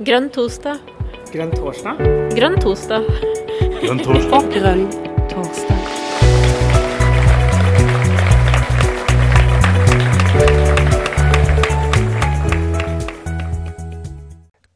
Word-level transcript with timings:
Grønn 0.00 0.30
torsdag. 0.32 0.78
Grønn 1.28 1.50
torsdag? 1.52 1.98
Grønn 2.32 2.54
torsdag. 2.56 3.04
Grønn 3.82 3.98
torsdag. 4.00 4.46
Grønn 4.54 4.86
torsdag. 5.28 5.82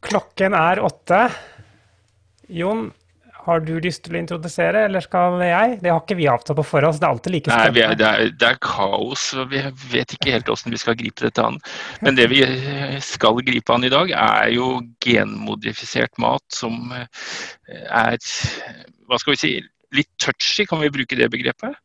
Klokken 0.05 0.59
er 0.61 0.85
åtte. 0.85 1.23
Jon, 2.61 2.91
har 3.45 3.61
du 3.65 3.75
lyst 3.83 4.03
til 4.07 4.17
å 4.17 4.21
introdusere, 4.21 4.87
eller 4.89 5.05
skal 5.05 5.39
jeg? 5.45 5.79
Det 5.83 5.93
har 5.93 6.01
ikke 6.01 6.17
vi 6.19 6.29
avtalt 6.33 6.59
på 6.61 6.67
forhånd, 6.67 6.97
så 6.97 7.03
det 7.03 7.09
er 7.09 7.17
alltid 7.17 7.35
like 7.35 7.53
Nei, 7.53 7.67
er, 7.85 7.97
det, 8.01 8.09
er, 8.09 8.33
det 8.41 8.49
er 8.49 8.61
kaos, 8.65 9.27
og 9.37 9.53
vi 9.53 9.61
vet 9.93 10.17
ikke 10.17 10.33
helt 10.33 10.49
hvordan 10.49 10.75
vi 10.75 10.81
skal 10.81 10.99
gripe 11.01 11.27
dette 11.27 11.45
an. 11.45 11.61
Men 12.05 12.19
det 12.19 12.29
vi 12.33 12.41
eh, 12.47 12.99
skal 13.05 13.43
gripe 13.45 13.77
an 13.77 13.85
i 13.85 13.93
dag, 13.93 14.13
er 14.17 14.53
jo 14.55 14.71
genmodifisert 15.05 16.17
mat 16.23 16.45
som 16.53 16.95
eh, 16.97 17.07
er 17.91 18.19
hva 19.09 19.21
skal 19.21 19.35
vi 19.35 19.41
si, 19.41 19.55
litt 19.95 20.11
touchy, 20.23 20.67
kan 20.69 20.81
vi 20.83 20.93
bruke 20.93 21.19
det 21.19 21.31
begrepet? 21.33 21.77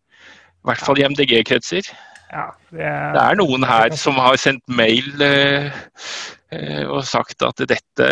I 0.60 0.70
hvert 0.70 0.84
fall 0.84 1.00
i 1.00 1.06
MDG-kretser. 1.08 1.92
Ja, 2.30 2.50
det, 2.70 2.86
Det 2.86 3.22
er 3.24 3.38
noen 3.40 3.66
her 3.66 3.96
som 3.98 4.20
har 4.22 4.38
sendt 4.38 4.64
mail 4.70 5.24
eh, 5.26 5.72
eh, 6.54 6.84
og 6.86 7.02
sagt 7.10 7.42
at 7.46 7.64
dette, 7.72 8.10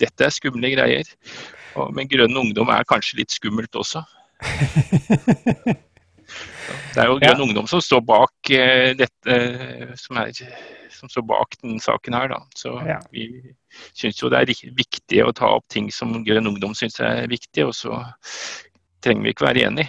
dette 0.00 0.26
er 0.26 0.34
skumle 0.34 0.72
greier. 0.72 1.10
Og, 1.78 1.92
men 1.96 2.10
Grønn 2.10 2.36
ungdom 2.36 2.70
er 2.74 2.88
kanskje 2.88 3.20
litt 3.22 3.34
skummelt 3.34 3.78
også. 3.78 4.04
Det 6.94 7.00
er 7.00 7.08
jo 7.08 7.18
Grønn 7.22 7.44
Ungdom 7.46 7.68
som 7.70 7.80
står 7.84 8.02
bak 8.04 8.50
uh, 8.52 8.90
dette, 8.98 9.34
eh, 9.34 9.92
som, 9.96 10.18
er, 10.20 10.32
som 10.92 11.10
står 11.10 11.24
bak 11.28 11.56
den 11.62 11.80
saken 11.82 12.16
her. 12.16 12.28
Da. 12.32 12.40
Så 12.58 12.74
Ja. 12.86 12.98
vi 13.12 13.28
syns 13.96 14.20
jo 14.20 14.30
det 14.32 14.42
er 14.42 14.74
viktig 14.76 15.22
å 15.24 15.32
ta 15.32 15.54
opp 15.56 15.68
ting 15.72 15.90
som 15.94 16.12
Grønn 16.26 16.50
Ungdom 16.50 16.74
syns 16.76 17.00
er 17.00 17.28
viktig, 17.30 17.64
og 17.64 17.74
så 17.76 18.02
trenger 19.04 19.24
vi 19.24 19.34
ikke 19.34 19.48
være 19.48 19.64
enig. 19.70 19.88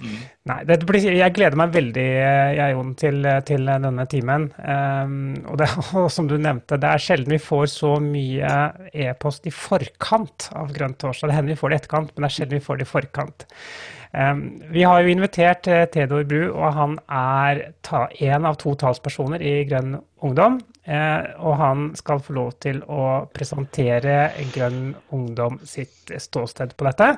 Mm. 0.00 0.16
Nei, 0.50 0.58
blir, 0.88 1.06
jeg 1.12 1.34
gleder 1.36 1.58
meg 1.60 1.74
veldig 1.74 2.06
eh, 2.06 2.50
jeg, 2.56 2.74
Jon, 2.74 2.92
til, 2.98 3.28
til 3.48 3.68
denne 3.68 4.06
timen. 4.10 4.48
Um, 4.58 5.14
og, 5.44 5.60
det, 5.60 5.68
og 6.00 6.08
som 6.12 6.30
du 6.30 6.36
nevnte, 6.40 6.80
det 6.80 6.90
er 6.90 7.04
sjelden 7.04 7.36
vi 7.36 7.42
får 7.42 7.68
så 7.74 7.94
mye 8.04 8.56
e-post 8.90 9.48
i 9.50 9.54
forkant 9.54 10.50
av 10.56 10.74
Grønn 10.76 10.96
torsdag. 11.00 11.30
Det 11.30 11.38
hender 11.38 11.54
vi 11.54 11.60
får 11.60 11.72
det 11.72 11.78
i 11.78 11.82
etterkant, 11.84 12.12
men 12.14 12.24
det 12.24 12.30
er 12.30 12.36
sjelden 12.38 12.60
vi 12.60 12.66
får 12.66 12.80
det 12.80 12.88
i 12.88 12.92
forkant. 12.94 13.48
Um, 14.10 14.44
vi 14.72 14.82
har 14.82 15.04
jo 15.04 15.12
invitert 15.12 15.68
uh, 15.70 15.84
Theodor 15.92 16.24
Bru, 16.26 16.42
og 16.50 16.74
han 16.74 16.98
er 17.06 17.66
ta, 17.86 18.06
en 18.18 18.48
av 18.48 18.58
to 18.62 18.74
talspersoner 18.80 19.44
i 19.44 19.60
Grønn 19.70 19.98
Ungdom. 20.24 20.58
Eh, 20.80 21.24
og 21.44 21.58
han 21.60 21.82
skal 21.98 22.22
få 22.24 22.34
lov 22.38 22.54
til 22.62 22.78
å 22.88 23.26
presentere 23.34 24.30
Grønn 24.54 24.94
Ungdom 25.12 25.58
sitt 25.68 26.08
ståsted 26.08 26.72
på 26.76 26.86
dette. 26.88 27.10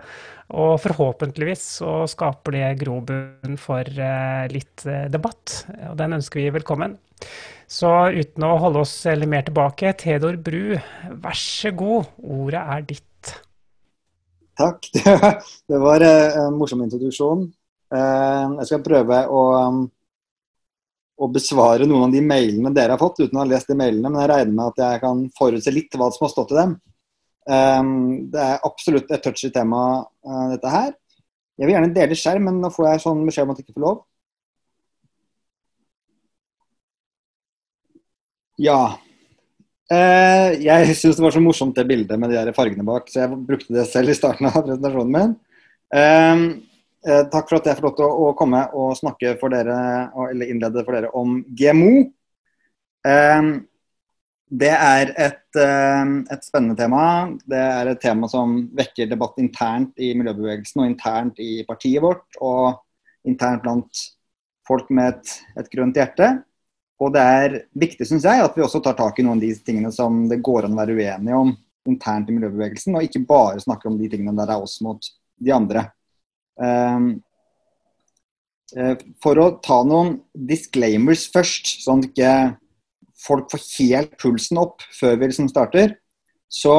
Og 0.59 0.75
forhåpentligvis 0.83 1.63
så 1.79 1.93
skaper 2.11 2.57
det 2.57 2.73
grobunn 2.83 3.57
for 3.63 3.87
eh, 3.87 4.51
litt 4.53 4.83
eh, 4.89 5.07
debatt, 5.13 5.63
og 5.93 5.97
den 6.01 6.19
ønsker 6.19 6.43
vi 6.43 6.51
velkommen. 6.59 6.99
Så 7.71 7.89
uten 8.11 8.45
å 8.45 8.59
holde 8.61 8.83
oss 8.83 8.97
eller 9.09 9.31
mer 9.31 9.47
tilbake, 9.47 9.95
Theodor 10.01 10.37
Bru, 10.43 10.75
vær 11.23 11.39
så 11.39 11.71
god, 11.71 12.11
ordet 12.19 12.67
er 12.75 12.87
ditt. 12.91 13.35
Takk. 14.59 14.91
Det 15.71 15.79
var 15.81 16.03
en 16.05 16.59
morsom 16.59 16.83
introduksjon. 16.85 17.47
Jeg 17.93 18.69
skal 18.69 18.83
prøve 18.85 19.23
å, 19.33 19.41
um, 19.69 19.81
å 21.23 21.29
besvare 21.31 21.87
noen 21.87 22.09
av 22.09 22.15
de 22.15 22.23
mailene 22.25 22.73
dere 22.75 22.97
har 22.97 23.01
fått, 23.01 23.21
uten 23.23 23.39
å 23.39 23.43
ha 23.45 23.51
lest 23.51 23.71
de 23.71 23.77
mailene, 23.79 24.09
men 24.09 24.21
jeg 24.23 24.31
regner 24.33 24.57
med 24.57 24.73
at 24.73 24.83
jeg 24.83 25.03
kan 25.05 25.21
forutse 25.39 25.75
litt 25.75 25.99
hva 25.99 26.09
som 26.15 26.27
har 26.27 26.33
stått 26.33 26.55
i 26.55 26.59
dem. 26.59 26.73
Um, 27.51 27.93
Det 28.33 28.43
er 28.43 28.67
absolutt 28.67 29.11
et 29.11 29.23
touchy 29.25 29.51
tema, 29.55 29.83
uh, 30.27 30.47
dette 30.55 30.73
her. 30.73 30.91
Jeg 31.59 31.69
vil 31.69 31.77
gjerne 31.77 31.95
dele 31.95 32.19
skjerm, 32.19 32.49
men 32.49 32.59
nå 32.63 32.73
får 32.75 32.89
jeg 32.89 33.05
sånn 33.05 33.23
beskjed 33.29 33.47
om 33.47 33.55
at 33.55 33.61
jeg 33.61 33.69
ikke 33.69 33.79
får 33.79 33.87
lov. 33.87 34.03
Ja. 38.63 38.83
Uh, 39.93 40.51
jeg 40.63 40.95
syns 40.97 41.19
det 41.19 41.25
var 41.25 41.35
så 41.35 41.43
morsomt 41.45 41.77
det 41.77 41.87
bildet 41.89 42.19
med 42.19 42.33
de 42.33 42.39
der 42.39 42.57
fargene 42.57 42.87
bak, 42.87 43.11
så 43.11 43.25
jeg 43.25 43.41
brukte 43.47 43.75
det 43.77 43.87
selv 43.91 44.13
i 44.13 44.17
starten 44.17 44.49
av 44.49 44.63
presentasjonen 44.63 45.17
min. 45.17 45.35
Eh, 45.93 46.45
eh, 47.07 47.25
takk 47.33 47.51
for 47.51 47.59
at 47.59 47.69
jeg 47.69 47.79
får 47.79 47.87
lov 47.89 47.99
til 47.99 48.07
å, 48.27 48.31
komme 48.39 48.63
og 48.79 48.95
snakke 48.99 49.37
for 49.41 49.55
dere, 49.55 49.77
eller 50.31 50.51
innlede 50.51 50.85
for 50.87 50.97
dere 50.97 51.13
om 51.19 51.41
GMO. 51.49 51.93
Eh, 53.09 53.51
det 54.53 54.73
er 54.77 55.15
et, 55.17 55.47
eh, 55.57 56.15
et 56.35 56.45
spennende 56.45 56.77
tema. 56.77 57.05
Det 57.49 57.59
er 57.59 57.89
et 57.89 58.01
tema 58.01 58.29
som 58.29 58.69
vekker 58.77 59.09
debatt 59.09 59.39
internt 59.41 59.97
i 59.97 60.13
miljøbevegelsen 60.19 60.83
og 60.83 60.91
internt 60.91 61.41
i 61.41 61.65
partiet 61.69 62.03
vårt, 62.05 62.27
og 62.41 62.83
internt 63.25 63.63
blant 63.65 64.03
folk 64.69 64.91
med 64.91 65.15
et, 65.15 65.37
et 65.63 65.71
grønt 65.73 65.97
hjerte. 65.97 66.35
Og 67.03 67.15
det 67.15 67.23
er 67.23 67.57
viktig, 67.75 68.07
syns 68.07 68.27
jeg, 68.29 68.45
at 68.45 68.55
vi 68.55 68.63
også 68.63 68.83
tar 68.85 68.95
tak 68.99 69.19
i 69.19 69.25
noen 69.25 69.41
av 69.41 69.47
de 69.47 69.55
tingene 69.65 69.91
som 69.95 70.27
det 70.31 70.43
går 70.45 70.69
an 70.69 70.77
å 70.77 70.83
være 70.83 70.95
uenige 70.95 71.39
om 71.39 71.57
internt 71.89 72.29
i 72.31 72.37
miljøbevegelsen, 72.37 72.95
og 72.95 73.09
ikke 73.09 73.25
bare 73.27 73.63
snakke 73.63 73.89
om 73.91 73.97
de 73.99 74.11
tingene 74.13 74.37
der 74.39 74.53
det 74.53 74.55
er 74.55 74.69
oss 74.69 74.77
mot 74.85 75.09
de 75.43 75.55
andre. 75.55 75.89
Um, 76.61 77.23
eh, 78.77 78.97
for 79.23 79.41
å 79.41 79.47
ta 79.65 79.81
noen 79.87 80.19
disclaimers 80.33 81.29
først, 81.33 81.71
sånn 81.85 82.03
at 82.03 82.11
ikke 82.11 82.33
folk 83.23 83.53
får 83.53 83.65
helt 83.79 84.19
pulsen 84.21 84.61
opp 84.61 84.85
før 84.93 85.17
vi 85.21 85.31
liksom 85.31 85.49
starter, 85.51 85.97
så 86.53 86.77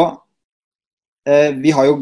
eh, 1.25 1.53
vi 1.57 1.71
har 1.73 1.87
jo 1.89 1.95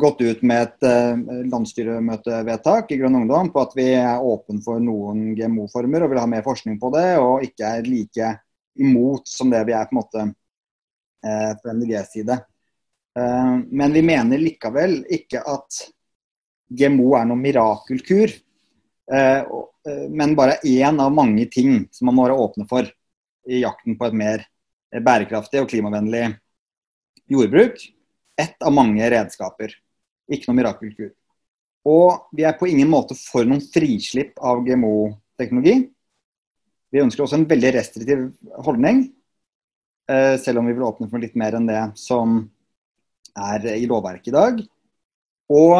gått 0.00 0.24
ut 0.26 0.42
med 0.42 0.66
et 0.66 0.88
eh, 0.88 1.44
landsstyremøtevedtak 1.52 2.90
i 2.92 2.98
Grønn 3.00 3.20
Ungdom 3.22 3.52
på 3.54 3.62
at 3.62 3.76
vi 3.78 3.92
er 3.94 4.24
åpen 4.24 4.60
for 4.64 4.82
noen 4.82 5.30
GMO-former 5.38 6.04
og 6.04 6.12
vil 6.12 6.22
ha 6.22 6.26
mer 6.30 6.44
forskning 6.46 6.80
på 6.82 6.92
det, 6.96 7.08
og 7.22 7.46
ikke 7.46 7.78
er 7.78 7.88
like 7.88 8.34
imot 8.76 9.24
som 9.30 9.48
det 9.52 9.62
vi 9.68 9.76
er 9.76 9.88
på 9.88 9.96
en 9.96 10.02
måte 10.02 10.26
på 11.26 11.72
MDGs 11.72 12.12
side. 12.12 12.36
Eh, 13.18 13.58
men 13.70 13.92
vi 13.92 14.02
mener 14.02 14.40
likevel 14.40 15.00
ikke 15.12 15.40
at 15.40 15.80
GMO 16.68 17.14
er 17.18 17.26
noen 17.28 17.42
mirakelkur, 17.42 18.32
eh, 19.12 19.40
eh, 19.40 20.06
men 20.10 20.34
bare 20.38 20.58
én 20.64 21.00
av 21.00 21.14
mange 21.14 21.46
ting 21.52 21.86
som 21.92 22.10
man 22.10 22.16
må 22.18 22.26
være 22.26 22.38
åpne 22.46 22.66
for 22.68 22.88
i 23.46 23.62
jakten 23.62 23.98
på 23.98 24.08
et 24.08 24.16
mer 24.18 24.46
bærekraftig 24.90 25.60
og 25.62 25.68
klimavennlig 25.70 26.32
jordbruk. 27.30 27.78
Ett 28.36 28.58
av 28.62 28.74
mange 28.74 29.06
redskaper, 29.10 29.72
ikke 30.30 30.50
noe 30.50 30.58
mirakelkur. 30.58 31.12
Og 31.86 32.26
vi 32.34 32.42
er 32.46 32.56
på 32.58 32.66
ingen 32.66 32.90
måte 32.90 33.14
for 33.18 33.46
noen 33.46 33.62
frislipp 33.62 34.40
av 34.42 34.64
GMO-teknologi. 34.66 35.76
Vi 36.90 37.02
ønsker 37.02 37.22
også 37.22 37.38
en 37.38 37.48
veldig 37.48 37.72
restriktiv 37.76 38.26
holdning, 38.66 39.04
eh, 40.10 40.34
selv 40.42 40.58
om 40.58 40.66
vi 40.66 40.74
vil 40.74 40.86
åpne 40.86 41.10
for 41.10 41.22
litt 41.22 41.36
mer 41.38 41.54
enn 41.54 41.66
det 41.66 41.82
som 41.98 42.40
er 43.36 43.68
i 43.76 43.86
lovverket 43.86 44.32
i 44.32 44.34
dag. 44.34 44.60
Og 45.52 45.76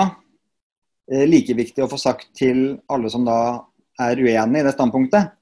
like 1.06 1.54
viktig 1.54 1.84
å 1.84 1.90
få 1.90 1.98
sagt 2.00 2.32
til 2.34 2.80
alle 2.90 3.10
som 3.12 3.26
da 3.26 3.38
er 4.02 4.18
uenig 4.18 4.60
i 4.60 4.66
det 4.66 4.72
standpunktet, 4.74 5.36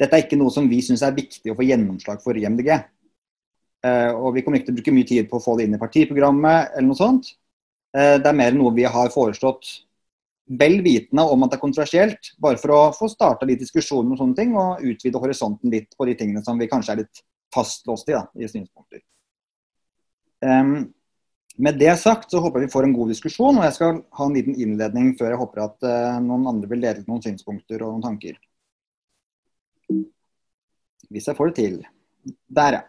dette 0.00 0.16
er 0.16 0.24
ikke 0.24 0.38
noe 0.40 0.52
som 0.54 0.68
vi 0.70 0.80
syns 0.84 1.02
er 1.04 1.16
viktig 1.16 1.52
å 1.52 1.58
få 1.58 1.66
gjennomslag 1.66 2.22
for 2.24 2.38
i 2.38 2.46
MDG. 2.48 2.70
Eh, 3.84 4.10
og 4.12 4.34
vi 4.36 4.42
kommer 4.44 4.60
ikke 4.60 4.70
til 4.70 4.74
å 4.74 4.78
bruke 4.80 4.94
mye 4.96 5.08
tid 5.08 5.28
på 5.28 5.38
å 5.38 5.44
få 5.44 5.56
det 5.58 5.66
inn 5.68 5.76
i 5.76 5.80
partiprogrammet 5.80 6.74
eller 6.74 6.88
noe 6.88 6.98
sånt. 6.98 7.34
Eh, 7.96 8.16
det 8.20 8.28
er 8.28 8.36
mer 8.36 8.56
noe 8.56 8.72
vi 8.76 8.86
har 8.88 9.12
foreslått 9.12 9.68
vel 10.60 10.80
vitende 10.82 11.22
om 11.30 11.44
at 11.44 11.52
det 11.52 11.58
er 11.60 11.62
kontroversielt, 11.62 12.32
bare 12.42 12.58
for 12.58 12.74
å 12.74 12.80
få 12.96 13.10
starta 13.12 13.46
litt 13.46 13.60
diskusjoner 13.62 14.14
om 14.14 14.18
sånne 14.18 14.38
ting 14.38 14.56
og 14.58 14.80
utvide 14.82 15.20
horisonten 15.22 15.70
litt 15.70 15.92
på 15.96 16.08
de 16.08 16.16
tingene 16.18 16.42
som 16.46 16.58
vi 16.58 16.68
kanskje 16.70 16.96
er 16.96 17.02
litt 17.04 17.22
fastlåst 17.54 18.10
i, 18.10 18.16
da, 18.16 18.24
i 18.34 18.48
synspunkter. 18.50 19.04
Em, 20.42 20.74
med 21.60 21.78
det 21.80 21.92
sagt 22.00 22.32
så 22.32 22.40
håper 22.42 22.62
jeg 22.62 22.68
vi 22.68 22.72
får 22.72 22.86
en 22.86 22.94
god 22.96 23.10
diskusjon, 23.12 23.58
og 23.58 23.66
jeg 23.66 23.76
skal 23.76 23.98
ha 24.18 24.26
en 24.26 24.36
liten 24.36 24.56
innledning 24.56 25.12
før 25.18 25.34
jeg 25.34 25.40
håper 25.40 25.64
at 25.66 25.88
eh, 25.88 26.20
noen 26.24 26.48
andre 26.50 26.70
vil 26.70 26.84
dele 26.84 27.04
noen 27.06 27.24
synspunkter 27.24 27.84
og 27.84 27.94
noen 27.94 28.06
tanker. 28.06 28.38
Hvis 31.10 31.26
jeg 31.26 31.36
får 31.36 31.50
det 31.50 31.56
til. 31.58 31.80
Der, 32.46 32.78
ja. 32.78 32.84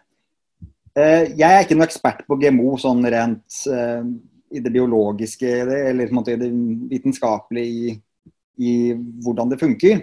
Eh, 0.92 1.32
jeg 1.38 1.48
er 1.48 1.64
ikke 1.64 1.76
noen 1.76 1.88
ekspert 1.88 2.22
på 2.28 2.38
GMO 2.40 2.76
sånn 2.80 3.02
rent 3.12 3.58
eh, 3.72 4.06
i 4.52 4.60
det 4.60 4.72
biologiske 4.72 5.50
eller 5.64 6.08
på 6.08 6.12
en 6.12 6.18
måte 6.18 6.34
i 6.34 6.40
det 6.40 6.50
vitenskapelige 6.92 7.92
i, 7.92 7.94
i 8.60 8.72
hvordan 9.24 9.52
det 9.52 9.60
funker. 9.60 10.02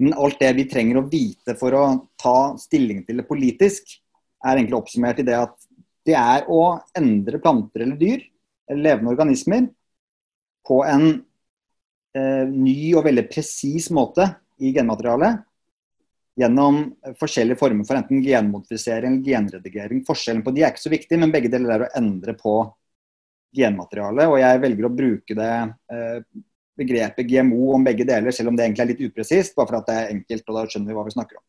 Men 0.00 0.16
alt 0.16 0.40
det 0.40 0.52
vi 0.56 0.68
trenger 0.68 1.00
å 1.00 1.08
vite 1.10 1.54
for 1.60 1.76
å 1.76 1.84
ta 2.20 2.54
stilling 2.58 3.04
til 3.06 3.20
det 3.20 3.28
politisk, 3.28 3.98
er 4.40 4.56
egentlig 4.56 4.78
oppsummert 4.78 5.20
i 5.20 5.26
det 5.28 5.36
at 5.36 5.69
det 6.06 6.16
er 6.16 6.48
å 6.50 6.62
endre 6.96 7.40
planter 7.42 7.84
eller 7.84 7.98
dyr, 8.00 8.24
eller 8.70 8.86
levende 8.86 9.12
organismer, 9.12 9.68
på 10.66 10.80
en 10.86 11.06
eh, 11.10 12.44
ny 12.48 12.92
og 12.94 13.06
veldig 13.08 13.26
presis 13.30 13.88
måte 13.94 14.26
i 14.60 14.72
genmaterialet 14.76 15.40
gjennom 16.40 16.82
forskjellige 17.20 17.58
former 17.60 17.86
for 17.88 17.98
enten 17.98 18.22
genmodifisering 18.24 19.18
eller 19.18 19.32
genredigering. 19.34 20.04
Forskjellen 20.06 20.44
på 20.44 20.54
de 20.56 20.64
er 20.64 20.72
ikke 20.72 20.86
så 20.86 20.92
viktig, 20.92 21.18
men 21.20 21.32
begge 21.34 21.50
deler 21.52 21.74
er 21.74 21.86
å 21.86 21.90
endre 22.00 22.36
på 22.38 22.54
genmaterialet. 23.56 24.30
Og 24.30 24.38
jeg 24.40 24.62
velger 24.62 24.88
å 24.88 24.94
bruke 24.94 25.36
det 25.36 25.52
eh, 25.92 26.20
begrepet 26.80 27.28
GMO 27.28 27.74
om 27.76 27.84
begge 27.84 28.06
deler, 28.08 28.32
selv 28.32 28.52
om 28.52 28.58
det 28.58 28.68
egentlig 28.68 28.86
er 28.86 28.92
litt 28.94 29.06
upresist, 29.10 29.56
bare 29.56 29.68
for 29.68 29.80
at 29.80 29.90
det 29.90 29.96
er 29.98 30.12
enkelt, 30.14 30.46
og 30.48 30.56
da 30.56 30.66
skjønner 30.68 30.92
vi 30.92 30.98
hva 30.98 31.06
vi 31.08 31.16
snakker 31.16 31.40
om. 31.40 31.44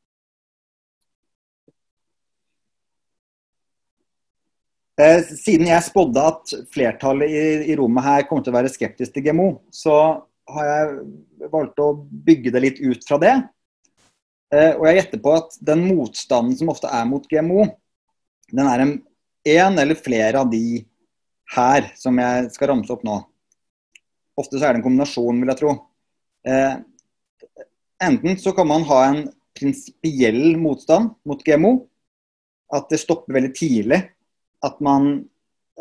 Siden 5.00 5.70
jeg 5.70 5.86
spådde 5.86 6.24
at 6.34 6.52
flertallet 6.74 7.32
i, 7.32 7.44
i, 7.72 7.76
rommet 7.80 8.06
her 8.06 8.26
kommer 8.28 8.44
til 8.44 8.54
å 8.54 8.58
være 8.58 8.72
skeptisk 8.74 9.16
til 9.16 9.24
GMO, 9.26 9.48
så 9.72 9.96
har 10.52 10.68
jeg 10.68 11.50
valgt 11.54 11.80
å 11.82 11.94
bygge 12.02 12.52
det 12.54 12.62
litt 12.64 12.82
ut 12.84 13.06
fra 13.08 13.18
det. 13.22 13.34
Eh, 14.52 14.74
og 14.76 14.86
jeg 14.88 14.98
gjetter 15.00 15.22
på 15.24 15.34
at 15.38 15.56
den 15.64 15.86
motstanden 15.88 16.58
som 16.60 16.72
ofte 16.74 16.92
er 16.92 17.08
mot 17.08 17.28
GMO, 17.30 17.66
den 18.52 18.68
er 18.68 18.84
en, 18.84 18.96
en 19.48 19.80
eller 19.80 20.00
flere 20.00 20.44
av 20.44 20.52
de 20.52 20.84
her 21.56 21.92
som 22.00 22.20
jeg 22.20 22.50
skal 22.56 22.74
ramse 22.74 22.92
opp 22.94 23.06
nå. 23.08 23.22
Ofte 24.40 24.58
så 24.58 24.68
er 24.68 24.74
det 24.74 24.82
en 24.82 24.88
kombinasjon, 24.88 25.40
vil 25.40 25.52
jeg 25.54 25.62
tro. 25.62 25.76
Eh, 26.48 26.76
enten 28.04 28.40
så 28.40 28.54
kan 28.58 28.68
man 28.68 28.86
ha 28.90 29.00
en 29.08 29.24
prinsipiell 29.58 30.58
motstand 30.60 31.16
mot 31.28 31.44
GMO. 31.46 31.78
At 32.72 32.88
det 32.92 33.02
stopper 33.02 33.36
veldig 33.36 33.52
tidlig. 33.56 34.00
At 34.66 34.80
man 34.84 35.12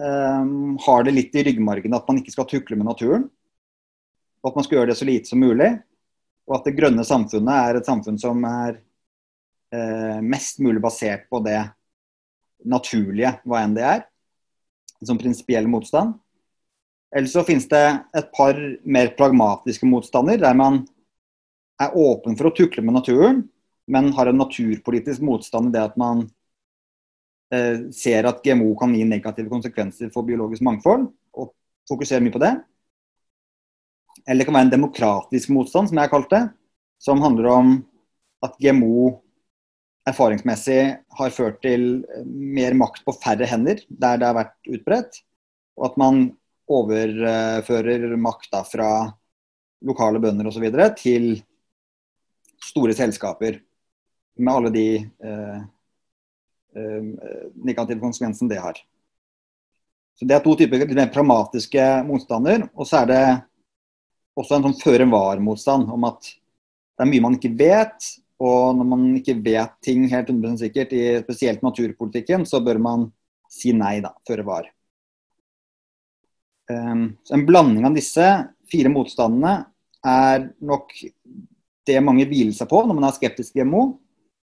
eh, 0.00 0.44
har 0.86 1.04
det 1.04 1.14
litt 1.16 1.36
i 1.36 1.44
ryggmargen 1.46 1.96
at 1.96 2.08
man 2.08 2.20
ikke 2.20 2.34
skal 2.34 2.48
tukle 2.50 2.78
med 2.78 2.88
naturen. 2.88 3.26
Og 4.40 4.50
at 4.50 4.56
man 4.58 4.66
skal 4.66 4.80
gjøre 4.80 4.92
det 4.92 5.00
så 5.00 5.08
lite 5.08 5.32
som 5.32 5.42
mulig. 5.42 5.72
Og 6.48 6.56
at 6.58 6.68
det 6.68 6.76
grønne 6.78 7.04
samfunnet 7.06 7.68
er 7.70 7.80
et 7.80 7.88
samfunn 7.88 8.18
som 8.20 8.40
er 8.48 8.80
eh, 9.74 10.18
mest 10.24 10.62
mulig 10.64 10.82
basert 10.82 11.28
på 11.30 11.42
det 11.44 11.60
naturlige, 12.60 13.36
hva 13.48 13.62
enn 13.64 13.76
det 13.76 13.84
er 13.86 14.02
som 15.06 15.18
prinsipiell 15.18 15.68
motstand. 15.68 16.14
Eller 17.16 17.28
så 17.30 17.44
finnes 17.44 17.66
det 17.68 17.84
et 18.16 18.28
par 18.36 18.58
mer 18.84 19.14
pragmatiske 19.18 19.86
motstander, 19.88 20.38
der 20.38 20.54
man 20.54 20.84
er 21.80 21.96
åpen 21.96 22.36
for 22.38 22.50
å 22.50 22.54
tukle 22.54 22.84
med 22.84 22.98
naturen, 22.98 23.42
men 23.90 24.12
har 24.14 24.30
en 24.30 24.38
naturpolitisk 24.38 25.24
motstand 25.24 25.70
i 25.70 25.74
det 25.74 25.82
at 25.88 25.96
man 25.98 26.26
ser 27.94 28.28
at 28.28 28.44
GMO 28.44 28.68
kan 28.78 28.92
gi 28.94 29.02
negative 29.02 29.50
konsekvenser 29.50 30.12
for 30.14 30.22
biologisk 30.22 30.62
mangfold, 30.62 31.08
og 31.34 31.50
fokuserer 31.90 32.22
mye 32.22 32.34
på 32.34 32.42
det. 32.42 32.52
Eller 34.26 34.42
det 34.42 34.46
kan 34.46 34.54
være 34.54 34.68
en 34.68 34.74
demokratisk 34.76 35.50
motstand, 35.54 35.90
som 35.90 35.98
jeg 35.98 36.06
har 36.06 36.12
kalt 36.12 36.30
det, 36.30 36.42
som 37.02 37.22
handler 37.24 37.50
om 37.50 37.72
at 38.44 38.54
GMO 38.62 39.10
erfaringsmessig 40.08 40.80
har 41.18 41.34
ført 41.34 41.60
til 41.64 42.04
eh, 42.08 42.26
mer 42.26 42.76
makt 42.78 43.04
på 43.06 43.14
færre 43.20 43.48
hender 43.48 43.82
der 43.88 44.20
det 44.20 44.28
har 44.28 44.38
vært 44.38 44.70
utbredt. 44.76 45.20
Og 45.80 45.90
at 45.90 45.98
man 46.00 46.22
overfører 46.70 48.14
makta 48.20 48.62
fra 48.68 48.90
lokale 49.86 50.20
bønder 50.22 50.50
osv. 50.50 50.66
til 50.98 51.32
store 52.60 52.94
selskaper 52.94 53.58
med 54.40 54.52
alle 54.54 54.72
de 54.74 54.88
eh, 55.00 55.56
eh, 55.56 55.60
negative 56.74 58.00
konsekvensene 58.00 58.50
det 58.52 58.60
har. 58.62 58.78
Så 60.18 60.26
Det 60.28 60.36
er 60.36 60.42
to 60.44 60.54
typer 60.56 60.82
litt 60.82 60.92
mer 60.94 61.12
pragmatiske 61.12 61.84
motstander. 62.04 62.66
Og 62.76 62.86
så 62.86 63.02
er 63.02 63.06
det 63.08 63.22
også 64.36 64.58
en 64.58 64.66
sånn 64.68 64.80
føre 64.80 65.06
var-motstand 65.10 65.88
om 65.90 66.04
at 66.08 66.28
det 66.28 67.06
er 67.06 67.08
mye 67.08 67.24
man 67.24 67.36
ikke 67.38 67.54
vet, 67.56 68.10
og 68.40 68.76
når 68.76 68.88
man 68.88 69.06
ikke 69.16 69.38
vet 69.40 69.72
ting 69.84 70.04
helt 70.12 70.28
100 70.28 70.58
sikkert, 70.60 70.92
i 70.92 71.20
spesielt 71.22 71.64
naturpolitikken, 71.64 72.44
så 72.48 72.60
bør 72.64 72.80
man 72.80 73.08
si 73.50 73.72
nei, 73.76 73.98
da, 74.04 74.12
føre 74.28 74.44
var. 74.46 74.68
Um, 76.70 77.16
så 77.24 77.34
en 77.34 77.46
blanding 77.48 77.88
av 77.88 77.96
disse 77.96 78.26
fire 78.70 78.92
motstandene 78.92 79.54
er 80.06 80.44
nok 80.62 80.92
det 81.88 81.96
mange 82.04 82.28
hviler 82.28 82.54
seg 82.54 82.68
på 82.70 82.84
når 82.84 82.96
man 82.96 83.08
er 83.08 83.16
skeptisk 83.16 83.56
til 83.56 83.64
GMO. 83.64 83.82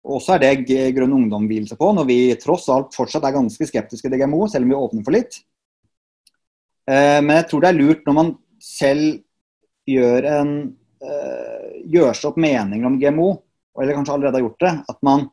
Og 0.04 0.18
også 0.18 0.36
er 0.36 0.44
det 0.44 0.92
Grønn 0.98 1.16
Ungdom 1.16 1.48
hviler 1.48 1.70
seg 1.70 1.80
på, 1.80 1.92
når 1.96 2.08
vi 2.10 2.20
tross 2.42 2.68
alt 2.74 2.96
fortsatt 2.96 3.24
er 3.28 3.36
ganske 3.38 3.68
skeptiske 3.70 4.12
til 4.12 4.20
GMO, 4.20 4.46
selv 4.52 4.68
om 4.68 4.74
vi 4.74 4.80
åpner 4.80 5.06
for 5.06 5.16
litt. 5.16 5.40
Uh, 6.90 7.24
men 7.24 7.38
jeg 7.38 7.48
tror 7.50 7.64
det 7.64 7.70
er 7.72 7.78
lurt 7.80 8.04
når 8.08 8.18
man 8.18 8.34
selv 8.60 9.22
gjør, 9.88 10.28
en, 10.28 10.52
uh, 11.04 11.70
gjør 11.88 12.12
seg 12.20 12.30
opp 12.34 12.42
meninger 12.44 12.90
om 12.90 13.00
GMO, 13.00 13.30
eller 13.82 13.94
kanskje 13.94 14.14
allerede 14.14 14.40
har 14.40 14.46
gjort 14.46 14.60
det, 14.60 14.74
at 14.90 15.00
man 15.06 15.24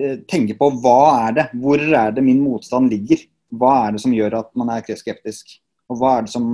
eh, 0.00 0.18
tenker 0.30 0.58
på 0.58 0.70
hva 0.82 0.98
er 1.26 1.36
det, 1.38 1.46
hvor 1.62 1.82
er 1.82 2.12
det 2.14 2.24
min 2.24 2.42
motstand 2.44 2.90
ligger? 2.92 3.24
Hva 3.50 3.72
er 3.86 3.96
det 3.96 4.02
som 4.04 4.14
gjør 4.14 4.36
at 4.38 4.52
man 4.58 4.70
er 4.74 4.84
kreftskeptisk? 4.86 5.56
Og 5.90 5.98
hva 5.98 6.16
er 6.16 6.26
det 6.26 6.32
som 6.34 6.52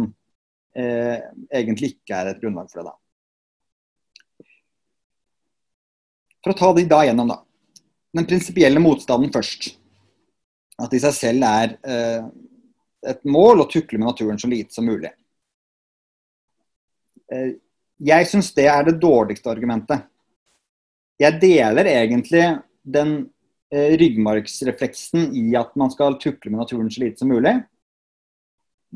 eh, 0.76 1.19
egentlig 1.52 1.96
ikke 1.96 2.17
er 2.17 2.32
et 2.32 2.40
grunnlag 2.40 2.70
for 2.72 2.81
det, 2.81 2.88
da? 2.88 2.96
For 6.46 6.54
å 6.54 6.58
ta 6.58 6.70
de 6.76 6.87
da 6.87 7.02
gjennom, 7.02 7.34
da. 7.34 7.40
Den 8.14 8.28
prinsipielle 8.31 8.81
motstanden 8.81 9.34
først. 9.34 9.72
At 10.78 10.93
det 10.93 11.00
i 11.00 11.04
seg 11.04 11.16
selv 11.16 11.46
er 11.48 11.75
eh, 11.82 12.26
et 13.10 13.25
mål 13.26 13.64
å 13.64 13.70
tukle 13.70 13.98
med 13.98 14.06
naturen 14.12 14.38
så 14.38 14.48
lite 14.48 14.70
som 14.76 14.87
mulig. 14.87 15.10
Eh, 17.34 17.56
jeg 18.06 18.28
syns 18.31 18.52
det 18.54 18.69
er 18.70 18.87
det 18.87 19.00
dårligste 19.02 19.50
argumentet 19.50 20.06
jeg 21.20 21.40
deler 21.40 21.88
egentlig 21.88 22.44
den 22.84 23.14
eh, 23.72 23.96
ryggmargsrefleksen 24.00 25.31
i 25.37 25.48
at 25.58 25.72
man 25.81 25.93
skal 25.93 26.19
tukle 26.20 26.52
med 26.52 26.60
naturen 26.60 26.90
så 26.93 27.02
lite 27.02 27.22
som 27.22 27.32
mulig. 27.32 27.54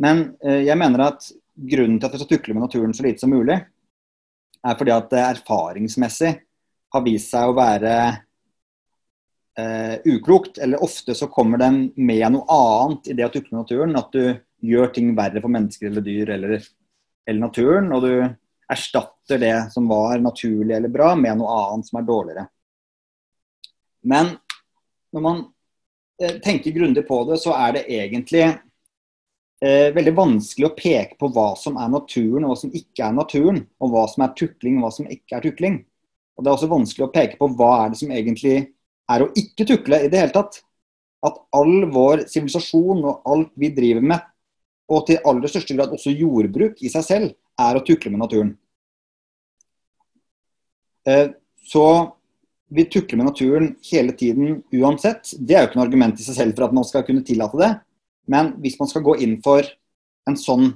Men 0.01 0.27
eh, 0.45 0.67
jeg 0.67 0.79
mener 0.81 1.07
at 1.09 1.31
grunnen 1.71 1.99
til 1.99 2.09
at 2.09 2.15
vi 2.15 2.21
skal 2.23 2.33
tukle 2.35 2.57
med 2.57 2.67
naturen 2.67 2.95
så 2.97 3.07
lite 3.07 3.25
som 3.25 3.33
mulig, 3.33 3.57
er 4.61 4.77
fordi 4.77 4.93
at 4.93 5.09
det 5.13 5.25
erfaringsmessig 5.25 6.35
har 6.91 7.05
vist 7.07 7.33
seg 7.33 7.51
å 7.51 7.57
være 7.57 7.95
eh, 9.59 9.97
uklokt. 10.05 10.59
Eller 10.59 10.83
ofte 10.83 11.15
så 11.15 11.31
kommer 11.33 11.61
den 11.63 11.83
med 11.97 12.27
noe 12.35 12.47
annet 12.57 13.11
i 13.11 13.17
det 13.19 13.29
å 13.29 13.33
tukle 13.35 13.61
naturen. 13.61 13.97
At 13.99 14.13
du 14.15 14.25
gjør 14.71 14.93
ting 14.95 15.15
verre 15.19 15.43
for 15.43 15.53
mennesker 15.53 15.91
eller 15.91 16.05
dyr 16.05 16.35
eller, 16.37 16.57
eller 17.27 17.41
naturen. 17.41 17.93
Og 17.97 18.07
du 18.07 18.15
erstatter 18.71 19.41
det 19.43 19.57
som 19.75 19.89
var 19.91 20.19
naturlig 20.23 20.77
eller 20.77 20.93
bra, 20.93 21.15
med 21.19 21.41
noe 21.41 21.55
annet 21.65 21.91
som 21.91 22.01
er 22.01 22.07
dårligere. 22.07 22.47
Men 24.07 24.35
når 25.13 25.25
man 25.25 25.41
eh, 26.23 26.39
tenker 26.43 26.75
grundig 26.75 27.07
på 27.09 27.25
det, 27.29 27.41
så 27.43 27.55
er 27.57 27.77
det 27.77 27.87
egentlig 27.91 28.45
eh, 28.47 29.91
veldig 29.97 30.15
vanskelig 30.17 30.69
å 30.69 30.77
peke 30.77 31.19
på 31.21 31.33
hva 31.35 31.51
som 31.59 31.81
er 31.83 31.91
naturen 31.93 32.47
og 32.47 32.55
hva 32.55 32.61
som 32.63 32.75
ikke 32.75 33.09
er 33.09 33.17
naturen. 33.17 33.65
Og 33.83 33.95
hva 33.95 34.07
som 34.13 34.27
er 34.27 34.37
tukling 34.39 34.79
og 34.79 34.87
hva 34.87 34.93
som 35.01 35.11
ikke 35.11 35.39
er 35.39 35.49
tukling. 35.49 35.81
Og 36.41 36.45
Det 36.45 36.49
er 36.49 36.57
også 36.57 36.71
vanskelig 36.73 37.05
å 37.05 37.13
peke 37.13 37.37
på 37.37 37.51
hva 37.53 37.71
er 37.83 37.91
det 37.93 37.99
som 38.01 38.13
egentlig 38.17 38.55
er 39.13 39.21
å 39.21 39.27
ikke 39.37 39.67
tukle 39.69 39.99
i 40.01 40.09
det 40.09 40.23
hele 40.23 40.33
tatt. 40.33 40.63
At 41.21 41.37
all 41.53 41.85
vår 41.93 42.23
sivilisasjon 42.33 43.03
og 43.05 43.29
alt 43.29 43.51
vi 43.61 43.69
driver 43.77 44.07
med, 44.15 44.25
og 44.89 45.05
til 45.11 45.21
aller 45.29 45.53
største 45.53 45.77
grad 45.77 45.93
også 45.93 46.15
jordbruk 46.17 46.81
i 46.81 46.89
seg 46.89 47.05
selv, 47.05 47.37
er 47.61 47.77
å 47.77 47.85
tukle 47.85 48.09
med 48.15 48.25
naturen. 48.25 48.55
Eh, 51.05 51.29
så 51.61 51.87
vi 52.73 52.89
tukler 52.89 53.21
med 53.21 53.29
naturen 53.29 53.71
hele 53.93 54.17
tiden 54.17 54.63
uansett. 54.73 55.35
Det 55.37 55.59
er 55.59 55.67
jo 55.67 55.71
ikke 55.75 55.83
noe 55.83 55.89
argument 55.91 56.25
i 56.25 56.25
seg 56.25 56.41
selv 56.41 56.57
for 56.57 56.71
at 56.71 56.81
man 56.81 56.89
skal 56.89 57.05
kunne 57.05 57.27
tillate 57.27 57.61
det. 57.61 57.75
Men 58.33 58.55
hvis 58.65 58.81
man 58.81 58.89
skal 58.89 59.05
gå 59.05 59.21
inn 59.21 59.43
for 59.45 59.69
en 60.25 60.41
sånn 60.41 60.71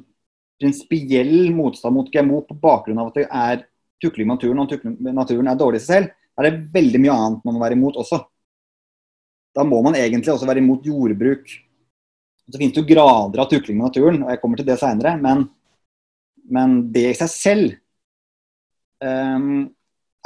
prinsipiell 0.61 1.55
motstand 1.57 1.97
mot 1.97 2.13
GMO 2.13 2.45
på 2.45 2.61
bakgrunn 2.61 3.01
av 3.01 3.15
at 3.15 3.23
det 3.23 3.31
er 3.31 3.65
tukling 4.03 4.29
med 4.29 4.37
naturen, 4.37 4.63
og 4.63 4.71
tukling 4.71 4.97
med 5.01 5.17
naturen 5.17 5.51
er 5.51 5.59
dårlig 5.59 5.81
i 5.81 5.85
seg 5.85 5.95
selv, 5.95 6.15
er 6.35 6.49
det 6.49 6.63
veldig 6.75 7.01
mye 7.03 7.15
annet 7.15 7.45
man 7.47 7.57
må 7.57 7.63
være 7.63 7.77
imot 7.79 7.99
også. 8.03 8.21
Da 9.55 9.63
må 9.67 9.79
man 9.87 9.95
egentlig 9.99 10.33
også 10.33 10.49
være 10.49 10.63
imot 10.63 10.87
jordbruk. 10.87 11.53
Så 12.45 12.59
finnes 12.59 12.75
det 12.75 12.83
jo 12.83 12.89
grader 12.89 13.41
av 13.41 13.49
tukling 13.49 13.79
med 13.79 13.89
naturen, 13.89 14.23
og 14.25 14.33
jeg 14.33 14.41
kommer 14.43 14.61
til 14.61 14.67
det 14.69 14.77
seinere. 14.81 15.15
Men, 15.23 15.47
men, 16.51 16.77
det 16.93 17.07
i 17.13 17.17
seg 17.17 17.31
selv 17.33 17.77
um, 19.01 19.65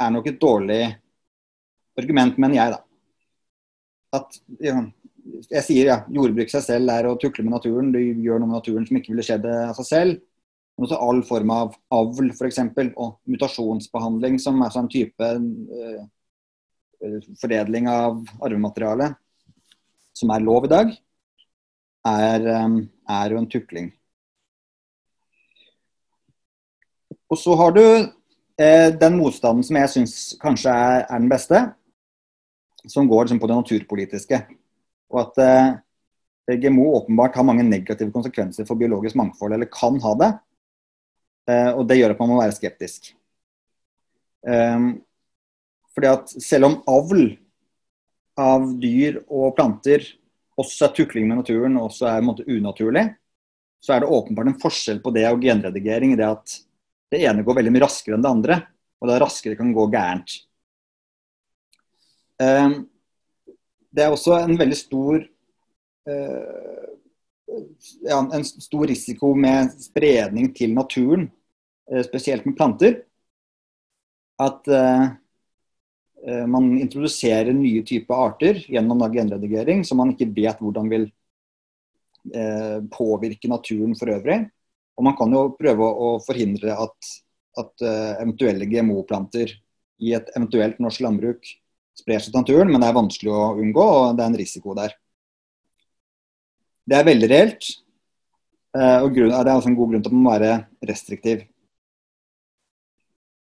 er 0.01 0.15
nok 0.15 0.31
et 0.31 0.41
dårlig 0.41 0.81
argument, 1.99 2.39
mener 2.41 2.57
jeg, 2.57 2.73
da. 2.73 2.81
At 4.17 4.39
ja, 4.65 4.79
jeg 5.51 5.63
sier 5.67 5.91
ja, 5.91 5.97
jordbruk 6.09 6.49
seg 6.51 6.65
selv 6.65 6.91
er 6.91 7.07
å 7.07 7.17
tukle 7.21 7.45
med 7.45 7.53
naturen. 7.53 7.93
Du 7.93 7.99
gjør 8.01 8.41
noe 8.41 8.49
med 8.49 8.57
naturen 8.57 8.87
som 8.87 8.97
ikke 8.97 9.13
ville 9.13 9.25
skjedd 9.25 9.45
av 9.45 9.77
seg 9.77 9.89
selv. 9.91 10.19
Også 10.79 10.95
all 11.03 11.19
form 11.27 11.51
av 11.51 11.73
avl, 11.91 12.31
f.eks. 12.31 12.61
Og 12.95 13.17
mutasjonsbehandling, 13.27 14.39
som 14.39 14.61
er 14.63 14.71
sånn 14.73 14.87
type 14.91 15.31
uh, 15.35 16.01
foredling 17.41 17.89
av 17.91 18.21
arvemateriale, 18.39 19.11
som 20.15 20.31
er 20.31 20.43
lov 20.43 20.67
i 20.67 20.71
dag, 20.71 20.93
er, 22.07 22.47
um, 22.63 22.79
er 23.11 23.33
jo 23.35 23.41
en 23.41 23.49
tukling. 23.51 23.91
Og 27.29 27.37
så 27.37 27.53
har 27.59 27.75
du 27.75 27.83
eh, 27.83 28.89
den 28.97 29.19
motstanden 29.19 29.65
som 29.65 29.77
jeg 29.77 29.91
syns 29.93 30.15
kanskje 30.41 30.73
er, 30.73 31.03
er, 31.03 31.19
den 31.19 31.29
beste, 31.29 31.61
som 32.87 33.09
går 33.09 33.27
liksom, 33.27 33.41
på 33.41 33.49
det 33.51 33.59
naturpolitiske. 33.59 34.39
Og 35.13 35.21
at 35.27 35.41
eh, 35.45 36.57
GMO 36.63 36.87
åpenbart 36.97 37.37
har 37.37 37.45
mange 37.45 37.67
negative 37.67 38.11
konsekvenser 38.15 38.65
for 38.65 38.79
biologisk 38.79 39.17
mangfold, 39.19 39.53
eller 39.53 39.69
kan 39.69 39.99
ha 40.01 40.15
det. 40.23 40.31
Eh, 41.49 41.71
og 41.73 41.85
det 41.89 41.99
gjør 41.99 42.13
at 42.13 42.21
man 42.21 42.33
må 42.33 42.39
være 42.41 42.55
skeptisk. 42.57 43.11
Eh, 44.47 44.87
fordi 45.95 46.11
at 46.11 46.33
selv 46.37 46.69
om 46.69 46.79
avl 46.89 47.23
av 48.39 48.67
dyr 48.79 49.21
og 49.25 49.55
planter 49.57 50.05
også 50.59 50.87
er 50.87 50.95
tukling 50.95 51.27
med 51.27 51.41
naturen 51.41 51.77
og 51.79 51.89
også 51.89 52.09
er 52.11 52.25
måte, 52.25 52.45
unaturlig, 52.47 53.05
så 53.79 53.95
er 53.95 54.03
det 54.03 54.11
åpenbart 54.11 54.51
en 54.51 54.59
forskjell 54.59 54.99
på 55.03 55.13
det 55.15 55.25
og 55.29 55.43
genredigering 55.43 56.13
i 56.13 56.19
det 56.19 56.27
at 56.27 56.55
det 57.09 57.23
ene 57.25 57.45
går 57.47 57.57
veldig 57.57 57.73
mye 57.73 57.85
raskere 57.85 58.17
enn 58.17 58.25
det 58.25 58.31
andre, 58.31 58.59
og 58.99 59.09
det 59.09 59.19
raskere 59.23 59.57
kan 59.57 59.71
gå 59.73 59.85
gærent. 59.91 60.35
Um, 62.39 62.75
det 63.89 64.03
er 64.03 64.13
også 64.13 64.35
en 64.37 64.59
veldig 64.59 64.77
stor 64.77 65.15
uh, 65.17 66.89
ja, 68.05 68.19
en 68.19 68.45
stor 68.45 68.87
risiko 68.87 69.33
med 69.35 69.73
spredning 69.81 70.51
til 70.55 70.75
naturen, 70.75 71.27
spesielt 72.05 72.45
med 72.45 72.57
planter. 72.57 72.99
At 74.39 74.67
uh, 74.69 75.07
man 76.47 76.67
introduserer 76.77 77.53
nye 77.55 77.81
typer 77.87 78.25
arter 78.27 78.59
gjennom 78.67 79.01
genredigering 79.13 79.85
som 79.87 80.01
man 80.01 80.11
ikke 80.13 80.27
vet 80.35 80.59
hvordan 80.59 80.91
vil 80.91 81.09
påvirke 82.91 83.47
naturen 83.47 83.93
for 83.95 84.11
øvrig. 84.11 84.41
Og 84.99 85.05
man 85.07 85.15
kan 85.15 85.31
jo 85.31 85.45
prøve 85.55 85.87
å, 85.87 86.09
forhindre 86.19 86.75
at, 86.75 87.11
at 87.63 87.85
eventuelle 88.19 88.67
GMO-planter 88.67 89.53
i 90.03 90.11
et 90.15 90.27
eventuelt 90.35 90.79
norsk 90.83 91.03
landbruk 91.07 91.47
sprer 91.99 92.21
seg 92.21 92.31
til 92.31 92.39
naturen, 92.39 92.71
men 92.71 92.81
det 92.81 92.89
er 92.89 92.97
vanskelig 92.97 93.35
å 93.35 93.53
unngå, 93.59 93.85
og 93.85 94.17
det 94.17 94.25
er 94.25 94.31
en 94.31 94.39
risiko 94.39 94.75
der. 94.77 94.95
Det 96.89 96.97
er 96.97 97.07
veldig 97.07 97.29
reelt, 97.29 97.69
eh, 98.77 98.99
og 99.03 99.13
det 99.17 99.29
er 99.29 99.53
også 99.53 99.71
en 99.71 99.77
god 99.77 99.93
grunn 99.93 100.05
til 100.05 100.11
at 100.11 100.15
man 100.17 100.25
må 100.25 100.35
være 100.35 100.53
restriktiv. 100.89 101.43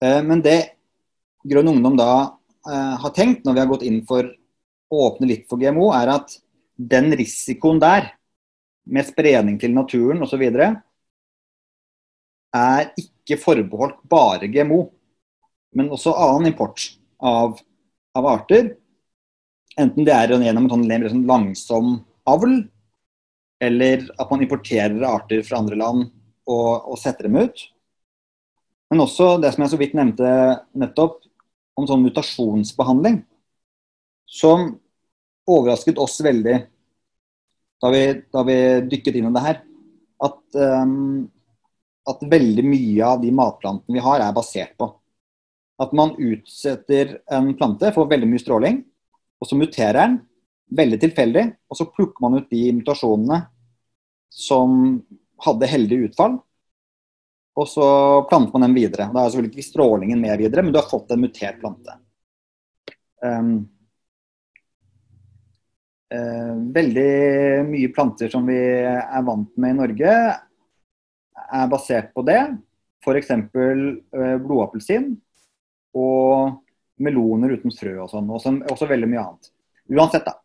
Eh, 0.03 0.21
men 0.25 0.41
det 0.45 0.59
Grønn 1.47 1.71
Ungdom 1.71 1.97
da 1.99 2.11
eh, 2.67 2.95
har 3.03 3.13
tenkt, 3.15 3.45
når 3.45 3.53
vi 3.53 3.63
har 3.63 3.71
gått 3.71 3.87
inn 3.87 4.01
for 4.07 4.27
å 4.91 5.03
åpne 5.07 5.29
litt 5.29 5.47
for 5.49 5.61
GMO, 5.61 5.91
er 5.95 6.15
at 6.17 6.37
den 6.75 7.11
risikoen 7.17 7.81
der, 7.81 8.13
med 8.91 9.05
spredning 9.05 9.59
til 9.61 9.75
naturen 9.75 10.23
osv., 10.25 10.41
er 12.51 12.87
ikke 12.99 13.37
forbeholdt 13.39 14.01
bare 14.09 14.49
GMO, 14.51 14.81
men 15.77 15.91
også 15.93 16.11
annen 16.17 16.49
import 16.51 16.89
av 17.21 17.61
av 18.17 18.27
arter. 18.27 18.75
Enten 19.79 20.05
det 20.07 20.13
er 20.15 20.33
gjennom 20.35 20.67
en 20.67 20.73
sånn, 20.73 21.09
sånn 21.09 21.27
langsom 21.29 21.91
avl, 22.29 22.57
eller 23.61 24.07
at 24.19 24.31
man 24.31 24.43
importerer 24.43 25.05
arter 25.07 25.43
fra 25.47 25.61
andre 25.61 25.77
land 25.79 26.07
og, 26.49 26.89
og, 26.89 26.97
setter 26.99 27.29
dem 27.29 27.39
ut. 27.45 27.63
Men 28.91 29.05
også 29.05 29.37
det 29.41 29.53
som 29.53 29.63
jeg 29.63 29.71
så 29.71 29.79
vidt 29.79 29.97
nevnte 29.97 30.29
nettopp, 30.77 31.21
om 31.79 31.87
sånn 31.87 32.03
mutasjonsbehandling. 32.03 33.21
Som 34.27 34.73
overrasket 35.49 35.99
oss 35.99 36.19
veldig 36.23 36.57
da 37.81 37.89
vi, 37.89 38.01
da 38.29 38.43
vi 38.45 38.57
dykket 38.91 39.17
inn 39.17 39.29
i 39.31 39.35
det 39.35 39.45
her. 39.45 39.61
At, 40.21 40.41
um, 40.53 41.23
at 42.11 42.25
veldig 42.29 42.65
mye 42.67 43.07
av 43.07 43.23
de 43.23 43.31
matplantene 43.33 43.95
vi 43.95 44.03
har, 44.03 44.21
er 44.21 44.35
basert 44.35 44.75
på 44.77 44.91
at 45.81 45.93
man 45.97 46.13
utsetter 46.19 47.17
en 47.31 47.53
plante 47.57 47.89
for 47.95 48.09
veldig 48.09 48.29
mye 48.29 48.41
stråling, 48.41 48.81
og 49.41 49.49
så 49.49 49.57
muterer 49.57 49.97
den 49.97 50.19
veldig 50.77 50.99
tilfeldig, 51.01 51.45
og 51.67 51.79
så 51.79 51.87
plukker 51.89 52.23
man 52.23 52.37
ut 52.37 52.51
de 52.53 52.67
mutasjonene 52.77 53.41
som 54.31 55.01
hadde 55.41 55.69
heldig 55.71 56.03
utfall, 56.09 56.37
og 57.59 57.67
så 57.67 57.85
planter 58.29 58.55
man 58.55 58.67
dem 58.69 58.77
videre. 58.77 59.09
Da 59.11 59.21
er 59.23 59.33
selvfølgelig 59.33 59.57
ikke 59.57 59.67
strålingen 59.67 60.21
med 60.23 60.39
videre, 60.39 60.63
men 60.63 60.73
du 60.73 60.79
har 60.79 60.89
fått 60.89 61.11
en 61.11 61.21
mutert 61.21 61.59
plante. 61.59 61.97
Um, 63.21 63.51
uh, 66.13 66.55
veldig 66.77 67.11
mye 67.67 67.91
planter 67.93 68.31
som 68.31 68.47
vi 68.47 68.57
er 68.57 69.27
vant 69.27 69.51
med 69.59 69.75
i 69.75 69.79
Norge, 69.81 70.15
er 71.51 71.71
basert 71.71 72.13
på 72.15 72.23
det. 72.27 72.39
F.eks. 73.03 73.33
Uh, 73.51 74.37
blodappelsin 74.39 75.11
og 75.97 76.61
meloner 77.01 77.57
uten 77.57 77.73
frø 77.75 77.97
og 78.05 78.13
sånn. 78.13 78.31
Og 78.31 78.71
også 78.71 78.87
veldig 78.87 79.11
mye 79.11 79.25
annet. 79.25 79.51
Uansett, 79.91 80.23
da. 80.23 80.37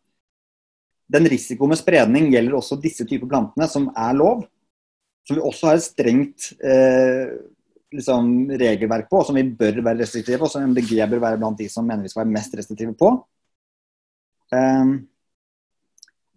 Den 1.07 1.27
risiko 1.31 1.69
med 1.71 1.79
spredning 1.79 2.27
gjelder 2.33 2.57
også 2.57 2.75
disse 2.83 3.05
typer 3.07 3.29
plantene, 3.31 3.69
som 3.71 3.87
er 3.95 4.15
lov. 4.17 4.43
Som 5.27 5.37
vi 5.37 5.43
også 5.43 5.67
har 5.67 5.77
et 5.77 5.83
strengt 5.83 6.51
eh, 6.63 7.35
liksom, 7.93 8.31
regelverk 8.59 9.09
på, 9.09 9.21
og 9.21 9.27
som 9.27 9.37
vi 9.37 9.43
bør 9.59 9.81
være 9.81 10.01
restriktive 10.01 10.39
på. 10.41 10.49
Som 10.51 10.69
MDG 10.71 10.95
bør 11.11 11.23
være 11.23 11.41
blant 11.41 11.59
de 11.59 11.67
som 11.71 11.87
mener 11.87 12.05
vi 12.05 12.11
skal 12.13 12.23
være 12.23 12.35
mest 12.37 12.55
restriktive 12.57 12.95
på. 12.97 13.11
Um, 14.55 14.93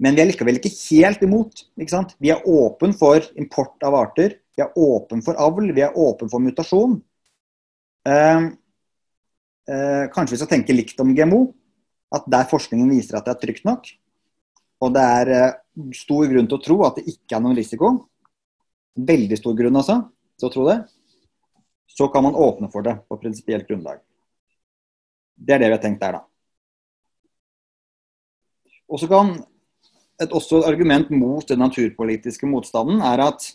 men 0.00 0.16
vi 0.16 0.22
er 0.22 0.30
likevel 0.30 0.58
ikke 0.58 0.72
helt 0.72 1.22
imot. 1.26 1.66
Ikke 1.78 2.02
vi 2.18 2.32
er 2.32 2.42
åpen 2.48 2.96
for 2.96 3.22
import 3.38 3.86
av 3.86 3.98
arter. 3.98 4.38
Vi 4.56 4.64
er 4.64 4.74
åpen 4.74 5.22
for 5.22 5.38
avl. 5.38 5.70
Vi 5.76 5.84
er 5.84 5.96
åpen 5.96 6.32
for 6.32 6.42
mutasjon. 6.42 6.98
Um, 8.08 8.50
uh, 9.70 10.04
kanskje 10.10 10.34
vi 10.34 10.42
skal 10.42 10.54
tenke 10.56 10.76
likt 10.76 11.00
om 11.04 11.14
GMO. 11.14 11.44
At 12.10 12.24
der 12.26 12.48
forskningen 12.50 12.90
viser 12.90 13.20
at 13.20 13.28
det 13.28 13.36
er 13.36 13.42
trygt 13.44 13.66
nok, 13.68 13.84
og 14.82 14.94
det 14.96 15.02
er 15.20 15.28
uh, 15.30 15.92
stor 15.94 16.24
grunn 16.26 16.48
til 16.50 16.56
å 16.56 16.64
tro 16.64 16.78
at 16.82 16.96
det 16.98 17.12
ikke 17.12 17.36
er 17.36 17.44
noen 17.44 17.54
risiko, 17.54 17.92
veldig 18.96 19.38
stor 19.38 19.54
grunn 19.58 19.78
altså 19.78 20.00
til 20.38 20.48
å 20.48 20.52
tro 20.54 20.66
det, 20.68 20.78
så 21.90 22.08
kan 22.08 22.24
man 22.24 22.38
åpne 22.38 22.70
for 22.72 22.86
det 22.86 22.96
på 23.08 23.18
prinsipielt 23.20 23.68
grunnlag. 23.68 24.00
Det 25.34 25.54
er 25.54 25.62
det 25.62 25.70
vi 25.70 25.76
har 25.76 25.82
tenkt 25.82 26.02
der, 26.02 26.18
da. 26.20 26.26
Og 28.90 29.00
så 29.00 29.08
kan 29.10 29.34
et 30.20 30.34
også 30.36 30.64
argument 30.68 31.10
mot 31.14 31.46
den 31.48 31.62
naturpolitiske 31.62 32.48
motstanden 32.48 33.00
er 33.06 33.22
at 33.24 33.46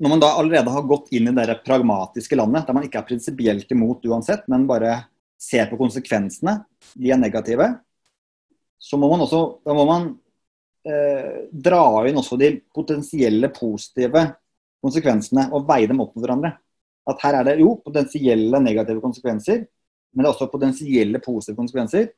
når 0.00 0.12
man 0.12 0.22
da 0.22 0.32
allerede 0.40 0.72
har 0.72 0.88
gått 0.88 1.10
inn 1.14 1.28
i 1.28 1.34
det 1.36 1.58
pragmatiske 1.64 2.36
landet, 2.38 2.64
der 2.66 2.76
man 2.76 2.86
ikke 2.86 3.00
er 3.02 3.08
prinsipielt 3.08 3.72
imot 3.72 4.04
uansett, 4.08 4.46
men 4.48 4.68
bare 4.68 5.02
ser 5.40 5.68
på 5.68 5.76
konsekvensene, 5.80 6.62
de 6.96 7.12
er 7.12 7.20
negative, 7.20 7.68
så 8.80 8.96
må 9.00 9.10
man 9.12 9.24
også 9.24 9.42
da 9.64 9.76
må 9.76 9.84
man 9.88 10.14
eh, 10.86 11.46
dra 11.50 11.82
inn 12.08 12.18
også 12.20 12.38
de 12.40 12.52
potensielle 12.74 13.50
positive 13.54 14.22
konsekvensene 14.84 15.48
og 15.54 15.66
veie 15.68 15.88
dem 15.90 16.00
opp 16.04 16.14
mot 16.14 16.24
hverandre. 16.24 16.52
At 17.06 17.22
her 17.22 17.40
er 17.40 17.48
det 17.50 17.58
jo 17.60 17.76
potensielle 17.84 18.60
negative 18.62 19.02
konsekvenser, 19.02 19.64
men 20.12 20.22
det 20.24 20.28
er 20.28 20.34
også 20.34 20.50
potensielle 20.50 21.20
positive 21.22 21.58
konsekvenser. 21.58 22.10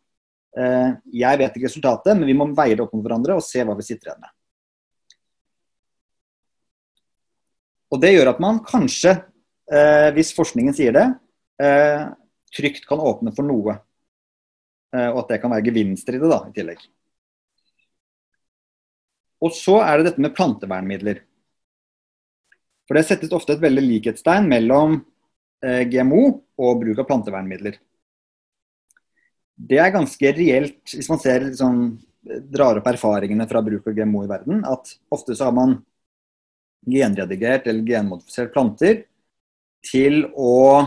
Eh, 0.58 0.90
jeg 1.20 1.40
vet 1.40 1.56
ikke 1.56 1.68
resultatet, 1.68 2.16
men 2.16 2.28
vi 2.28 2.36
må 2.36 2.48
veie 2.56 2.76
det 2.76 2.84
opp 2.84 2.94
mot 2.96 3.04
hverandre 3.04 3.36
og 3.38 3.44
se 3.44 3.64
hva 3.64 3.76
vi 3.78 3.86
sitter 3.86 4.10
igjen 4.10 4.22
med. 4.24 4.34
Og 7.88 8.00
Det 8.00 8.12
gjør 8.12 8.34
at 8.34 8.40
man 8.40 8.60
kanskje, 8.64 9.14
eh, 9.72 10.10
hvis 10.12 10.34
forskningen 10.36 10.74
sier 10.76 10.92
det, 10.92 11.06
eh, 11.60 12.08
trygt 12.52 12.86
kan 12.86 13.00
åpne 13.00 13.34
for 13.34 13.42
noe. 13.42 13.78
Eh, 14.94 15.08
og 15.08 15.24
at 15.24 15.28
det 15.28 15.40
kan 15.42 15.50
være 15.52 15.64
gevinster 15.68 16.16
i 16.16 16.20
det 16.20 16.30
da, 16.30 16.44
i 16.48 16.52
tillegg. 16.52 16.80
Og 19.44 19.54
så 19.54 19.78
er 19.84 19.98
det 19.98 20.10
dette 20.10 20.22
med 20.22 20.34
plantevernmidler. 20.34 21.22
For 22.88 22.96
det 22.96 23.04
settes 23.06 23.34
ofte 23.36 23.54
et 23.54 23.62
veldig 23.62 23.84
likhetstegn 23.84 24.48
mellom 24.50 24.96
eh, 25.64 25.84
GMO 25.90 26.22
og 26.58 26.80
bruk 26.80 27.02
av 27.02 27.08
plantevernmidler. 27.10 27.76
Det 29.58 29.78
er 29.82 29.94
ganske 29.94 30.32
reelt, 30.34 30.80
hvis 30.94 31.10
man 31.10 31.20
ser, 31.22 31.44
liksom, 31.50 31.82
drar 32.50 32.78
opp 32.80 32.88
erfaringene 32.88 33.46
fra 33.50 33.62
bruk 33.66 33.86
av 33.90 33.96
GMO 33.96 34.24
i 34.24 34.30
verden, 34.30 34.62
at 34.66 34.94
ofte 35.14 35.36
så 35.36 35.48
har 35.48 35.56
man 35.56 35.76
genredigert 36.88 37.66
eller 37.66 37.86
genmodifisert 37.86 38.52
planter 38.54 39.02
til 39.84 40.24
å 40.34 40.86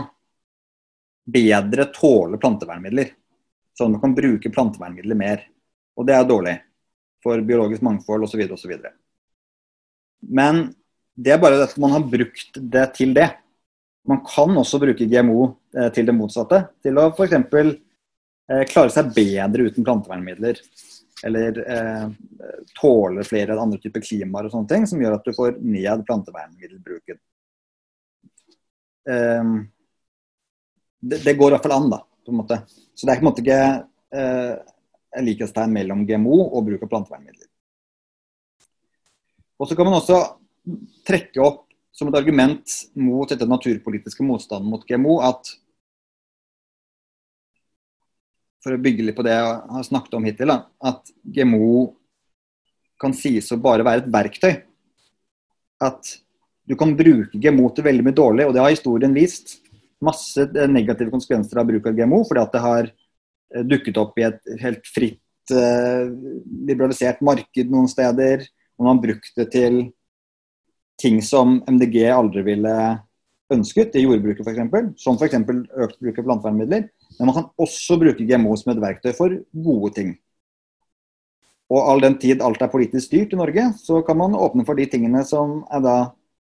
bedre 1.32 1.86
tåle 1.94 2.40
plantevernmidler. 2.40 3.12
Sånn 3.78 3.92
at 3.92 3.96
man 3.96 4.02
kan 4.02 4.16
bruke 4.16 4.52
plantevernmidler 4.52 5.18
mer. 5.18 5.46
Og 5.96 6.08
det 6.08 6.16
er 6.16 6.28
dårlig 6.28 6.56
for 7.22 7.42
biologisk 7.46 7.84
mangfold 7.86 8.26
osv. 8.26 8.42
osv. 8.54 8.74
Men 10.28 10.64
det 11.14 11.34
er 11.34 11.40
bare 11.42 11.62
at 11.64 11.76
man 11.80 11.94
har 11.96 12.06
brukt 12.08 12.58
det 12.58 12.86
til 12.96 13.14
det. 13.16 13.28
Man 14.08 14.22
kan 14.26 14.56
også 14.58 14.80
bruke 14.82 15.06
GMO 15.06 15.52
eh, 15.76 15.90
til 15.94 16.08
det 16.08 16.16
motsatte. 16.16 16.64
Til 16.82 16.98
å 16.98 17.10
f.eks. 17.12 17.36
Eh, 17.38 18.64
klare 18.70 18.90
seg 18.90 19.12
bedre 19.14 19.68
uten 19.68 19.86
plantevernmidler 19.86 20.58
eller 21.22 21.58
eh, 21.70 22.08
tåle 22.80 23.22
flere 23.24 23.54
andre 23.60 23.78
typer 23.78 24.02
klimaer 24.02 24.48
og 24.48 24.56
sånne 24.56 24.70
ting, 24.72 24.88
som 24.90 25.02
gjør 25.02 25.20
at 25.20 25.28
du 25.28 25.36
får 25.36 25.60
ned 25.62 26.02
plantevernmiddelbruken. 26.08 27.20
eh, 29.06 29.54
det, 31.02 31.22
det, 31.22 31.34
går 31.38 31.52
i 31.52 31.54
hvert 31.56 31.66
fall 31.66 31.76
an, 31.78 31.90
da. 31.90 32.00
på 32.26 32.34
en 32.34 32.40
måte. 32.42 32.58
Så 32.94 33.06
det 33.06 33.14
er 33.14 33.20
på 33.20 33.24
en 33.24 33.30
måte 33.30 33.42
ikke 33.44 33.62
eh, 34.18 34.52
likhetstegn 35.20 35.74
mellom 35.74 36.06
GMO 36.08 36.38
og 36.46 36.68
bruk 36.68 36.84
av 36.86 36.92
plantevernmidler. 36.92 37.48
Og 39.60 39.68
så 39.68 39.76
kan 39.78 39.86
man 39.86 39.98
også 39.98 40.18
trekke 41.06 41.42
opp 41.44 41.66
som 41.92 42.08
et 42.08 42.16
argument 42.16 42.78
mot 42.96 43.28
dette 43.28 43.46
naturpolitiske 43.46 44.24
motstanden 44.24 44.70
mot 44.72 44.86
GMO 44.88 45.18
at 45.22 45.52
for 48.62 48.74
å 48.74 48.80
bygge 48.80 49.04
litt 49.08 49.18
på 49.18 49.24
det 49.26 49.34
jeg 49.34 49.54
har 49.74 49.86
snakket 49.86 50.14
om 50.16 50.26
hittil, 50.26 50.52
at 50.54 51.12
GMO 51.34 51.92
kan 53.02 53.14
sies 53.16 53.50
å 53.50 53.58
bare 53.58 53.82
være 53.86 54.04
et 54.04 54.12
verktøy. 54.14 54.52
At 55.82 56.12
du 56.62 56.76
kan 56.78 56.94
bruke 56.94 57.40
GMO 57.42 57.72
til 57.74 57.88
veldig 57.88 58.06
mye 58.06 58.16
dårlig, 58.16 58.46
og 58.46 58.54
det 58.54 58.62
har 58.62 58.70
historien 58.70 59.14
vist. 59.16 59.56
Masse 60.02 60.46
negative 60.70 61.10
konsekvenser 61.10 61.58
av 61.58 61.66
bruk 61.66 61.88
av 61.90 61.98
GMO, 61.98 62.22
fordi 62.28 62.44
at 62.44 62.54
det 62.54 62.62
har 62.62 62.92
dukket 63.68 64.00
opp 64.00 64.18
i 64.18 64.26
et 64.28 64.40
helt 64.62 64.86
fritt, 64.88 65.52
eh, 65.52 66.08
liberalisert 66.68 67.22
marked 67.24 67.72
noen 67.72 67.90
steder. 67.90 68.46
Og 68.78 68.88
man 68.88 69.00
brukte 69.02 69.44
det 69.44 69.50
til 69.52 69.82
ting 71.00 71.20
som 71.24 71.60
MDG 71.68 72.06
aldri 72.12 72.44
ville 72.46 72.76
ønsket 73.52 73.96
i 73.98 74.04
jordbruket 74.04 74.46
f.eks., 74.46 75.02
som 75.02 75.18
f.eks. 75.18 75.36
økt 75.36 75.98
bruk 76.00 76.18
av 76.18 76.26
plantevernmidler. 76.28 76.88
Men 77.18 77.28
man 77.28 77.36
kan 77.36 77.48
også 77.60 77.98
bruke 78.00 78.26
GMO 78.26 78.56
som 78.56 78.72
et 78.72 78.82
verktøy 78.82 79.12
for 79.16 79.34
gode 79.52 79.92
ting. 79.98 80.14
Og 81.72 81.88
all 81.88 82.02
den 82.04 82.18
tid 82.20 82.42
alt 82.44 82.60
er 82.60 82.72
politisk 82.72 83.08
styrt 83.08 83.32
i 83.32 83.38
Norge, 83.40 83.70
så 83.80 84.02
kan 84.04 84.18
man 84.20 84.36
åpne 84.36 84.64
for 84.68 84.76
de 84.76 84.86
tingene 84.92 85.22
som 85.24 85.62
er 85.72 85.84
da 85.84 85.96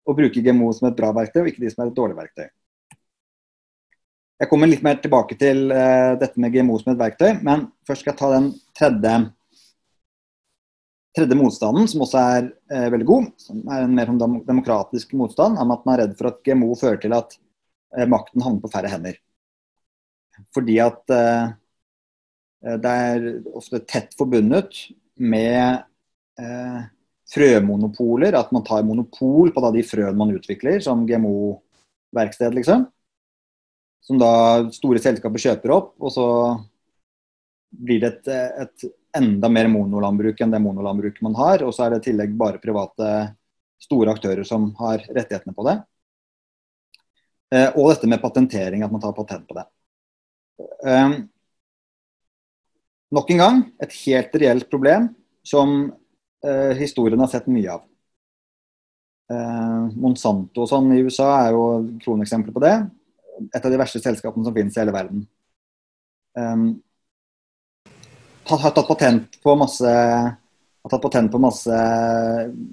å 0.07 0.17
bruke 0.17 0.43
GMO 0.43 0.73
som 0.75 0.89
et 0.89 0.97
bra 0.99 1.13
verktøy, 1.15 1.45
og 1.45 1.53
ikke 1.53 1.63
de 1.63 1.71
som 1.71 1.85
er 1.85 1.93
et 1.93 1.99
dårlig 1.99 2.19
verktøy. 2.19 2.49
Jeg 4.41 4.49
kommer 4.49 4.71
litt 4.71 4.81
mer 4.81 4.97
tilbake 5.03 5.37
til 5.37 5.67
uh, 5.69 6.17
dette 6.17 6.41
med 6.41 6.55
GMO 6.55 6.79
som 6.81 6.95
et 6.95 7.01
verktøy, 7.01 7.35
men 7.45 7.67
først 7.85 8.01
skal 8.01 8.15
jeg 8.15 8.21
ta 8.23 8.29
den 8.33 8.47
tredje, 8.79 9.17
tredje 11.19 11.37
motstanden, 11.37 11.89
som 11.91 12.05
også 12.07 12.23
er 12.23 12.47
uh, 12.73 12.87
veldig 12.95 13.09
god. 13.11 13.27
Som 13.45 13.59
er 13.69 13.85
en 13.85 13.97
mer 13.99 14.09
sånn 14.09 14.39
demokratisk 14.47 15.13
motstand, 15.21 15.61
om 15.61 15.75
at 15.75 15.85
man 15.85 15.93
er 15.93 16.03
redd 16.07 16.15
for 16.17 16.31
at 16.31 16.41
GMO 16.47 16.71
fører 16.81 17.03
til 17.03 17.13
at 17.19 17.37
uh, 17.37 18.07
makten 18.09 18.41
havner 18.47 18.63
på 18.63 18.71
færre 18.73 18.93
hender. 18.93 19.19
Fordi 20.57 20.79
at 20.81 21.03
det 22.81 22.93
er 23.11 23.27
ofte 23.57 23.81
tett 23.85 24.15
forbundet 24.17 24.73
med 25.21 25.83
frømonopoler, 27.29 28.39
at 28.39 28.49
man 28.57 28.65
tar 28.65 28.87
monopol 28.89 29.53
på 29.53 29.73
de 29.75 29.83
frøene 29.85 30.17
man 30.17 30.33
utvikler, 30.33 30.79
som 30.81 31.05
GMO-verksted, 31.05 32.57
liksom. 32.57 32.87
Som 34.05 34.21
da 34.21 34.33
store 34.75 35.03
selskaper 35.03 35.43
kjøper 35.43 35.75
opp, 35.75 35.93
og 36.01 36.13
så 36.15 36.27
blir 37.71 38.01
det 38.03 38.11
et, 38.15 38.31
et 38.65 39.21
enda 39.21 39.51
mer 39.53 39.69
monolandbruk 39.71 40.41
enn 40.41 40.55
det 40.55 40.63
monolandbruket 40.63 41.23
man 41.27 41.37
har. 41.39 41.65
Og 41.67 41.75
så 41.75 41.87
er 41.87 41.95
det 41.95 42.03
i 42.03 42.11
tillegg 42.11 42.35
bare 42.39 42.63
private 42.63 43.11
store 43.81 44.13
aktører 44.15 44.47
som 44.47 44.71
har 44.81 45.05
rettighetene 45.09 45.57
på 45.57 45.67
det. 45.69 45.77
Eh, 47.55 47.69
og 47.75 47.91
dette 47.91 48.09
med 48.11 48.23
patentering, 48.23 48.85
at 48.85 48.93
man 48.93 49.03
tar 49.03 49.15
patent 49.17 49.47
på 49.49 49.57
det. 49.59 49.67
Um, 50.85 51.15
nok 53.17 53.31
en 53.33 53.41
gang 53.41 53.63
et 53.81 53.95
helt 54.05 54.35
reelt 54.43 54.69
problem 54.71 55.09
som 55.47 55.89
eh, 56.45 56.77
historien 56.79 57.21
har 57.21 57.31
sett 57.33 57.49
mye 57.51 57.79
av. 57.79 57.87
Eh, 59.33 59.97
Monsanto 59.97 60.67
og 60.67 60.71
sånn 60.71 60.93
i 60.95 61.01
USA 61.07 61.31
er 61.47 61.57
jo 61.57 61.65
kroneksempler 62.05 62.55
på 62.55 62.63
det. 62.65 62.77
Et 63.49 63.65
av 63.65 63.73
de 63.73 63.81
verste 63.81 64.03
selskapene 64.03 64.47
som 64.47 64.55
finnes 64.57 64.77
i 64.77 64.83
hele 64.83 64.95
verden. 64.95 65.25
Um, 66.39 66.69
har 68.51 68.71
tatt 68.71 68.87
patent 68.89 69.41
på 69.43 69.55
masse 69.59 69.91
har 70.81 70.93
tatt 70.93 71.03
patent 71.03 71.31
på 71.33 71.41
masse 71.43 71.81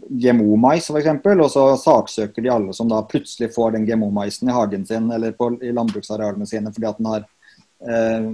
GMO-mais 0.09 0.88
f.eks. 0.89 1.09
Og 1.33 1.50
så 1.53 1.65
saksøker 1.81 2.46
de 2.46 2.53
alle 2.53 2.75
som 2.75 2.89
da 2.89 3.01
plutselig 3.05 3.51
får 3.55 3.75
den 3.75 3.85
GMO-maisen 3.89 4.50
i 4.50 4.55
hagen 4.55 4.85
sin 4.87 5.11
eller 5.11 5.35
på, 5.37 5.51
i 5.61 5.74
landbruksarealene 5.75 6.48
sine 6.50 6.72
fordi 6.74 6.87
at 6.87 7.01
den 7.01 7.11
har 7.11 7.27
eh, 7.83 8.29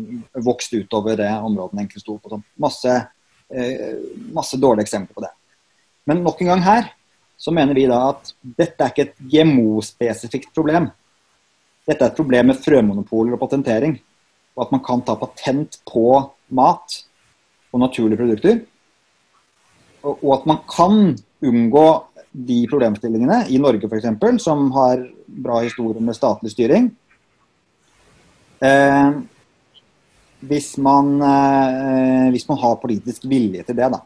vokst 0.45 0.77
utover 0.77 1.17
det 1.19 1.31
området 1.33 1.73
den 1.73 1.83
egentlig 1.83 2.05
sto 2.05 2.19
på. 2.21 2.41
Masse 2.61 3.01
Eh, 3.55 3.97
masse 4.33 4.57
dårlige 4.57 4.83
eksempler 4.83 5.13
på 5.13 5.21
det. 5.21 5.29
Men 6.05 6.23
nok 6.23 6.41
en 6.41 6.47
gang 6.47 6.61
her 6.65 6.89
så 7.37 7.51
mener 7.51 7.75
vi 7.77 7.85
da 7.89 7.99
at 8.09 8.31
dette 8.41 8.81
er 8.81 8.93
ikke 8.93 9.05
et 9.09 9.19
GMO-spesifikt 9.33 10.53
problem. 10.55 10.89
Dette 11.83 12.05
er 12.05 12.11
et 12.11 12.17
problem 12.17 12.51
med 12.51 12.59
frømonopoler 12.63 13.35
og 13.35 13.41
patentering. 13.41 13.97
Og 14.55 14.65
at 14.65 14.71
man 14.75 14.83
kan 14.85 15.01
ta 15.03 15.17
patent 15.19 15.79
på 15.89 16.07
mat 16.53 16.99
og 17.73 17.81
naturlige 17.81 18.21
produkter. 18.21 18.61
Og 20.03 20.29
at 20.37 20.47
man 20.49 20.63
kan 20.69 21.15
unngå 21.43 21.87
de 22.33 22.63
problemstillingene 22.69 23.43
i 23.53 23.59
Norge 23.61 23.89
f.eks., 23.89 24.09
som 24.43 24.71
har 24.75 25.03
bra 25.27 25.61
historie 25.63 26.01
med 26.01 26.17
statlig 26.17 26.53
styring. 26.53 26.89
Eh, 28.63 29.11
hvis 30.47 30.77
man, 30.77 31.13
eh, 31.21 32.31
hvis 32.31 32.47
man 32.49 32.59
har 32.63 32.81
politisk 32.81 33.27
vilje 33.29 33.63
til 33.63 33.77
det, 33.77 33.91
da. 33.93 33.99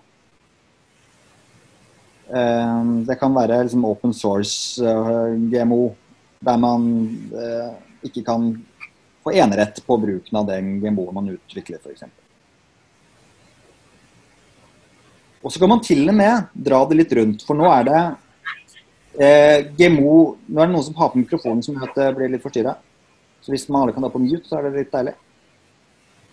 Eh, 2.28 2.84
det 3.08 3.20
kan 3.20 3.36
være 3.36 3.63
liksom 3.63 3.86
open 3.86 4.13
source 4.13 4.84
eh, 4.84 5.38
GMO, 5.52 5.96
der 6.39 6.58
man 6.62 6.84
ikke 8.06 8.21
kan 8.26 8.52
få 9.28 9.34
enerett 9.36 9.82
på 9.86 9.97
bruken 9.97 10.38
av 10.39 10.47
den 10.47 10.78
GMO-en 10.80 11.15
man 11.15 11.30
utvikler, 11.34 11.82
f.eks. 11.84 12.06
Og 15.43 15.54
så 15.54 15.60
kan 15.60 15.71
man 15.71 15.84
til 15.84 16.08
og 16.08 16.15
med 16.17 16.50
dra 16.54 16.80
det 16.88 16.97
litt 16.97 17.13
rundt, 17.17 17.43
for 17.47 17.58
nå 17.60 17.67
er 17.71 17.86
det 17.88 18.02
eh, 19.21 19.60
GMO 19.78 20.15
Nå 20.47 20.62
er 20.62 20.69
det 20.69 20.73
noen 20.73 20.86
som 20.88 20.97
har 20.97 21.12
på 21.13 21.21
mikrofonen 21.21 21.63
som 21.63 21.76
gjør 21.78 21.89
at 21.89 22.00
det 22.00 22.08
blir 22.17 22.32
litt 22.34 22.43
forstyrra. 22.43 22.73
Så 23.43 23.54
hvis 23.54 23.67
man 23.69 23.84
alle 23.84 23.95
kan 23.95 24.04
da 24.04 24.12
på 24.12 24.21
mute, 24.23 24.43
så 24.47 24.58
er 24.58 24.67
det 24.67 24.82
litt 24.82 24.93
deilig. 24.93 25.13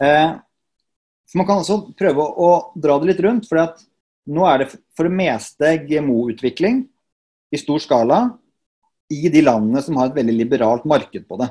Eh, 0.03 0.31
for 1.31 1.41
Man 1.41 1.49
kan 1.51 1.63
også 1.63 1.81
prøve 1.99 2.25
å, 2.25 2.47
å 2.47 2.81
dra 2.81 2.99
det 3.01 3.13
litt 3.13 3.23
rundt. 3.27 3.49
for 3.51 3.75
nå 4.25 4.47
er 4.49 4.63
det 4.63 4.71
for 4.97 5.07
det 5.07 5.15
meste 5.19 5.75
GMO-utvikling 5.85 6.85
i 7.53 7.61
stor 7.61 7.83
skala 7.83 8.21
i 9.13 9.29
de 9.29 9.43
landene 9.45 9.83
som 9.85 9.97
har 9.99 10.11
et 10.11 10.17
veldig 10.17 10.35
liberalt 10.37 10.87
marked 10.89 11.27
på 11.29 11.39
det. 11.41 11.51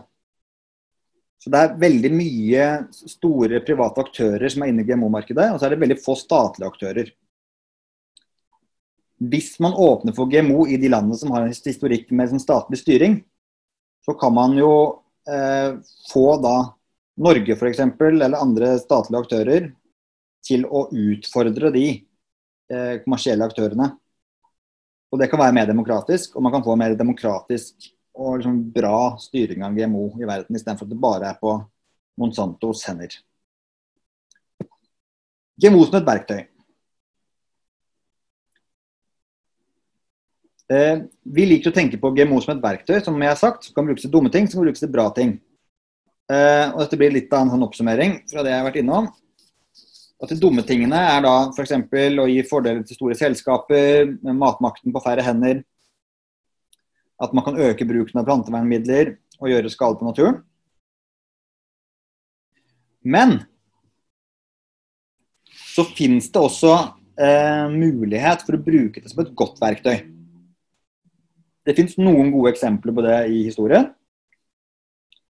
Så 1.44 1.52
Det 1.52 1.60
er 1.60 1.76
veldig 1.76 2.12
mye 2.16 2.66
store 2.94 3.60
private 3.68 4.00
aktører 4.06 4.50
som 4.50 4.64
er 4.64 4.72
inne 4.72 4.86
i 4.86 4.88
GMO-markedet, 4.88 5.50
og 5.52 5.60
så 5.60 5.68
er 5.68 5.74
det 5.74 5.82
veldig 5.82 6.00
få 6.00 6.16
statlige 6.16 6.70
aktører. 6.72 7.10
Hvis 9.20 9.58
man 9.64 9.76
åpner 9.76 10.16
for 10.16 10.32
GMO 10.32 10.64
i 10.68 10.80
de 10.80 10.92
landene 10.92 11.20
som 11.20 11.34
har 11.36 11.44
en 11.44 11.52
historikk 11.52 12.12
med 12.16 12.32
sånn 12.32 12.44
statlig 12.44 12.80
styring, 12.80 13.20
så 14.04 14.16
kan 14.20 14.34
man 14.36 14.56
jo 14.56 14.72
eh, 15.28 15.76
få 16.12 16.26
da 16.44 16.56
Norge 17.24 17.56
f.eks., 17.56 17.84
eller 18.00 18.40
andre 18.40 18.78
statlige 18.80 19.26
aktører, 19.26 19.68
til 20.44 20.66
å 20.68 20.88
utfordre 20.92 21.72
de 21.76 21.86
eh, 22.72 22.96
kommersielle 23.04 23.46
aktørene. 23.48 23.94
Og 25.14 25.20
Det 25.20 25.28
kan 25.30 25.40
være 25.40 25.54
mer 25.54 25.68
demokratisk, 25.70 26.36
og 26.36 26.42
man 26.42 26.52
kan 26.52 26.64
få 26.66 26.74
mer 26.76 26.96
demokratisk 26.98 27.92
og 28.18 28.40
liksom 28.40 28.56
bra 28.74 29.14
styring 29.22 29.62
av 29.66 29.76
GMO 29.78 30.08
i 30.18 30.26
verden, 30.26 30.58
istedenfor 30.58 30.88
at 30.88 30.90
det 30.90 31.02
bare 31.02 31.30
er 31.30 31.38
på 31.38 31.54
Monsantos 32.18 32.82
hender. 32.90 33.14
GMO 35.62 35.84
som 35.86 36.00
et 36.00 36.08
verktøy. 36.10 36.42
Eh, 40.74 41.06
vi 41.38 41.46
liker 41.46 41.70
å 41.70 41.76
tenke 41.76 42.00
på 42.02 42.14
GMO 42.18 42.40
som 42.42 42.56
et 42.56 42.64
verktøy 42.64 42.98
som 43.06 43.22
jeg 43.22 43.30
har 43.36 43.38
sagt, 43.38 43.68
som 43.68 43.78
kan 43.78 43.86
brukes 43.86 44.06
til 44.08 44.14
dumme 44.14 44.34
ting, 44.34 44.50
som 44.50 44.62
kan 44.62 44.70
brukes 44.72 44.82
til 44.82 44.94
bra 44.94 45.12
ting. 45.14 45.36
Eh, 46.32 46.72
og 46.72 46.80
Dette 46.82 46.98
blir 46.98 47.14
litt 47.14 47.34
av 47.34 47.46
en 47.46 47.54
sånn 47.54 47.68
oppsummering 47.68 48.24
fra 48.32 48.42
det 48.42 48.54
jeg 48.54 48.64
har 48.64 48.70
vært 48.72 48.82
innom. 48.82 49.14
At 50.24 50.32
De 50.32 50.40
dumme 50.40 50.64
tingene 50.64 50.96
er 50.96 51.24
da 51.26 51.34
f.eks. 51.52 51.74
å 51.84 52.28
gi 52.32 52.44
fordeler 52.48 52.84
til 52.88 52.96
store 52.96 53.18
selskaper, 53.20 54.14
matmakten 54.24 54.94
på 54.96 55.02
færre 55.04 55.26
hender. 55.26 55.60
At 57.20 57.36
man 57.36 57.44
kan 57.44 57.60
øke 57.60 57.88
bruken 57.88 58.22
av 58.22 58.28
plantevernmidler 58.30 59.18
og 59.42 59.52
gjøre 59.52 59.72
skade 59.74 60.00
på 60.00 60.08
naturen. 60.08 60.40
Men 63.04 63.42
så 65.74 65.84
finnes 65.92 66.30
det 66.32 66.40
også 66.40 66.72
eh, 67.20 67.68
mulighet 67.74 68.46
for 68.48 68.56
å 68.56 68.64
bruke 68.64 69.04
det 69.04 69.12
som 69.12 69.26
et 69.26 69.34
godt 69.36 69.60
verktøy. 69.60 70.06
Det 71.64 71.76
finnes 71.76 72.00
noen 72.00 72.32
gode 72.32 72.54
eksempler 72.54 72.96
på 72.96 73.04
det 73.04 73.20
i 73.32 73.44
historien. 73.50 73.92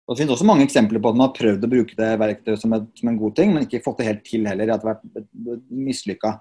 Og 0.07 0.15
Det 0.15 0.23
finnes 0.23 0.37
også 0.37 0.47
mange 0.47 0.63
eksempler 0.63 1.03
på 1.03 1.11
at 1.11 1.17
man 1.19 1.27
har 1.27 1.35
prøvd 1.35 1.65
å 1.67 1.71
bruke 1.71 1.97
det 1.99 2.11
verktøyet 2.21 2.63
som, 2.63 2.75
som, 2.95 3.09
en 3.11 3.19
god 3.19 3.37
ting, 3.39 3.53
men 3.53 3.65
ikke 3.67 3.83
fått 3.83 3.99
det 4.01 4.07
helt 4.07 4.27
til 4.27 4.47
heller. 4.47 4.69
Det 4.69 4.77
har 4.77 4.85
vært 4.87 5.65
mislykka. 5.67 6.37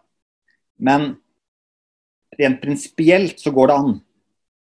Men 0.85 1.15
rent 2.37 2.59
prinsipielt 2.61 3.41
så 3.41 3.53
går 3.55 3.71
det 3.71 3.77
an. 3.81 3.95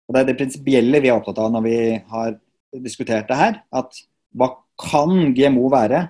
Og 0.07 0.15
Det 0.15 0.21
er 0.23 0.29
det 0.31 0.39
prinsipielle 0.39 1.03
vi 1.03 1.11
er 1.11 1.19
opptatt 1.19 1.41
av 1.43 1.51
når 1.53 1.65
vi 1.67 1.75
har 2.15 2.39
diskutert 2.81 3.29
det 3.29 3.37
her. 3.37 3.59
At 3.69 4.01
hva 4.33 4.55
kan 4.81 5.35
GMO 5.37 5.69
være? 5.69 6.07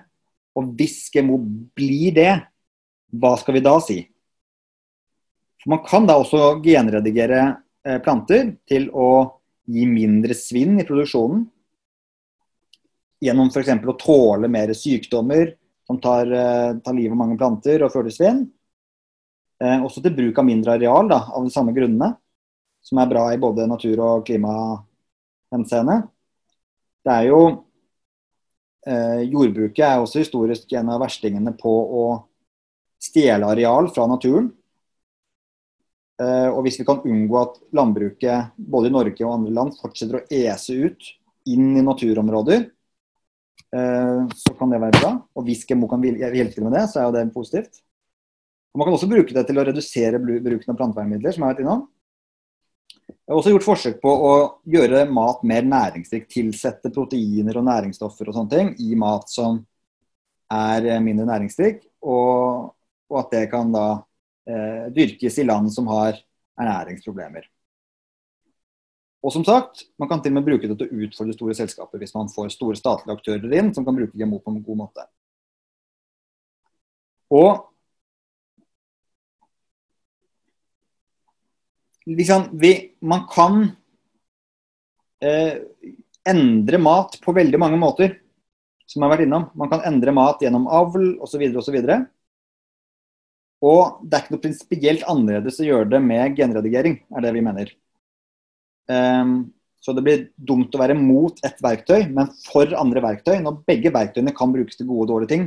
Og 0.56 0.72
hvis 0.78 1.10
GMO 1.12 1.36
blir 1.76 2.16
det, 2.16 2.32
hva 3.12 3.34
skal 3.36 3.58
vi 3.58 3.64
da 3.66 3.76
si? 3.84 4.00
For 5.60 5.74
man 5.74 5.84
kan 5.84 6.08
da 6.08 6.16
også 6.16 6.56
genredigere 6.64 7.42
eh, 7.84 8.00
planter 8.00 8.54
til 8.68 8.88
å 8.96 9.10
gi 9.70 9.84
mindre 9.84 10.32
svinn 10.32 10.78
i 10.80 10.86
produksjonen. 10.88 11.44
Gjennom 13.20 13.50
f.eks. 13.52 13.72
å 13.84 13.98
tåle 14.00 14.48
mer 14.48 14.72
sykdommer 14.76 15.54
som 15.86 16.00
tar, 16.00 16.30
eh, 16.32 16.78
tar 16.80 16.96
livet 16.96 17.12
av 17.12 17.20
mange 17.20 17.36
planter 17.38 17.82
og 17.84 18.12
svinn. 18.12 18.46
Eh, 19.60 19.82
også 19.84 20.00
til 20.00 20.14
bruk 20.16 20.38
av 20.40 20.46
mindre 20.48 20.76
areal 20.78 21.08
da, 21.10 21.18
av 21.34 21.44
de 21.44 21.52
samme 21.52 21.74
grunnene, 21.76 22.14
som 22.80 22.98
er 22.98 23.10
bra 23.10 23.26
i 23.32 23.40
både 23.40 23.66
natur- 23.68 24.00
og 24.00 24.24
klimahenseende. 24.24 25.98
Det 27.04 27.12
er 27.12 27.28
jo 27.28 27.40
eh, 28.86 29.28
Jordbruket 29.28 29.84
er 29.84 30.00
også 30.00 30.22
historisk 30.22 30.72
en 30.72 30.94
av 30.94 31.02
verstingene 31.04 31.52
på 31.58 31.74
å 32.00 32.06
stjele 33.00 33.52
areal 33.52 33.90
fra 33.92 34.08
naturen. 34.08 34.48
Eh, 36.20 36.48
og 36.48 36.64
hvis 36.64 36.80
vi 36.80 36.88
kan 36.88 37.04
unngå 37.04 37.38
at 37.40 37.60
landbruket 37.76 38.56
både 38.56 38.88
i 38.88 38.96
Norge 38.96 39.24
og 39.24 39.36
andre 39.38 39.54
land 39.56 39.76
fortsetter 39.80 40.20
å 40.20 40.26
ese 40.28 40.76
ut 40.76 41.14
inn 41.48 41.72
i 41.76 41.84
naturområder, 41.84 42.66
så 43.70 44.54
kan 44.58 44.72
det 44.72 44.80
være 44.82 44.98
bra. 44.98 45.12
Og 45.38 45.46
hvis 45.46 45.62
GMO 45.68 45.86
kan 45.90 46.02
hjelpe 46.02 46.54
til 46.54 46.66
med 46.66 46.74
det, 46.74 46.88
så 46.90 47.00
er 47.00 47.08
jo 47.08 47.14
det 47.14 47.28
positivt. 47.34 47.80
Og 48.70 48.80
man 48.80 48.86
kan 48.86 48.96
også 48.96 49.08
bruke 49.10 49.34
det 49.34 49.44
til 49.48 49.58
å 49.58 49.64
redusere 49.66 50.20
bruken 50.22 50.72
av 50.72 50.78
plantevernmidler, 50.78 51.34
som 51.34 51.42
jeg 51.42 51.48
har 51.48 51.54
vært 51.54 51.64
innom. 51.64 51.86
Jeg 53.10 53.32
har 53.32 53.38
også 53.38 53.52
gjort 53.54 53.66
forsøk 53.66 53.98
på 54.02 54.10
å 54.10 54.32
gjøre 54.70 55.04
mat 55.10 55.42
mer 55.46 55.66
næringsrik. 55.66 56.28
Tilsette 56.30 56.92
proteiner 56.94 57.58
og 57.58 57.66
næringsstoffer 57.66 58.30
og 58.30 58.36
sånne 58.36 58.54
ting 58.54 58.72
i 58.82 58.98
mat 58.98 59.30
som 59.30 59.60
er 60.50 60.86
mindre 61.02 61.26
næringsrik. 61.28 61.82
Og, 62.02 62.70
og 63.10 63.22
at 63.22 63.34
det 63.34 63.44
kan 63.52 63.70
da 63.74 63.86
eh, 64.50 64.90
dyrkes 64.94 65.40
i 65.42 65.46
land 65.46 65.70
som 65.74 65.90
har 65.90 66.18
ernæringsproblemer. 66.60 67.46
Og 69.20 69.32
som 69.32 69.44
sagt, 69.44 69.84
Man 69.98 70.08
kan 70.08 70.22
til 70.22 70.32
og 70.32 70.40
med 70.40 70.46
bruke 70.46 70.68
det 70.68 70.76
til 70.80 70.88
å 70.88 71.06
utfordre 71.06 71.36
store 71.36 71.56
selskaper 71.58 72.00
hvis 72.00 72.14
man 72.16 72.30
får 72.32 72.54
store 72.54 72.78
statlige 72.78 73.16
aktører 73.18 73.58
inn 73.58 73.74
som 73.76 73.84
kan 73.84 73.96
bruke 73.96 74.16
GMO 74.16 74.40
på 74.40 74.54
en 74.54 74.62
god 74.64 74.80
måte. 74.80 75.04
Og 77.30 77.66
liksom, 82.08 82.48
vi, 82.60 82.96
Man 83.00 83.26
kan 83.30 83.60
eh, 85.20 85.60
endre 86.28 86.80
mat 86.80 87.20
på 87.22 87.34
veldig 87.36 87.60
mange 87.60 87.78
måter, 87.80 88.16
som 88.86 89.02
jeg 89.02 89.06
har 89.06 89.14
vært 89.16 89.26
innom. 89.28 89.50
Man 89.54 89.70
kan 89.70 89.84
endre 89.86 90.14
mat 90.16 90.40
gjennom 90.42 90.66
avl 90.66 91.12
osv. 91.22 91.44
osv. 91.60 91.78
Og 93.60 94.00
det 94.02 94.16
er 94.16 94.24
ikke 94.24 94.34
noe 94.34 94.42
prinsipielt 94.42 95.06
annerledes 95.12 95.60
å 95.60 95.68
gjøre 95.68 95.92
det 95.92 96.00
med 96.02 96.36
genredigering, 96.38 96.98
er 97.12 97.24
det 97.24 97.36
vi 97.36 97.44
mener. 97.44 97.72
Um, 98.90 99.52
så 99.80 99.94
det 99.96 100.02
blir 100.04 100.24
dumt 100.36 100.74
å 100.74 100.80
være 100.80 100.96
mot 100.98 101.38
ett 101.46 101.60
verktøy, 101.64 102.10
men 102.12 102.28
for 102.50 102.68
andre 102.76 103.00
verktøy. 103.04 103.38
Når 103.40 103.62
begge 103.68 103.92
verktøyene 103.94 104.34
kan 104.36 104.52
brukes 104.52 104.76
til 104.76 104.88
gode 104.90 105.06
og 105.06 105.12
dårlige 105.14 105.32
ting, 105.32 105.46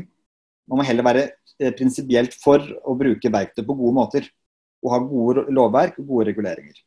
man 0.69 0.79
må 0.79 0.88
heller 0.88 1.06
være 1.06 1.25
eh, 1.60 1.73
prinsipielt 1.75 2.34
for 2.41 2.63
å 2.88 2.95
bruke 2.97 3.29
verktøy 3.34 3.62
på 3.67 3.75
gode 3.77 3.97
måter. 3.99 4.29
Og 4.84 4.91
ha 4.91 4.99
gode 5.03 5.45
lovverk 5.53 5.99
og 6.01 6.08
gode 6.10 6.27
reguleringer. 6.32 6.79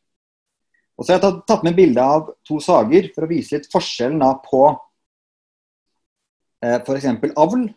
Og 0.97 1.05
så 1.05 1.13
har 1.13 1.21
jeg 1.21 1.39
tatt 1.47 1.63
med 1.65 1.77
bilde 1.77 2.03
av 2.03 2.27
to 2.45 2.59
sager 2.61 3.07
for 3.13 3.25
å 3.25 3.31
vise 3.31 3.55
litt 3.55 3.71
forskjellen 3.71 4.21
på 4.43 4.63
eh, 6.65 6.77
f.eks. 6.81 7.07
avl 7.31 7.67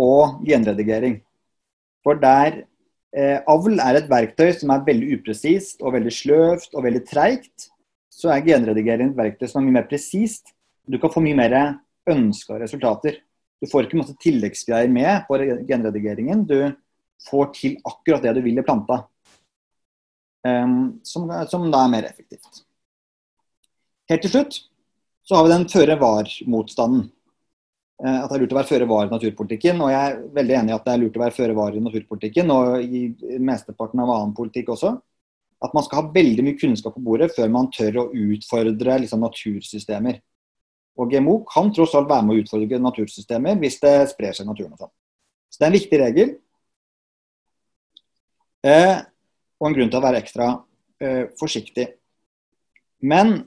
og 0.00 0.44
genredigering. 0.46 1.18
For 2.04 2.20
der 2.20 2.62
Eh, 3.10 3.40
avl 3.50 3.80
er 3.82 3.96
et 3.98 4.10
verktøy 4.10 4.52
som 4.54 4.70
er 4.70 4.84
veldig 4.86 5.16
upresist 5.18 5.80
og 5.82 5.96
veldig 5.96 6.12
sløvt 6.14 6.76
og 6.76 6.84
veldig 6.86 7.02
treigt. 7.08 7.69
Så 8.10 8.30
er 8.32 8.44
genredigering 8.46 9.12
et 9.12 9.18
verktøy 9.18 9.48
som 9.48 9.62
er 9.62 9.68
mye 9.68 9.78
mer 9.78 9.88
presist. 9.90 10.52
Du 10.86 10.98
kan 11.00 11.12
få 11.12 11.22
mye 11.24 11.38
mer 11.38 11.56
ønska 12.10 12.58
resultater. 12.60 13.20
Du 13.60 13.68
får 13.70 13.86
ikke 13.86 14.00
masse 14.00 14.16
tilleggsgreier 14.22 14.90
med 14.90 15.26
på 15.28 15.38
genredigeringen. 15.68 16.46
Du 16.48 16.72
får 17.28 17.52
til 17.58 17.78
akkurat 17.86 18.24
det 18.24 18.34
du 18.38 18.42
vil 18.44 18.58
i 18.58 18.66
planta. 18.66 19.04
Um, 20.46 21.00
som, 21.04 21.28
som, 21.52 21.68
da 21.70 21.84
er 21.84 21.92
mer 21.92 22.08
effektivt. 22.08 22.62
Helt 24.08 24.24
til 24.24 24.32
slutt 24.32 24.62
så 25.28 25.36
har 25.36 25.44
vi 25.46 25.52
den 25.52 25.66
føre-var-motstanden. 25.70 27.10
Eh, 28.00 28.16
at 28.22 28.30
det 28.30 28.36
er 28.38 28.42
lurt 28.42 28.54
å 28.54 28.58
være 28.58 28.70
føre 28.70 28.88
var 28.88 29.06
i 29.06 29.12
naturpolitikken. 29.12 29.82
Og 29.84 29.92
jeg 29.92 30.00
er 30.00 30.16
veldig 30.38 30.56
enig 30.58 30.72
i 30.72 30.76
at 30.76 30.86
det 30.86 30.94
er 30.94 31.02
lurt 31.04 31.18
å 31.18 31.22
være 31.22 31.36
føre 31.36 31.56
var 31.58 31.76
i 31.76 31.82
naturpolitikken 31.84 32.52
og 32.54 32.80
i 32.82 33.02
mesteparten 33.38 34.02
av 34.02 34.12
annen 34.14 34.34
politikk 34.36 34.72
også. 34.74 34.96
At 35.60 35.74
man 35.76 35.84
skal 35.84 36.00
ha 36.00 36.12
veldig 36.14 36.44
mye 36.46 36.58
kunnskap 36.60 36.94
på 36.96 37.04
bordet 37.04 37.30
før 37.34 37.50
man 37.52 37.68
tør 37.74 38.02
å 38.02 38.08
utfordre 38.16 38.96
liksom, 39.02 39.20
natursystemer. 39.26 40.20
Og 41.00 41.12
GMO 41.12 41.40
kan 41.48 41.70
tross 41.74 41.94
alt 41.96 42.08
være 42.10 42.26
med 42.26 42.36
å 42.38 42.44
utfordre 42.44 42.80
natursystemer 42.80 43.60
hvis 43.60 43.78
det 43.82 43.94
sprer 44.12 44.36
seg 44.36 44.46
i 44.46 44.50
naturen. 44.50 44.74
og 44.74 44.84
sånn. 44.84 44.94
Så 45.50 45.60
det 45.60 45.66
er 45.66 45.70
en 45.70 45.78
viktig 45.78 46.00
regel. 46.00 46.34
Eh, 48.70 48.98
og 49.60 49.68
en 49.68 49.76
grunn 49.76 49.92
til 49.92 50.00
å 50.00 50.04
være 50.04 50.20
ekstra 50.20 50.50
eh, 51.00 51.24
forsiktig. 51.40 51.86
Men 53.00 53.40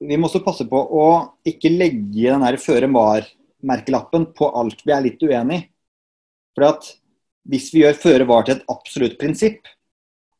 vi 0.00 0.16
må 0.16 0.28
også 0.28 0.42
passe 0.44 0.66
på 0.68 0.78
å 0.78 1.06
ikke 1.46 1.72
legge 1.72 2.30
den 2.30 2.62
føre 2.62 2.88
var-merkelappen 2.94 4.30
på 4.36 4.48
alt 4.56 4.80
vi 4.86 4.94
er 4.94 5.04
litt 5.04 5.22
uenig 5.22 5.60
i. 5.60 5.66
For 6.56 6.66
at 6.66 6.88
hvis 7.50 7.68
vi 7.74 7.84
gjør 7.84 7.98
føre 7.98 8.26
var 8.28 8.46
til 8.46 8.58
et 8.58 8.72
absolutt 8.72 9.18
prinsipp, 9.20 9.60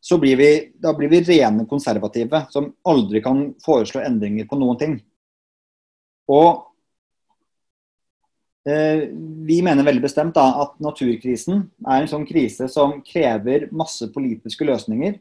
så 0.01 0.19
blir 0.21 0.39
vi, 0.41 0.51
da 0.81 0.95
blir 0.97 1.11
vi 1.13 1.21
rene 1.27 1.67
konservative 1.69 2.47
som 2.53 2.71
aldri 2.89 3.23
kan 3.25 3.51
foreslå 3.65 4.03
endringer 4.05 4.49
på 4.49 4.59
noen 4.61 4.79
ting. 4.81 4.99
Og 6.31 6.63
eh, 8.65 9.11
vi 9.47 9.61
mener 9.67 9.85
veldig 9.85 10.05
bestemt 10.07 10.37
da, 10.39 10.47
at 10.65 10.79
naturkrisen 10.81 11.67
er 11.85 12.01
en 12.01 12.11
sånn 12.11 12.29
krise 12.29 12.71
som 12.73 13.01
krever 13.05 13.69
masse 13.77 14.09
politiske 14.15 14.65
løsninger 14.69 15.19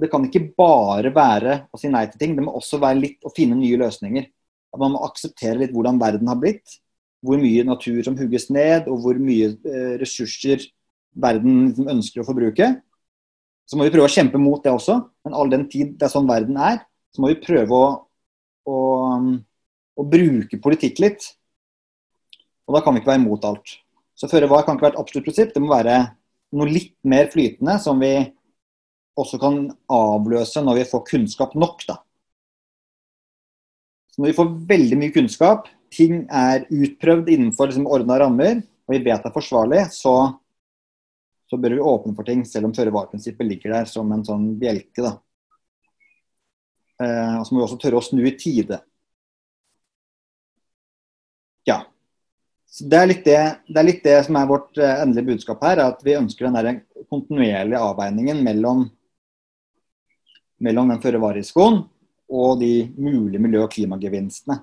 det 0.00 0.10
kan 0.10 0.24
ikke 0.26 0.50
bare 0.58 1.12
være 1.14 1.56
å 1.72 1.80
si 1.80 1.90
nei 1.92 2.04
til 2.10 2.20
ting, 2.20 2.36
det 2.36 2.44
må 2.44 2.54
også 2.56 2.80
være 2.82 3.00
litt 3.00 3.26
å 3.26 3.32
finne 3.34 3.58
nye 3.58 3.78
løsninger. 3.80 4.28
At 4.70 4.80
man 4.82 4.94
må 4.94 5.02
akseptere 5.06 5.58
litt 5.64 5.74
hvordan 5.74 5.98
verden 6.00 6.30
har 6.30 6.38
blitt. 6.40 6.78
Hvor 7.26 7.40
mye 7.40 7.66
natur 7.68 8.00
som 8.06 8.16
hugges 8.16 8.48
ned, 8.54 8.86
og 8.88 9.02
hvor 9.04 9.18
mye 9.20 9.50
eh, 9.52 9.96
ressurser 10.00 10.62
verden 11.20 11.66
liksom 11.68 11.90
ønsker 11.92 12.22
å 12.22 12.28
forbruke. 12.28 12.70
Så 13.70 13.78
må 13.78 13.86
vi 13.86 13.92
prøve 13.94 14.08
å 14.08 14.10
kjempe 14.10 14.38
mot 14.42 14.62
det 14.64 14.72
også, 14.74 14.96
men 15.22 15.36
all 15.38 15.50
den 15.52 15.68
tid 15.70 15.94
det 15.98 16.08
er 16.08 16.10
sånn 16.10 16.26
verden 16.26 16.56
er, 16.58 16.80
så 17.14 17.22
må 17.22 17.30
vi 17.30 17.38
prøve 17.38 17.76
å, 17.76 17.84
å, 18.66 18.78
å 19.94 20.06
bruke 20.10 20.58
politikk 20.62 20.98
litt. 21.04 21.28
Og 22.66 22.74
da 22.74 22.82
kan 22.82 22.96
vi 22.96 23.02
ikke 23.02 23.12
være 23.12 23.22
imot 23.22 23.46
alt. 23.46 23.76
Så 24.18 24.28
føre 24.30 24.50
var 24.50 24.66
kan 24.66 24.74
ikke 24.74 24.88
være 24.88 24.96
et 24.98 25.02
absolutt 25.04 25.28
prinsipp, 25.28 25.54
det 25.54 25.62
må 25.62 25.70
være 25.70 26.00
noe 26.58 26.66
litt 26.66 26.96
mer 27.06 27.30
flytende 27.30 27.78
som 27.82 28.02
vi 28.02 28.12
også 29.20 29.38
kan 29.42 29.62
avløse 29.92 30.62
når 30.64 30.80
vi 30.80 30.88
får 30.90 31.06
kunnskap 31.12 31.54
nok. 31.58 31.86
Da. 31.86 32.00
Så 34.10 34.22
når 34.22 34.32
vi 34.32 34.38
får 34.40 34.54
veldig 34.74 34.98
mye 35.00 35.14
kunnskap, 35.14 35.70
ting 35.94 36.24
er 36.26 36.66
utprøvd 36.66 37.30
innenfor 37.30 37.70
liksom, 37.70 37.86
ordna 37.90 38.18
rammer, 38.22 38.62
og 38.86 38.96
vi 38.96 39.02
vet 39.06 39.22
det 39.22 39.30
er 39.30 39.36
forsvarlig, 39.36 39.84
så, 39.94 40.14
så 41.50 41.58
bør 41.58 41.74
vi 41.74 41.82
åpne 41.82 42.14
for 42.14 42.26
ting, 42.26 42.44
selv 42.46 42.68
om 42.68 42.74
føre-var-prinsippet 42.76 43.48
ligger 43.48 43.74
der 43.74 43.88
som 43.90 44.12
en 44.14 44.22
sånn 44.26 44.46
bjelke. 44.60 45.02
Da. 45.02 45.16
Eh, 47.02 47.34
og 47.40 47.46
så 47.46 47.54
må 47.54 47.60
vi 47.60 47.66
også 47.66 47.80
tørre 47.82 47.98
å 47.98 48.06
snu 48.06 48.22
i 48.22 48.36
tide. 48.38 48.78
Ja. 51.66 51.80
Så 52.70 52.86
det, 52.86 53.00
er 53.00 53.10
det, 53.10 53.40
det 53.66 53.82
er 53.82 53.88
litt 53.88 54.06
det, 54.06 54.16
som 54.28 54.38
er 54.38 54.48
vårt 54.50 54.78
eh, 54.78 55.02
endelige 55.02 55.32
budskap 55.32 55.66
her, 55.66 55.82
at 55.88 56.06
vi 56.06 56.18
ønsker 56.20 56.46
den 56.46 56.58
der 56.60 57.06
kontinuerlige 57.10 57.82
avveiningen 57.82 58.44
mellom 58.46 58.86
mellom 60.60 60.90
den 60.92 61.00
føre-var-risikoen 61.00 61.80
og 62.30 62.60
de 62.60 62.74
mulige 63.00 63.40
miljø- 63.42 63.64
og 63.64 63.72
klimagevinstene. 63.72 64.58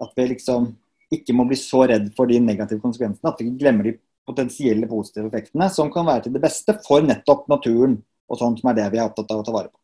At 0.00 0.14
vi 0.16 0.28
liksom 0.30 0.70
ikke 1.12 1.34
må 1.34 1.44
bli 1.50 1.58
så 1.58 1.82
redd 1.90 2.12
for 2.16 2.30
de 2.30 2.38
negative 2.40 2.80
konsekvensene 2.80 3.32
at 3.32 3.40
vi 3.42 3.48
ikke 3.48 3.64
glemmer 3.64 3.88
de 3.88 3.96
potensielle 4.30 4.88
positive 4.90 5.28
effektene 5.28 5.68
som 5.74 5.90
kan 5.92 6.08
være 6.08 6.26
til 6.26 6.38
det 6.38 6.42
beste 6.46 6.78
for 6.86 7.04
nettopp 7.04 7.44
naturen 7.52 7.98
og 8.30 8.38
sånt 8.38 8.62
som 8.62 8.70
er 8.70 8.78
det 8.78 8.88
vi 8.94 9.02
er 9.02 9.10
opptatt 9.10 9.30
av 9.34 9.42
å 9.42 9.46
ta 9.46 9.54
vare 9.54 9.72
på. 9.72 9.76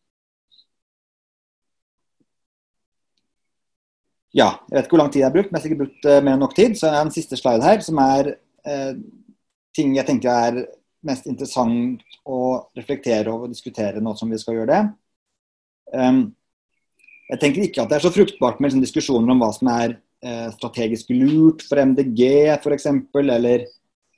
Ja, 4.36 4.50
jeg 4.68 4.76
vet 4.76 4.86
ikke 4.86 4.96
hvor 4.96 5.00
lang 5.00 5.12
tid 5.12 5.22
jeg 5.22 5.28
har 5.30 5.36
brukt, 5.36 5.50
men 5.50 5.56
jeg 5.56 5.62
har 5.62 5.66
sikkert 5.66 5.82
brukt 5.84 6.08
uh, 6.08 6.18
mer 6.20 6.34
enn 6.36 6.42
nok 6.44 6.56
tid. 6.56 6.74
Så 6.76 6.88
er 6.88 6.96
det 6.96 7.04
en 7.06 7.14
siste 7.14 7.38
slide 7.40 7.64
her 7.64 7.80
som 7.84 8.00
er 8.02 8.34
eh, 8.68 8.98
ting 9.76 9.94
jeg 9.96 10.08
tenker 10.08 10.32
er 10.32 10.58
mest 11.06 11.28
interessant 11.30 12.02
å 12.26 12.40
reflektere 12.76 13.32
over 13.32 13.48
og 13.48 13.54
diskutere 13.54 14.02
nå 14.02 14.12
som 14.18 14.32
vi 14.32 14.40
skal 14.40 14.58
gjøre 14.58 14.72
det. 14.72 14.82
Um, 15.94 16.20
Jeg 17.30 17.40
tenker 17.42 17.64
ikke 17.64 17.82
at 17.82 17.90
det 17.90 17.96
er 17.96 18.04
så 18.04 18.12
fruktbart 18.14 18.60
med 18.60 18.70
liksom, 18.70 18.82
diskusjoner 18.84 19.32
om 19.32 19.40
hva 19.42 19.48
som 19.54 19.70
er 19.72 19.96
eh, 20.22 20.46
strategisk 20.54 21.08
lurt 21.10 21.64
for 21.66 21.80
MDG 21.82 22.20
f.eks., 22.54 22.86
eller 23.18 23.64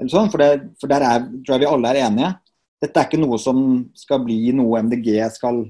sånn, 0.06 0.30
for, 0.30 0.38
det, 0.38 0.76
for 0.78 0.90
der 0.90 1.02
er, 1.02 1.26
tror 1.42 1.56
jeg 1.56 1.64
vi 1.64 1.72
alle 1.72 1.90
er 1.90 2.04
enige. 2.06 2.30
Dette 2.78 3.00
er 3.00 3.08
ikke 3.08 3.18
noe 3.18 3.38
som 3.42 3.58
skal 3.98 4.22
bli 4.22 4.52
noe 4.54 4.84
MDG 4.86 5.16
skal 5.34 5.64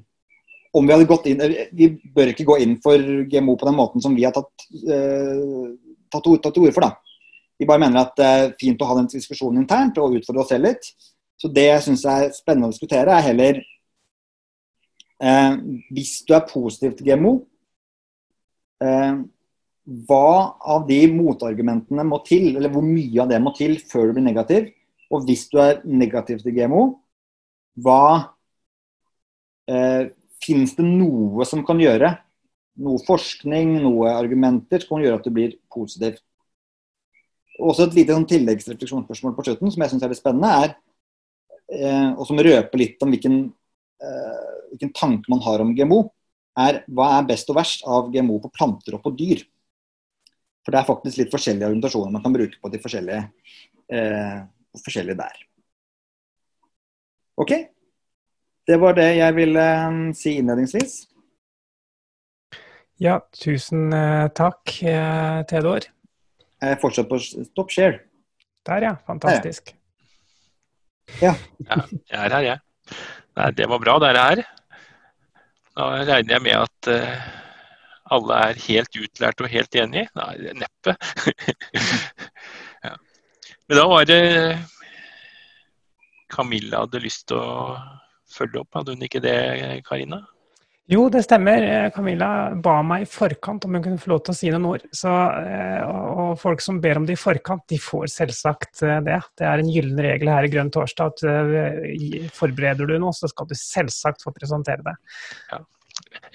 om 0.76 0.86
vi 0.86 0.92
hadde 0.92 1.08
gått 1.08 1.26
inn, 1.30 1.40
Vi 1.72 1.88
bør 2.14 2.32
ikke 2.32 2.46
gå 2.48 2.58
inn 2.62 2.76
for 2.84 3.00
GMO 3.30 3.56
på 3.56 3.68
den 3.68 3.78
måten 3.78 4.04
som 4.04 4.14
vi 4.14 4.26
har 4.26 4.34
tatt, 4.36 4.52
eh, 4.84 5.72
tatt, 6.12 6.28
tatt 6.42 6.54
til 6.54 6.66
orde 6.66 6.74
for. 6.76 6.82
da. 6.82 6.92
Vi 7.58 7.66
bare 7.66 7.80
mener 7.80 8.00
at 8.00 8.12
det 8.16 8.26
er 8.26 8.52
fint 8.60 8.80
å 8.80 8.86
ha 8.86 8.94
den 8.98 9.08
diskusjonen 9.10 9.62
internt 9.62 9.98
og 9.98 10.14
utfordre 10.14 10.44
oss 10.44 10.52
selv 10.52 10.68
litt. 10.68 10.92
Så 11.38 11.50
det 11.52 11.64
jeg 11.64 11.82
syns 11.82 12.04
er 12.04 12.30
spennende 12.34 12.68
å 12.68 12.74
diskutere, 12.74 13.14
er 13.14 13.26
heller 13.30 13.62
eh, 15.22 15.56
Hvis 15.90 16.24
du 16.26 16.34
er 16.34 16.46
positiv 16.46 16.96
til 16.96 17.06
GMO, 17.06 17.46
eh, 18.82 19.14
hva 19.88 20.58
av 20.68 20.84
de 20.88 21.00
motargumentene 21.08 22.04
må 22.04 22.20
til, 22.26 22.50
eller 22.56 22.72
hvor 22.72 22.84
mye 22.84 23.22
av 23.22 23.30
det 23.30 23.38
må 23.40 23.54
til 23.56 23.78
før 23.88 24.10
du 24.10 24.18
blir 24.18 24.26
negativ? 24.26 24.68
Og 25.08 25.24
hvis 25.24 25.46
du 25.48 25.56
er 25.62 25.80
negativ 25.88 26.42
til 26.42 26.56
GMO, 26.56 26.82
hva 27.80 28.34
eh, 29.70 30.14
Fins 30.38 30.70
det 30.78 30.84
noe 30.86 31.42
som 31.50 31.64
kan 31.66 31.80
gjøre, 31.82 32.12
noe 32.78 33.00
forskning, 33.02 33.72
noe 33.82 34.12
argumenter, 34.14 34.84
som 34.84 34.94
kan 34.94 35.02
gjøre 35.02 35.18
at 35.18 35.24
du 35.26 35.32
blir 35.34 35.56
positiv? 35.74 36.20
Også 37.58 37.88
et 37.88 37.96
lite 37.98 38.14
sånn 38.14 38.28
tilleggsrefleksjonsspørsmål 38.30 39.34
på 39.34 39.44
slutten, 39.48 39.72
som 39.74 39.82
jeg 39.82 39.92
syns 39.92 40.06
er 40.06 40.12
litt 40.12 40.20
spennende, 40.20 40.52
er, 40.62 40.76
eh, 41.74 42.12
og 42.14 42.22
som 42.28 42.38
røper 42.38 42.78
litt 42.78 43.02
om 43.02 43.10
hvilken, 43.10 43.40
eh, 43.98 44.54
hvilken 44.70 44.94
tanke 44.94 45.34
man 45.34 45.42
har 45.42 45.64
om 45.64 45.74
GMO, 45.74 46.04
er 46.54 46.84
hva 46.86 47.10
er 47.18 47.26
best 47.26 47.50
og 47.50 47.58
verst 47.58 47.82
av 47.82 48.12
GMO 48.14 48.38
på 48.46 48.54
planter 48.54 48.94
og 48.94 49.02
på 49.02 49.16
dyr? 49.18 49.42
For 50.68 50.74
det 50.76 50.82
er 50.82 50.84
faktisk 50.84 51.16
litt 51.16 51.30
forskjellige 51.32 51.64
argumentasjoner 51.64 52.12
man 52.12 52.20
kan 52.20 52.34
bruke 52.34 52.58
på 52.60 52.68
de 52.68 52.78
forskjellige, 52.82 53.20
eh, 53.88 54.40
forskjellige 54.84 55.16
der. 55.16 55.38
OK. 57.40 57.54
Det 58.68 58.76
var 58.82 58.98
det 58.98 59.06
jeg 59.16 59.36
ville 59.38 59.64
um, 59.88 60.02
si 60.12 60.34
innledningsvis. 60.36 60.98
Ja, 63.00 63.16
tusen 63.32 63.88
uh, 63.96 64.28
takk, 64.36 64.74
uh, 64.84 65.40
Theodor. 65.48 65.88
Jeg 66.60 66.76
er 66.76 66.84
fortsatt 66.84 67.08
på 67.08 67.22
stop 67.24 67.72
share. 67.72 68.02
Der, 68.68 68.90
ja. 68.90 68.92
Fantastisk. 69.08 69.72
Ja. 71.24 71.32
ja 71.64 71.80
jeg 71.96 72.20
er 72.26 72.36
her, 72.36 72.48
jeg. 72.50 73.00
Nei, 73.40 73.50
det 73.56 73.72
var 73.72 73.80
bra, 73.88 73.96
dere 74.04 74.28
her. 74.28 74.46
Da 75.72 75.92
regner 76.04 76.36
jeg 76.36 76.44
med 76.50 76.60
at 76.60 76.92
uh, 76.92 77.37
alle 78.14 78.40
er 78.48 78.64
helt 78.66 78.98
utlært 78.98 79.44
og 79.44 79.52
helt 79.52 79.78
enige. 79.78 80.08
Nei, 80.18 80.54
neppe. 80.62 80.96
ja. 82.86 82.96
Men 83.68 83.80
da 83.80 83.86
var 83.90 84.08
det 84.08 84.22
Camilla 86.32 86.84
hadde 86.84 87.04
lyst 87.04 87.28
til 87.30 87.40
å 87.40 87.76
følge 88.32 88.62
opp, 88.62 88.74
hadde 88.76 88.94
hun 88.94 89.06
ikke 89.08 89.22
det, 89.24 89.38
Karina? 89.86 90.22
Jo, 90.88 91.02
det 91.12 91.20
stemmer. 91.26 91.66
Camilla 91.92 92.54
ba 92.64 92.78
meg 92.80 93.02
i 93.04 93.08
forkant 93.12 93.66
om 93.66 93.74
hun 93.76 93.82
kunne 93.84 94.00
få 94.00 94.14
lov 94.14 94.22
til 94.24 94.32
å 94.32 94.36
si 94.38 94.52
noen 94.52 94.68
ord. 94.70 94.86
Så, 94.96 95.12
eh, 95.36 95.82
og 95.84 96.38
folk 96.40 96.64
som 96.64 96.78
ber 96.80 96.96
om 96.96 97.04
det 97.08 97.18
i 97.18 97.20
forkant, 97.20 97.66
de 97.68 97.76
får 97.76 98.06
selvsagt 98.14 98.80
eh, 98.86 99.00
det. 99.04 99.18
Det 99.36 99.44
er 99.44 99.60
en 99.60 99.68
gyllen 99.68 100.00
regel 100.00 100.32
her 100.32 100.48
i 100.48 100.52
Grønn 100.54 100.72
torsdag 100.72 101.12
at 101.12 101.24
eh, 101.28 102.30
forbereder 102.32 102.88
du 102.88 102.96
noe, 102.96 103.12
så 103.12 103.28
skal 103.28 103.50
du 103.50 103.52
selvsagt 103.60 104.24
få 104.24 104.32
presentere 104.32 104.86
det. 104.86 104.96
Ja. 105.52 105.60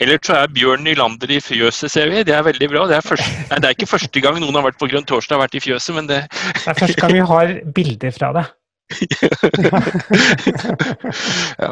Eller 0.01 0.19
så 0.25 0.33
er 0.41 0.51
Bjørn 0.53 0.83
Nylander 0.83 1.31
i 1.31 1.39
fjøset, 1.43 1.91
ser 1.91 2.09
vi. 2.11 2.23
Det 2.27 2.35
er 2.35 2.43
veldig 2.45 2.69
bra. 2.71 2.87
Det 2.89 2.97
er, 2.97 3.05
første, 3.05 3.29
nei, 3.49 3.59
det 3.61 3.67
er 3.69 3.75
ikke 3.77 3.93
første 3.93 4.23
gang 4.23 4.35
noen 4.41 4.55
har 4.57 4.65
vært 4.65 4.79
på 4.81 4.89
Grønn 4.91 5.07
torsdag 5.09 5.37
og 5.37 5.43
vært 5.45 5.57
i 5.59 5.63
fjøset, 5.63 5.93
men 5.95 6.09
det 6.09 6.19
Det 6.31 6.73
er 6.73 6.79
første 6.81 7.01
gang 7.01 7.13
vi 7.13 7.25
har 7.33 7.47
bilder 7.77 8.11
fra 8.15 8.29
det. 8.37 8.45
ja. 11.63 11.71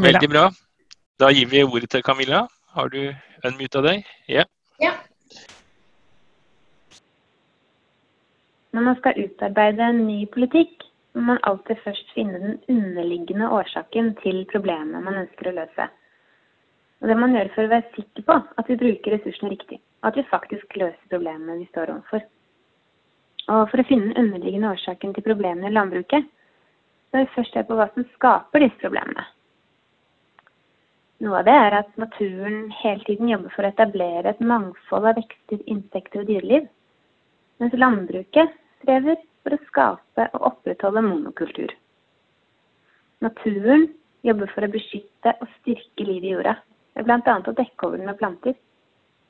Veldig 0.00 0.30
bra. 0.30 0.44
Da 1.20 1.30
gir 1.34 1.46
vi 1.50 1.64
ordet 1.64 1.90
til 1.90 2.02
Camilla. 2.02 2.46
Har 2.74 2.88
du 2.92 3.14
unmuta 3.44 3.82
deg? 3.82 4.04
Ja. 4.28 4.44
ja. 4.82 4.92
Når 8.72 8.82
man 8.86 8.96
skal 9.00 9.18
utarbeide 9.24 9.88
en 9.90 10.06
ny 10.06 10.20
politikk, 10.30 10.89
må 11.14 11.22
man 11.32 11.40
alltid 11.48 11.80
først 11.84 12.12
finne 12.14 12.38
den 12.38 12.58
underliggende 12.70 13.48
årsaken 13.50 14.12
til 14.22 14.44
problemet 14.52 15.02
man 15.02 15.22
ønsker 15.24 15.50
å 15.50 15.56
løse. 15.56 15.88
Og 17.00 17.08
Det 17.08 17.16
man 17.16 17.34
gjøre 17.34 17.52
for 17.54 17.64
å 17.64 17.72
være 17.72 17.94
sikker 17.96 18.26
på 18.28 18.36
at 18.60 18.68
vi 18.68 18.76
bruker 18.82 19.16
ressursene 19.16 19.50
riktig, 19.54 19.80
og 20.02 20.10
at 20.10 20.20
vi 20.20 20.28
faktisk 20.30 20.76
løser 20.76 21.12
problemene 21.12 21.58
vi 21.62 21.68
står 21.72 21.94
overfor. 21.94 22.22
Og 23.48 23.66
For 23.70 23.80
å 23.82 23.88
finne 23.88 24.12
den 24.12 24.26
underliggende 24.26 24.70
årsaken 24.76 25.14
til 25.16 25.26
problemene 25.26 25.70
i 25.70 25.74
landbruket, 25.74 26.28
så 27.10 27.18
er 27.18 27.26
vi 27.26 27.34
først 27.34 27.56
se 27.56 27.64
på 27.66 27.78
hva 27.78 27.88
som 27.94 28.06
skaper 28.14 28.62
disse 28.62 28.78
problemene. 28.82 29.24
Noe 31.20 31.40
av 31.40 31.48
det 31.48 31.56
er 31.56 31.74
at 31.80 31.96
naturen 32.00 32.70
hele 32.80 33.04
tiden 33.04 33.28
jobber 33.28 33.52
for 33.52 33.66
å 33.66 33.72
etablere 33.72 34.30
et 34.30 34.40
mangfold 34.40 35.08
av 35.10 35.18
vekster, 35.18 35.58
insekter 35.68 36.22
og 36.22 36.30
dyreliv, 36.30 36.68
mens 37.60 37.76
landbruket 37.76 38.54
strever 38.80 39.18
for 39.42 39.56
å 39.56 39.62
skape 39.68 40.26
og 40.36 40.46
opprettholde 40.52 41.02
monokultur. 41.04 41.72
Naturen 43.24 43.88
jobber 44.26 44.50
for 44.54 44.64
å 44.64 44.72
beskytte 44.72 45.34
og 45.40 45.48
styrke 45.60 46.06
livet 46.06 46.28
i 46.28 46.34
jorda, 46.34 46.56
ved 46.96 47.06
bl.a. 47.08 47.36
å 47.38 47.56
dekke 47.56 47.86
over 47.86 48.00
den 48.00 48.10
med 48.10 48.18
planter, 48.20 48.56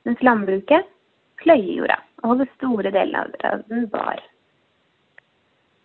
mens 0.08 0.22
landbruket 0.24 0.88
pløyer 1.40 1.76
jorda 1.80 1.98
og 2.20 2.32
holder 2.32 2.50
store 2.56 2.92
deler 2.94 3.32
av 3.48 3.64
den 3.70 3.86
bar. 3.92 4.20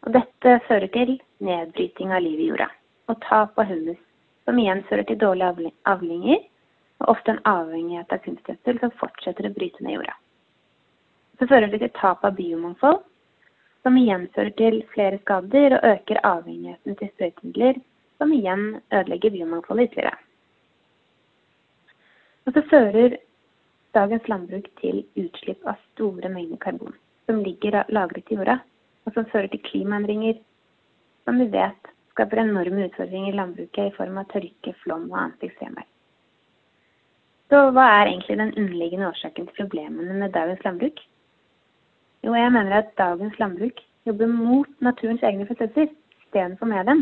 Og 0.06 0.14
dette 0.14 0.58
fører 0.68 0.92
til 0.94 1.16
nedbryting 1.44 2.14
av 2.14 2.24
livet 2.26 2.46
i 2.46 2.50
jorda 2.52 2.70
og 3.10 3.22
tap 3.26 3.58
av 3.62 3.70
humus 3.70 4.02
som 4.46 4.60
igjen 4.62 4.84
fører 4.90 5.06
til 5.10 5.18
dårlige 5.22 5.72
avlinger, 5.90 6.44
og 7.02 7.10
ofte 7.12 7.34
en 7.34 7.42
avhengighet 7.50 8.14
av 8.14 8.22
kunstgjødsel 8.24 8.80
som 8.82 8.94
fortsetter 9.00 9.50
å 9.50 9.54
bryte 9.56 9.84
ned 9.84 9.98
jorda. 9.98 10.14
Så 11.40 11.48
fører 11.50 11.68
det 11.72 11.82
til 11.82 11.92
tap 11.98 12.24
av 12.24 12.38
biomangfold, 12.38 13.02
som 13.86 13.98
igjen 14.02 14.24
fører 14.34 14.54
til 14.58 14.80
flere 14.95 15.19
skader 15.21 15.76
og 15.78 15.84
øker 15.91 16.17
avhengigheten 16.26 16.95
til 16.98 17.12
sprøytemidler, 17.12 17.78
som 18.17 18.34
igjen 18.34 18.63
ødelegger 18.89 19.36
biomangfoldet 19.36 19.91
ytterligere. 19.91 20.17
Og 22.45 22.56
så 22.56 22.63
fører 22.71 23.17
dagens 23.93 24.28
landbruk 24.32 24.71
til 24.82 25.04
utslipp 25.21 25.69
av 25.69 25.78
store 25.91 26.34
mengder 26.34 26.58
karbon, 26.65 26.98
som 27.30 27.43
ligger 27.45 27.84
lagret 27.93 28.34
i 28.34 28.39
jorda, 28.39 28.58
og 29.06 29.13
som 29.13 29.30
fører 29.30 29.54
til 29.54 29.62
klimaendringer, 29.69 30.41
som 31.26 31.38
vi 31.41 31.52
vet 31.54 31.93
skaper 32.15 32.41
enorme 32.41 32.88
utfordringer 32.89 33.34
i 33.34 33.38
landbruket 33.38 33.91
i 33.91 33.95
form 33.98 34.17
av 34.17 34.30
tørke, 34.34 34.74
flom 34.82 35.12
og 35.12 35.19
annet 35.21 35.50
ekstremvær. 35.50 35.86
Så 37.54 37.67
hva 37.76 37.89
er 38.00 38.10
egentlig 38.10 38.39
den 38.39 38.56
underliggende 38.58 39.12
årsaken 39.12 39.45
til 39.45 39.60
problemene 39.60 40.17
med 40.17 40.34
dagens 40.34 40.63
landbruk? 40.65 40.98
Jo, 42.26 42.34
jeg 42.34 42.50
mener 42.52 42.74
at 42.74 42.96
dagens 42.98 43.36
landbruk 43.38 43.82
jobber 44.08 44.30
mot 44.34 44.70
naturens 44.82 45.22
egne 45.22 45.46
prosesser 45.46 45.92
istedenfor 45.92 46.66
med 46.66 46.88
dem. 46.90 47.02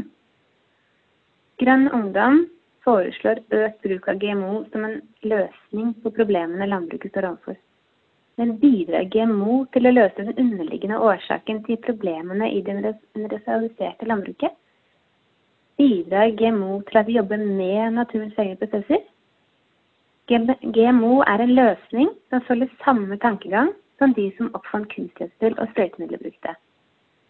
Grønn 1.62 1.86
ungdom 1.96 2.42
foreslår 2.84 3.40
økt 3.56 3.86
bruk 3.86 4.10
av 4.12 4.18
GMO 4.20 4.66
som 4.74 4.84
en 4.84 4.98
løsning 5.24 5.94
på 6.04 6.12
problemene 6.18 6.68
landbruket 6.68 7.14
står 7.14 7.30
overfor. 7.30 7.56
Men 8.36 8.58
bidrar 8.60 9.08
GMO 9.14 9.62
til 9.72 9.88
å 9.88 9.94
løse 9.94 10.26
den 10.28 10.36
underliggende 10.44 11.00
årsaken 11.00 11.62
til 11.70 11.80
problemene 11.86 12.50
i 12.52 12.60
det 12.66 12.76
industrialiserte 13.16 14.10
landbruket? 14.10 14.52
Bidrar 15.80 16.34
GMO 16.36 16.82
til 16.90 17.00
at 17.00 17.08
vi 17.08 17.16
jobber 17.16 17.40
med 17.40 17.96
naturens 17.96 18.36
egne 18.44 18.60
prosesser? 18.60 19.00
GMO 20.28 21.14
er 21.22 21.46
en 21.46 21.56
løsning 21.56 22.12
som 22.28 22.44
følger 22.50 22.76
samme 22.84 23.16
tankegang 23.24 23.72
som 23.98 24.14
de 24.14 24.30
som 24.38 24.52
oppfant 24.58 24.90
kunstgjødsel 24.94 25.58
og 25.60 25.70
sprøytemidler 25.72 26.22
brukte. 26.22 26.56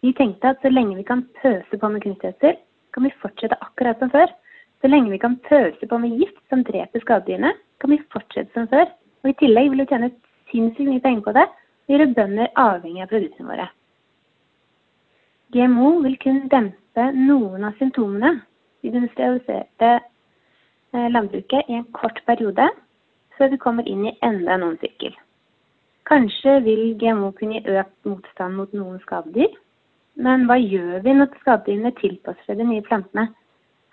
Vi 0.04 0.12
tenkte 0.12 0.52
at 0.52 0.62
så 0.62 0.68
lenge 0.68 0.96
vi 0.96 1.06
kan 1.06 1.26
pøse 1.42 1.78
på 1.80 1.88
med 1.88 2.02
kunstgjødsel, 2.04 2.56
kan 2.94 3.04
vi 3.04 3.14
fortsette 3.20 3.60
akkurat 3.60 3.98
som 3.98 4.10
før. 4.10 4.32
Så 4.80 4.88
lenge 4.88 5.10
vi 5.10 5.18
kan 5.18 5.38
pøse 5.48 5.86
på 5.86 5.98
med 5.98 6.18
gift 6.20 6.42
som 6.48 6.64
dreper 6.64 7.00
skadedyrene, 7.00 7.54
kan 7.80 7.90
vi 7.90 8.02
fortsette 8.12 8.52
som 8.54 8.68
før. 8.68 8.90
Og 9.22 9.30
I 9.30 9.38
tillegg 9.40 9.70
vil 9.70 9.80
vi 9.80 9.88
tjene 9.88 10.10
sinnssykt 10.50 10.90
mye 10.90 11.04
penger 11.04 11.24
på 11.24 11.36
det 11.38 11.46
og 11.48 11.94
gjøre 11.94 12.12
bønder 12.16 12.52
avhengig 12.60 13.04
av 13.04 13.10
produktene 13.12 13.48
våre. 13.48 13.68
GMO 15.54 15.90
vil 16.04 16.16
kun 16.20 16.46
dempe 16.52 17.10
noen 17.16 17.64
av 17.68 17.76
symptomene 17.80 18.34
i 18.84 18.90
det 18.90 19.00
industrialiserte 19.00 19.90
eh, 19.94 21.08
landbruket 21.16 21.68
i 21.68 21.78
en 21.78 21.88
kort 21.96 22.20
periode, 22.28 22.68
før 23.38 23.52
vi 23.52 23.60
kommer 23.62 23.88
inn 23.88 24.04
i 24.08 24.16
enda 24.22 24.56
noen 24.60 24.76
sirkel. 24.82 25.14
Kanskje 26.08 26.58
vil 26.66 26.82
GMO 27.00 27.30
kunne 27.38 27.60
gi 27.60 27.78
økt 27.80 28.08
motstand 28.08 28.58
mot 28.60 28.72
noen 28.76 28.98
skadedyr, 29.06 29.54
men 30.20 30.44
hva 30.48 30.58
gjør 30.60 31.00
vi 31.06 31.14
når 31.16 31.32
skadedyrene 31.40 31.94
tilpasser 32.00 32.44
seg 32.44 32.60
de 32.60 32.66
nye 32.68 32.84
plantene? 32.84 33.30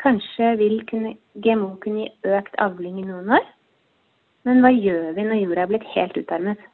Kanskje 0.01 0.49
vil 0.59 0.81
kunne, 0.89 1.15
GMO 1.45 1.77
kunne 1.83 2.03
gi 2.03 2.35
økt 2.35 2.59
avling 2.59 2.99
i 2.99 3.07
noen 3.07 3.31
år? 3.37 3.47
Men 4.43 4.59
hva 4.59 4.73
gjør 4.73 5.15
vi 5.15 5.25
når 5.29 5.41
jorda 5.43 5.63
er 5.63 5.71
blitt 5.71 5.89
helt 5.95 6.19
utarmet? 6.19 6.67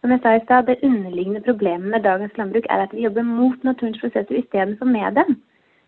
Som 0.00 0.16
jeg 0.16 0.22
sa 0.22 0.34
i 0.34 0.44
stad, 0.46 0.66
Det 0.66 0.82
underliggende 0.82 1.44
problemet 1.44 1.90
med 1.90 2.02
dagens 2.02 2.36
landbruk 2.38 2.66
er 2.70 2.86
at 2.86 2.94
vi 2.94 3.04
jobber 3.04 3.22
mot 3.22 3.64
naturens 3.64 4.00
prosesser 4.00 4.40
istedenfor 4.40 4.86
med 4.86 5.14
dem. 5.14 5.36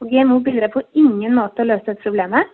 Og 0.00 0.10
GMO 0.10 0.38
bidrar 0.38 0.68
på 0.68 0.82
ingen 0.92 1.34
måte 1.34 1.62
å 1.62 1.70
løse 1.72 1.86
dette 1.86 2.02
problemet. 2.02 2.52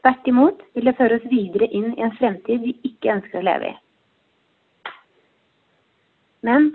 Tvert 0.00 0.28
imot 0.28 0.62
vil 0.74 0.84
det 0.84 0.96
føre 0.96 1.18
oss 1.18 1.30
videre 1.30 1.66
inn 1.66 1.92
i 1.92 2.02
en 2.02 2.16
fremtid 2.16 2.62
vi 2.62 2.78
ikke 2.84 3.16
ønsker 3.16 3.42
å 3.42 3.48
leve 3.50 3.74
i. 3.74 3.81
Men 6.42 6.72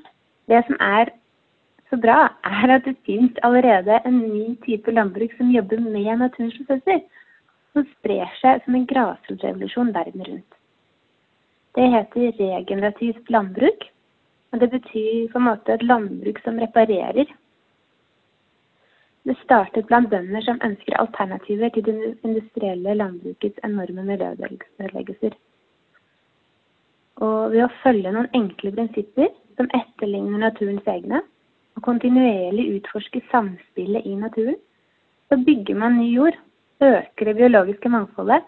det 0.47 0.63
som 0.67 0.77
er 0.79 1.11
så 1.89 1.99
bra, 2.03 2.17
er 2.43 2.73
at 2.75 2.85
det 2.87 2.97
finnes 3.07 3.39
allerede 3.47 3.99
en 4.05 4.19
ny 4.19 4.55
type 4.65 4.91
landbruk 4.91 5.33
som 5.37 5.51
jobber 5.51 5.79
med 5.79 6.19
naturens 6.19 6.57
prosesser, 6.59 7.03
som 7.73 7.85
sprer 7.97 8.31
seg 8.41 8.63
som 8.63 8.75
en 8.75 8.87
grasrotrevolusjon 8.89 9.93
verden 9.95 10.23
rundt. 10.27 10.57
Det 11.77 11.87
heter 11.93 12.31
regenerativt 12.39 13.29
landbruk, 13.29 13.89
og 14.51 14.61
det 14.61 14.69
betyr 14.71 15.27
på 15.31 15.39
en 15.39 15.47
måte 15.49 15.75
et 15.75 15.83
landbruk 15.85 16.39
som 16.43 16.59
reparerer. 16.59 17.27
Det 19.27 19.35
startet 19.43 19.87
blant 19.87 20.09
bønder 20.09 20.43
som 20.43 20.59
ønsker 20.63 20.95
alternativer 20.97 21.69
til 21.75 21.83
det 21.83 21.97
industrielle 22.23 22.95
landbrukets 22.95 23.59
enorme 23.67 24.05
miljøødeleggelser. 24.07 25.35
Og 27.27 27.51
ved 27.51 27.65
å 27.65 27.73
følge 27.83 28.13
noen 28.15 28.31
enkle 28.37 28.71
prinsipper 28.75 29.29
som 29.57 29.69
etterligner 29.73 30.41
naturens 30.41 30.87
egne, 30.87 31.21
og 31.77 31.85
kontinuerlig 31.85 32.67
utforsker 32.77 33.25
samspillet 33.31 34.05
i 34.05 34.15
naturen, 34.17 34.57
så 35.29 35.37
bygger 35.37 35.77
man 35.77 35.97
ny 35.99 36.07
jord, 36.13 36.37
øker 36.81 37.25
det 37.25 37.35
biologiske 37.35 37.89
mangfoldet 37.89 38.45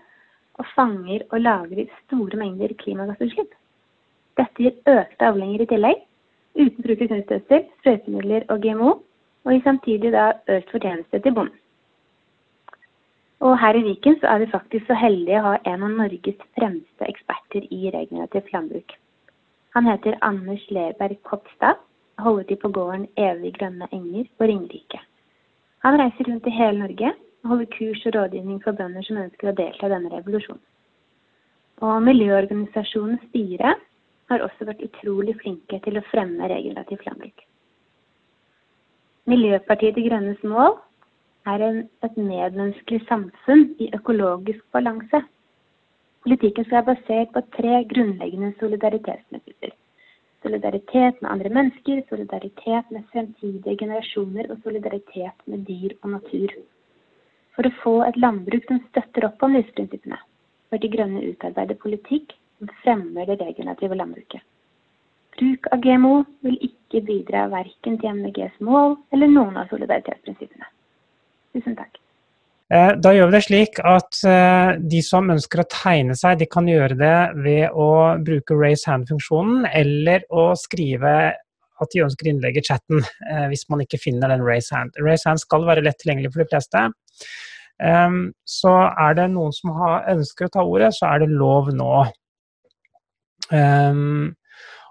og 0.59 0.67
fanger 0.75 1.25
og 1.31 1.41
lagrer 1.41 1.89
store 2.03 2.37
mengder 2.37 2.73
klimagassutslipp. 2.81 3.51
Dette 4.37 4.63
gir 4.63 4.75
økte 4.87 5.27
avlinger 5.27 5.63
i 5.63 5.69
tillegg, 5.69 6.03
uten 6.59 6.83
bruk 6.85 7.01
av 7.03 7.11
kunstgjødsel, 7.13 7.65
sprøytemidler 7.79 8.45
og 8.49 8.61
GMO, 8.63 8.93
og 9.45 9.51
gir 9.53 9.65
samtidig 9.65 10.13
da 10.13 10.31
økt 10.47 10.71
fortjeneste 10.73 11.21
til 11.23 11.35
bonden. 11.35 11.57
Og 13.39 13.55
her 13.59 13.77
i 13.79 13.83
Viken 13.85 14.17
så 14.19 14.33
er 14.33 14.41
vi 14.41 14.51
faktisk 14.51 14.89
så 14.89 14.97
heldige 14.99 15.39
å 15.39 15.45
ha 15.45 15.59
en 15.71 15.85
av 15.87 15.93
Norges 15.95 16.41
fremste 16.57 17.07
eksperter 17.07 17.69
i 17.71 17.87
regenerativt 17.93 18.51
landbruk. 18.51 18.97
Han 19.75 19.85
heter 19.85 20.17
Anders 20.21 20.65
Lerberg 20.69 21.21
Kopstad 21.23 21.77
holder 22.19 22.43
til 22.43 22.59
på 22.61 22.71
gården 22.75 23.07
Evig 23.17 23.53
grønne 23.57 23.87
enger 23.95 24.25
på 24.37 24.47
Ringerike. 24.49 24.99
Han 25.85 25.99
reiser 26.01 26.27
rundt 26.27 26.47
i 26.47 26.55
hele 26.55 26.79
Norge 26.79 27.11
og 27.43 27.49
holder 27.49 27.69
kurs 27.77 28.05
og 28.05 28.15
rådgivning 28.15 28.63
for 28.63 28.71
bønder 28.71 29.05
som 29.07 29.21
ønsker 29.21 29.51
å 29.51 29.55
delta 29.55 29.87
i 29.87 29.93
denne 29.93 30.11
revolusjonen. 30.15 30.63
Og 31.79 32.01
miljøorganisasjonen 32.03 33.21
Spire 33.29 33.75
har 34.29 34.43
også 34.43 34.67
vært 34.67 34.83
utrolig 34.83 35.37
flinke 35.39 35.79
til 35.85 35.97
å 35.97 36.05
fremme 36.11 36.49
regenerativt 36.51 37.05
landbruk. 37.07 37.45
Miljøpartiet 39.29 39.95
De 39.95 40.03
Grønnes 40.09 40.43
mål 40.43 40.75
er 41.47 41.63
en, 41.63 41.79
et 42.03 42.17
medmenneskelig 42.17 43.05
samfunn 43.07 43.69
i 43.79 43.89
økologisk 43.95 44.65
balanse. 44.75 45.21
Politikken 46.25 46.65
skal 46.65 46.79
være 46.79 46.95
basert 46.95 47.29
på 47.35 47.41
tre 47.55 47.83
grunnleggende 47.91 48.51
solidaritetsprinsipper. 48.59 49.71
Solidaritet 50.43 51.21
med 51.21 51.29
andre 51.31 51.49
mennesker, 51.57 52.01
solidaritet 52.09 52.91
med 52.91 53.07
fremtidige 53.13 53.77
generasjoner 53.77 54.51
og 54.51 54.59
solidaritet 54.63 55.45
med 55.45 55.65
dyr 55.67 55.95
og 56.01 56.09
natur. 56.17 56.53
For 57.55 57.67
å 57.67 57.75
få 57.83 57.95
et 58.07 58.19
landbruk 58.19 58.67
som 58.67 58.81
støtter 58.89 59.27
opp 59.27 59.43
om 59.43 59.55
disse 59.55 59.75
prinsippene, 59.75 60.19
bør 60.71 60.83
De 60.83 60.91
Grønne 60.95 61.23
utarbeide 61.31 61.79
politikk 61.81 62.35
som 62.59 62.71
fremmer 62.83 63.27
det 63.27 63.39
regenerative 63.41 63.97
landbruket. 63.99 64.43
Bruk 65.39 65.71
av 65.71 65.79
GMO 65.83 66.13
vil 66.43 66.59
ikke 66.67 67.03
bidra 67.07 67.47
verken 67.51 67.97
til 67.99 68.19
MDGs 68.19 68.59
mål 68.59 68.97
eller 69.15 69.31
noen 69.31 69.59
av 69.59 69.71
solidaritetsprinsippene. 69.71 70.67
Tusen 71.55 71.79
takk. 71.79 71.99
Eh, 72.69 72.91
da 73.01 73.11
gjør 73.15 73.31
vi 73.31 73.33
det 73.33 73.45
slik 73.47 73.79
at 73.81 74.19
eh, 74.29 74.75
de 74.91 74.99
som 75.01 75.31
ønsker 75.33 75.63
å 75.63 75.69
tegne 75.73 76.13
seg, 76.17 76.37
de 76.37 76.45
kan 76.49 76.67
gjøre 76.69 76.97
det 76.99 77.15
ved 77.41 77.73
å 77.73 77.89
bruke 78.21 78.57
raise 78.57 78.85
hand-funksjonen, 78.91 79.65
eller 79.73 80.27
å 80.29 80.51
skrive 80.59 81.13
at 81.79 81.95
de 81.95 82.03
ønsker 82.05 82.29
innlegg 82.29 82.59
i 82.61 82.65
chatten, 82.67 83.01
eh, 83.25 83.47
hvis 83.49 83.65
man 83.73 83.81
ikke 83.81 84.01
finner 84.03 84.29
den 84.29 84.45
raise 84.45 84.75
hand. 84.75 84.93
Raise 85.01 85.25
hand 85.25 85.41
skal 85.41 85.65
være 85.65 85.81
lett 85.87 85.97
tilgjengelig 86.03 86.35
for 86.35 86.43
de 86.43 86.49
fleste. 86.51 86.85
Ehm, 87.79 88.21
så 88.45 88.75
er 88.91 89.17
det 89.17 89.29
noen 89.33 89.55
som 89.55 89.73
ønsker 90.13 90.49
å 90.49 90.53
ta 90.53 90.65
ordet, 90.67 90.91
så 90.93 91.09
er 91.09 91.23
det 91.23 91.31
lov 91.31 91.71
nå. 91.73 91.93
Ehm, 93.55 94.35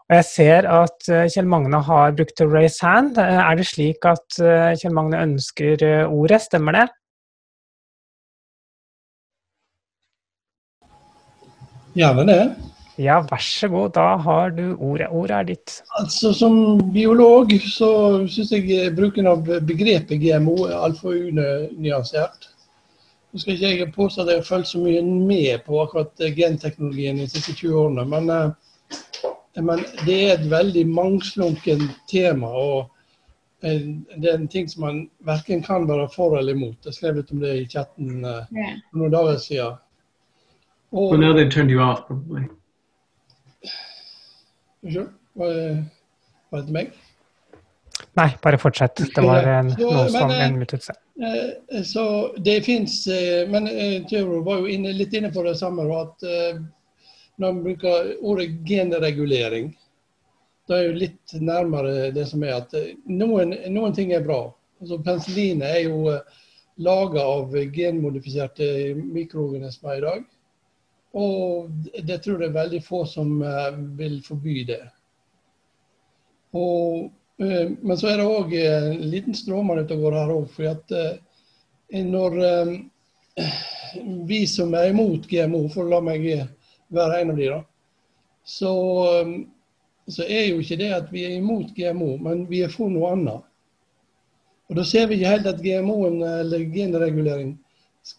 og 0.09 0.17
jeg 0.17 0.25
ser 0.25 0.67
at 0.73 1.05
Kjell 1.05 1.47
Magne 1.53 1.83
har 1.85 2.15
brukt 2.17 2.41
raise 2.49 2.81
hand. 2.81 3.21
Er 3.21 3.61
det 3.61 3.69
slik 3.69 4.09
at 4.09 4.41
Kjell 4.41 4.97
Magne 4.97 5.21
ønsker 5.21 5.85
ordet, 6.09 6.41
stemmer 6.49 6.81
det? 6.81 6.89
Gjerne 11.97 12.27
det. 12.29 12.43
Ja, 12.99 13.21
vær 13.23 13.43
så 13.43 13.69
god. 13.71 13.93
Da 13.95 14.17
har 14.19 14.51
du 14.51 14.75
ordet. 14.75 15.07
Ordet 15.15 15.37
er 15.37 15.49
ditt. 15.53 15.75
Altså, 16.01 16.33
Som 16.35 16.81
biolog 16.93 17.53
så 17.63 17.91
syns 18.27 18.53
jeg 18.53 18.95
bruken 18.97 19.31
av 19.31 19.47
begrepet 19.47 20.19
GMO 20.19 20.65
er 20.67 20.81
altfor 20.83 21.15
unyansert. 21.15 22.51
Nå 23.31 23.39
skal 23.39 23.55
ikke 23.55 23.71
jeg 23.71 23.93
påstå 23.95 24.23
at 24.23 24.31
jeg 24.33 24.41
har 24.41 24.47
fulgt 24.49 24.71
så 24.73 24.83
mye 24.83 25.03
med 25.05 25.65
på 25.67 25.79
akkurat 25.83 26.23
genteknologien 26.35 27.21
de 27.21 27.27
siste 27.29 27.53
20 27.53 27.75
årene, 27.77 28.05
men, 28.09 28.31
eh, 28.31 29.63
men 29.63 29.83
det 30.07 30.17
er 30.17 30.33
et 30.35 30.47
veldig 30.51 30.87
mangslunken 30.89 31.91
tema. 32.11 32.49
og 32.49 32.89
eh, 33.63 33.85
det 34.17 34.31
er 34.31 34.39
en 34.39 34.49
ting 34.49 34.69
som 34.69 34.83
man 34.83 35.11
verken 35.21 35.63
kan 35.63 35.87
være 35.89 36.09
for 36.15 36.39
eller 36.39 36.57
imot. 36.57 36.79
Jeg 36.85 36.95
skrev 36.95 37.21
litt 37.21 37.31
om 37.33 37.45
det 37.45 37.55
i 37.59 37.69
chatten 37.69 38.25
eh, 38.25 38.81
for 38.91 39.05
noen 39.05 39.13
dager 39.13 39.39
siden. 39.45 39.77
Og, 40.91 41.11
well, 41.11 41.21
now 41.21 41.33
they've 41.33 41.51
turned 41.51 41.71
you 41.71 41.81
off, 41.81 42.07
probably. 42.07 42.49
Unnskyld? 44.83 45.09
Var 45.35 45.49
det, 45.49 45.85
var 46.51 46.63
det 46.63 46.73
meg? 46.73 46.95
Nei, 48.17 48.29
bare 48.43 48.59
fortsett. 48.59 48.97
Det 49.15 49.23
var 49.23 49.47
en, 49.47 49.71
så, 49.75 49.83
noe 49.85 50.07
som 50.11 50.33
en 50.33 50.57
minutt 50.57 50.73
siden. 50.73 51.03
Eh, 51.19 51.83
så 51.85 52.05
det 52.39 52.61
fins 52.67 52.95
eh, 53.11 53.43
Men 53.51 53.67
Tjøro 54.09 54.41
var 54.47 54.63
jo 54.63 54.71
inne, 54.71 54.95
litt 54.97 55.15
inne 55.19 55.31
på 55.35 55.43
det 55.47 55.57
samme, 55.61 55.85
at 55.99 56.25
når 57.39 57.53
man 57.53 57.61
bruker 57.67 58.15
ordet 58.27 58.49
genregulering, 58.67 59.71
da 60.69 60.79
er 60.79 60.89
jo 60.89 60.97
litt 61.05 61.37
nærmere 61.39 62.09
det 62.15 62.25
som 62.31 62.43
er 62.43 62.57
at 62.59 62.75
noen, 63.07 63.55
noen 63.71 63.95
ting 63.95 64.11
er 64.17 64.25
bra. 64.25 64.41
Altså 64.83 64.99
Penicillin 65.05 65.63
er 65.67 65.85
jo 65.87 66.17
laga 66.83 67.23
av 67.23 67.55
genmodifiserte 67.75 68.67
mikroorganismer 68.99 69.99
i 69.99 70.05
dag. 70.05 70.27
Og 71.17 71.71
det 72.05 72.19
tror 72.25 72.43
jeg 72.43 72.51
er 72.51 72.59
veldig 72.59 72.83
få 72.85 73.05
som 73.09 73.39
uh, 73.41 73.73
vil 73.99 74.19
forby 74.27 74.61
det. 74.69 74.83
Og, 76.57 77.09
uh, 77.41 77.67
men 77.81 77.97
så 77.97 78.11
er 78.11 78.21
det 78.21 78.29
òg 78.29 78.55
en 78.61 79.09
liten 79.09 79.37
stråmann 79.37 79.81
ute 79.81 79.97
og 79.97 80.05
går 80.05 80.19
her 80.21 80.35
òg. 80.37 80.47
For 80.53 80.69
at 80.75 80.97
når 81.89 82.35
vi 84.29 84.43
som 84.51 84.75
er 84.77 84.91
imot 84.91 85.29
GMO, 85.31 85.63
for 85.73 85.89
la 85.89 86.03
meg 86.05 86.27
være 86.93 87.23
en 87.23 87.31
av 87.33 87.39
de 87.39 87.47
da, 87.49 87.61
så, 88.45 88.73
så 90.09 90.27
er 90.27 90.51
jo 90.51 90.59
ikke 90.61 90.77
det 90.81 90.91
at 90.93 91.09
vi 91.13 91.25
er 91.25 91.39
imot 91.39 91.73
GMO, 91.77 92.17
men 92.21 92.45
vi 92.51 92.61
er 92.65 92.73
for 92.73 92.93
noe 92.93 93.15
annet. 93.17 93.47
Og 94.69 94.77
Da 94.77 94.85
ser 94.85 95.09
vi 95.09 95.17
ikke 95.17 95.33
helt 95.33 95.49
at 95.49 95.63
GMO-en 95.65 96.21
eller 96.23 96.67
genregulering 96.75 97.55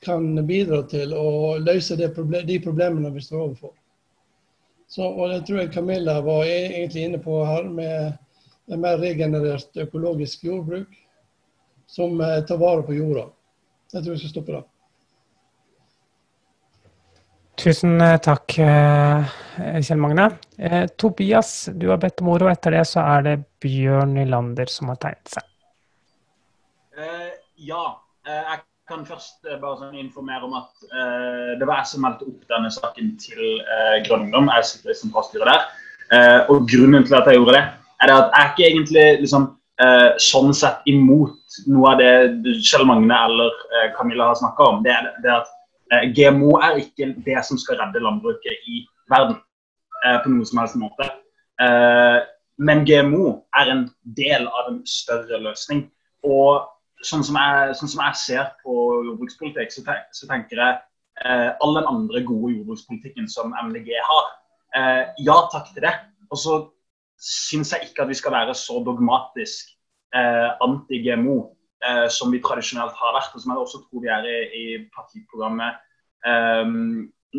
kan 0.06 0.48
bidra 0.48 0.84
til 0.90 1.14
å 1.18 1.58
løse 1.62 1.98
problem, 2.16 2.48
de 2.48 2.60
problemene 2.64 3.12
vi 3.14 3.22
står 3.22 3.42
overfor. 3.42 3.76
Så, 4.90 5.06
og 5.06 5.30
Det 5.30 5.44
tror 5.46 5.60
jeg 5.62 5.74
Camilla 5.74 6.22
var 6.26 6.46
e-, 6.46 6.72
egentlig 6.74 7.04
inne 7.06 7.20
på 7.22 7.44
her, 7.46 7.70
med 7.70 8.18
et 8.70 8.80
mer 8.80 8.98
regenerert 9.02 9.78
økologisk 9.78 10.44
jordbruk 10.48 10.90
som 11.90 12.22
eh, 12.22 12.42
tar 12.46 12.58
vare 12.58 12.86
på 12.86 12.94
jorda. 12.94 13.28
Jeg 13.94 14.04
tror 14.04 14.14
vi 14.14 14.22
skal 14.22 14.34
stoppe 14.34 14.56
der. 14.58 14.66
Tusen 17.60 18.02
eh, 18.02 18.18
takk, 18.24 18.58
eh, 18.64 19.38
Kjell 19.82 20.02
Magne. 20.02 20.30
Tobias, 20.98 21.70
du 21.74 21.90
har 21.90 22.02
bedt 22.02 22.22
om 22.22 22.34
ordet, 22.34 22.48
og 22.48 22.54
etter 22.54 22.78
det 22.78 22.86
så 22.88 23.04
er 23.04 23.26
det 23.26 23.36
Bjørn 23.64 24.14
Nylander 24.18 24.70
som 24.72 24.94
har 24.94 25.00
tegnet 25.02 25.34
seg. 25.34 25.46
Uh, 27.00 27.32
ja. 27.56 27.84
Uh, 28.28 28.34
jeg 28.36 28.62
kan 28.90 29.06
først 29.08 29.46
eh, 29.46 29.60
bare 29.62 29.78
sånn 29.80 30.00
informere 30.02 30.48
om 30.48 30.56
at 30.58 30.72
uh, 30.92 31.56
det 31.60 31.68
var 31.68 31.84
jeg 31.84 31.92
som 31.92 32.04
meldte 32.06 32.28
opp 32.28 32.50
denne 32.50 32.72
saken 32.74 33.14
til 33.22 33.62
uh, 33.62 33.98
Grønn. 34.08 34.32
Jeg 34.34 34.68
sitter 34.72 34.94
i 34.94 34.98
sentralstyret 34.98 35.50
der. 35.50 35.68
Uh, 36.10 36.42
og 36.50 36.66
grunnen 36.70 37.06
til 37.06 37.20
at 37.20 37.30
jeg 37.30 37.38
gjorde 37.38 37.56
det, 37.60 37.66
er 38.02 38.10
det 38.10 38.16
at 38.16 38.32
jeg 38.34 38.50
ikke 38.50 38.68
egentlig 38.70 39.08
liksom, 39.26 39.46
eh, 39.84 40.10
sånn 40.22 40.54
sett 40.56 40.88
imot 40.90 41.60
noe 41.72 41.94
av 41.94 42.02
det 42.02 42.56
Kjell 42.66 42.86
Magne 42.88 43.20
eller 43.28 43.62
eh, 43.76 43.92
Camilla 43.98 44.30
har 44.32 44.40
snakka 44.40 44.72
om. 44.72 44.82
Det 44.86 44.94
er, 44.94 45.12
det 45.24 45.36
at 45.36 45.54
eh, 45.94 46.08
GMO 46.16 46.56
er 46.64 46.82
ikke 46.84 47.12
det 47.26 47.44
som 47.48 47.60
skal 47.62 47.80
redde 47.82 48.04
landbruket 48.04 48.68
i 48.70 48.84
verden 49.12 49.38
eh, 50.06 50.20
på 50.24 50.32
noen 50.32 50.48
som 50.48 50.64
helst 50.64 50.80
måte. 50.80 51.10
Eh, 51.62 52.20
men 52.60 52.84
GMO 52.88 53.38
er 53.60 53.72
en 53.72 53.86
del 54.20 54.48
av 54.48 54.74
en 54.74 54.82
større 54.88 55.40
løsning. 55.44 55.88
Og 56.28 56.68
sånn 57.06 57.24
som 57.24 57.38
jeg, 57.40 57.76
sånn 57.80 57.92
som 57.92 58.04
jeg 58.04 58.20
ser 58.20 58.50
på 58.64 58.76
jordbrukspolitikk, 59.08 59.72
så, 59.74 59.84
tenk, 59.88 60.08
så 60.16 60.28
tenker 60.30 60.62
jeg 60.62 60.80
eh, 61.26 61.50
all 61.64 61.78
den 61.78 61.88
andre 61.90 62.24
gode 62.28 62.54
jordbrukspolitikken 62.58 63.30
som 63.32 63.56
MDG 63.68 63.94
har. 64.10 64.34
Eh, 64.76 65.04
ja 65.26 65.38
takk 65.54 65.72
til 65.74 65.86
det. 65.88 65.96
Og 66.30 66.42
så 66.42 66.58
syns 67.20 67.74
jeg 67.74 67.90
ikke 67.90 68.06
at 68.06 68.12
vi 68.12 68.18
skal 68.20 68.36
være 68.36 68.56
så 68.56 68.80
dogmatisk 68.86 69.72
eh, 70.16 70.50
anti-GMO 70.66 71.38
eh, 71.86 72.08
som 72.14 72.34
vi 72.34 72.42
tradisjonelt 72.44 72.96
har 73.00 73.16
vært, 73.18 73.34
og 73.34 73.44
som 73.44 73.56
jeg 73.56 73.64
også 73.64 73.82
tror 73.86 74.06
vi 74.06 74.14
er 74.14 74.28
i, 74.28 74.38
i 74.60 74.66
partiprogrammet 74.96 75.80
eh, 76.28 76.76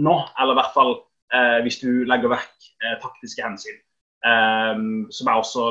nå. 0.01 0.17
Eller 0.41 0.57
i 0.57 0.61
hvert 0.61 0.77
fall 0.77 0.97
eh, 1.37 1.61
hvis 1.67 1.81
du 1.85 2.05
legger 2.09 2.33
vekk 2.37 2.69
taktiske 3.05 3.45
hensyn. 3.45 3.81
Som 4.21 5.29
jeg 5.29 5.41
også, 5.41 5.63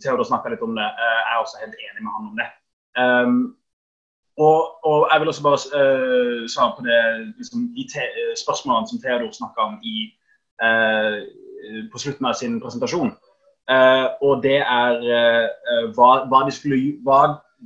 Theodor 0.00 0.24
snakka 0.24 0.50
litt 0.52 0.62
om 0.64 0.74
det, 0.76 0.84
jeg 0.84 1.32
er 1.32 1.42
også 1.42 1.58
helt 1.60 1.74
enig 1.76 2.02
med 2.04 2.12
han 2.12 2.28
om 2.30 2.38
det. 2.40 2.46
Um, 2.96 3.56
og, 4.38 4.86
og, 4.86 5.08
jeg 5.12 5.20
vil 5.20 5.28
også 5.28 5.42
bare 5.42 5.60
uh, 5.78 6.46
svare 6.48 6.74
på 6.76 6.84
det, 6.86 7.00
liksom, 7.38 7.68
de 7.76 7.84
spørsmålene 8.42 8.88
som 8.88 9.00
Theodor 9.02 9.32
snakka 9.34 9.66
om 9.66 9.74
i, 9.82 9.96
uh, 10.62 11.18
på 11.92 11.98
slutten 11.98 12.26
av 12.26 12.38
sin 12.38 12.60
presentasjon. 12.62 13.12
og 14.24 14.42
det 14.42 14.60
er 14.64 14.94
hva, 15.92 16.06
hva, 16.30 16.38
skulle, 16.50 16.94
hva, 17.04 17.18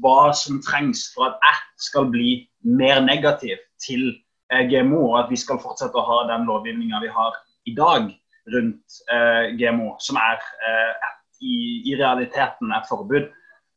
hva, 0.03 0.33
som 0.35 0.59
trengs 0.67 1.05
for 1.15 1.29
at 1.29 1.37
jeg 1.47 1.61
skal 1.87 2.09
bli 2.11 2.49
mer 2.67 2.99
negativ 3.05 3.61
til 3.79 4.09
GMO, 4.51 5.13
og 5.13 5.19
at 5.21 5.31
vi 5.31 5.39
skal 5.39 5.61
fortsette 5.63 5.95
å 5.95 6.09
ha 6.09 6.19
den 6.33 6.49
lovgivninga 6.51 7.05
vi 7.05 7.13
har 7.15 7.39
i 7.71 7.77
dag 7.79 8.11
rundt 8.55 8.99
eh, 9.13 9.55
GMO, 9.59 9.95
som 10.03 10.19
er 10.21 10.41
eh, 10.67 11.11
i, 11.43 11.57
i, 11.91 11.97
realiteten 11.99 12.75
et 12.75 12.89
forbud. 12.91 13.31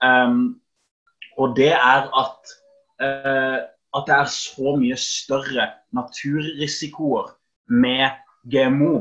Um, 0.03 0.59
og 1.37 1.55
det 1.57 1.71
er 1.73 2.07
at, 2.21 2.53
eh, 3.03 3.59
at 3.95 4.07
det 4.07 4.15
er 4.15 4.31
så 4.31 4.75
mye 4.79 4.97
større 4.99 5.67
naturrisikoer 5.95 7.33
med 7.71 8.09
GMO 8.51 8.95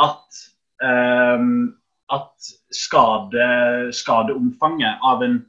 at, 0.00 0.42
um, 0.84 1.74
at 2.12 2.52
skade, 2.72 3.46
skadeomfanget 3.92 5.02
av 5.04 5.24
en 5.24 5.40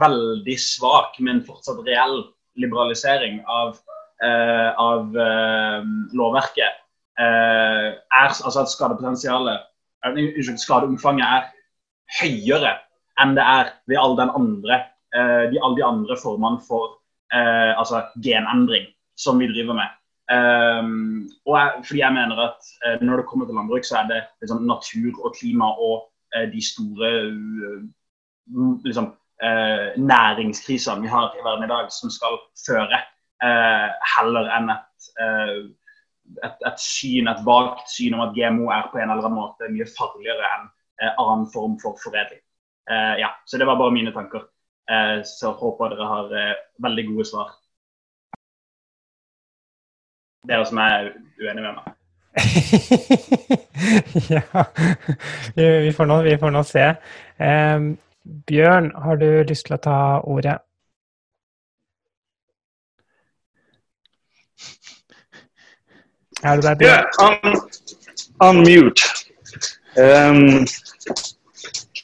veldig 0.00 0.56
svak, 0.60 1.16
men 1.20 1.42
fortsatt 1.44 1.82
reell 1.86 2.22
liberalisering 2.60 3.40
av, 3.48 3.74
uh, 4.22 4.70
av 4.80 5.16
uh, 5.16 5.88
lovverket 6.16 6.80
Eh, 7.20 7.88
er 8.20 8.28
altså 8.30 8.62
at 8.62 8.70
skadepotensialet 8.72 9.66
Unnskyld, 10.08 10.56
skadeomfanget 10.62 11.26
er 11.26 11.48
høyere 12.20 12.70
enn 13.20 13.34
det 13.36 13.44
er 13.44 13.72
ved 13.90 13.98
all 14.00 14.14
den 14.16 14.30
andre, 14.32 14.78
eh, 14.78 14.86
de, 15.10 15.58
alle 15.58 15.76
de 15.78 15.84
andre 15.84 16.16
formene 16.22 16.60
for 16.62 17.00
eh, 17.34 17.72
altså 17.78 18.04
genendring 18.22 18.86
som 19.18 19.38
vi 19.40 19.48
driver 19.50 19.74
med. 19.78 19.96
Um, 20.30 21.26
og 21.46 21.56
jeg, 21.58 21.82
fordi 21.86 22.00
jeg 22.00 22.14
mener 22.14 22.38
at 22.38 22.68
uh, 22.86 23.00
når 23.02 23.16
det 23.16 23.26
kommer 23.26 23.46
til 23.46 23.56
landbruk, 23.58 23.84
så 23.84 23.96
er 23.98 24.06
det 24.06 24.20
liksom, 24.40 24.62
natur 24.62 25.24
og 25.26 25.34
klima 25.34 25.72
og 25.74 26.04
uh, 26.36 26.46
de 26.52 26.62
store 26.62 27.10
uh, 27.26 28.78
liksom, 28.84 29.16
næringskrisene 29.96 31.02
vi 31.02 31.08
har 31.08 31.32
i 31.34 31.44
verden 31.44 31.64
i 31.64 31.72
dag, 31.72 31.86
som 31.88 32.10
skal 32.12 32.34
føre, 32.66 32.98
heller 34.12 34.50
enn 34.52 34.68
et 34.74 35.06
et, 36.44 36.56
et, 36.66 36.80
syn, 36.80 37.28
et 37.30 37.42
vagt 37.46 37.88
syn 37.90 38.16
om 38.16 38.24
at 38.26 38.34
GMO 38.36 38.70
er 38.74 38.88
på 38.92 39.00
en 39.00 39.10
eller 39.10 39.24
annen 39.24 39.38
måte 39.38 39.70
mye 39.72 39.86
farligere 39.96 40.50
enn 40.56 40.68
eh, 41.02 41.12
annen 41.12 41.46
form 41.52 41.76
for 41.82 41.98
foredling. 42.02 42.42
Eh, 42.90 43.14
ja, 43.22 43.32
så 43.48 43.60
det 43.60 43.68
var 43.68 43.80
bare 43.80 43.94
mine 43.94 44.12
tanker. 44.14 44.46
Eh, 44.90 45.22
så 45.24 45.52
håper 45.52 45.94
dere 45.94 46.10
har 46.10 46.34
eh, 46.34 46.54
veldig 46.82 47.06
gode 47.12 47.28
svar. 47.28 47.54
Dere 50.48 50.66
som 50.66 50.80
er 50.82 51.12
uenige 51.38 51.66
med 51.66 51.74
meg. 51.78 51.96
ja, 54.30 54.64
vi 55.54 55.92
får 55.92 56.06
nå, 56.08 56.22
vi 56.22 56.38
får 56.40 56.50
nå 56.54 56.62
se. 56.66 56.86
Bjørn, 58.50 58.90
har 59.04 59.16
du 59.20 59.28
lyst 59.48 59.66
til 59.68 59.76
å 59.76 59.84
ta 59.84 59.98
ordet? 60.24 60.58
Er 66.42 66.56
du 66.56 66.62
der? 66.62 66.76
Yeah, 66.80 67.04
un 67.20 67.60
unmute. 68.40 69.02
Um, 69.98 70.66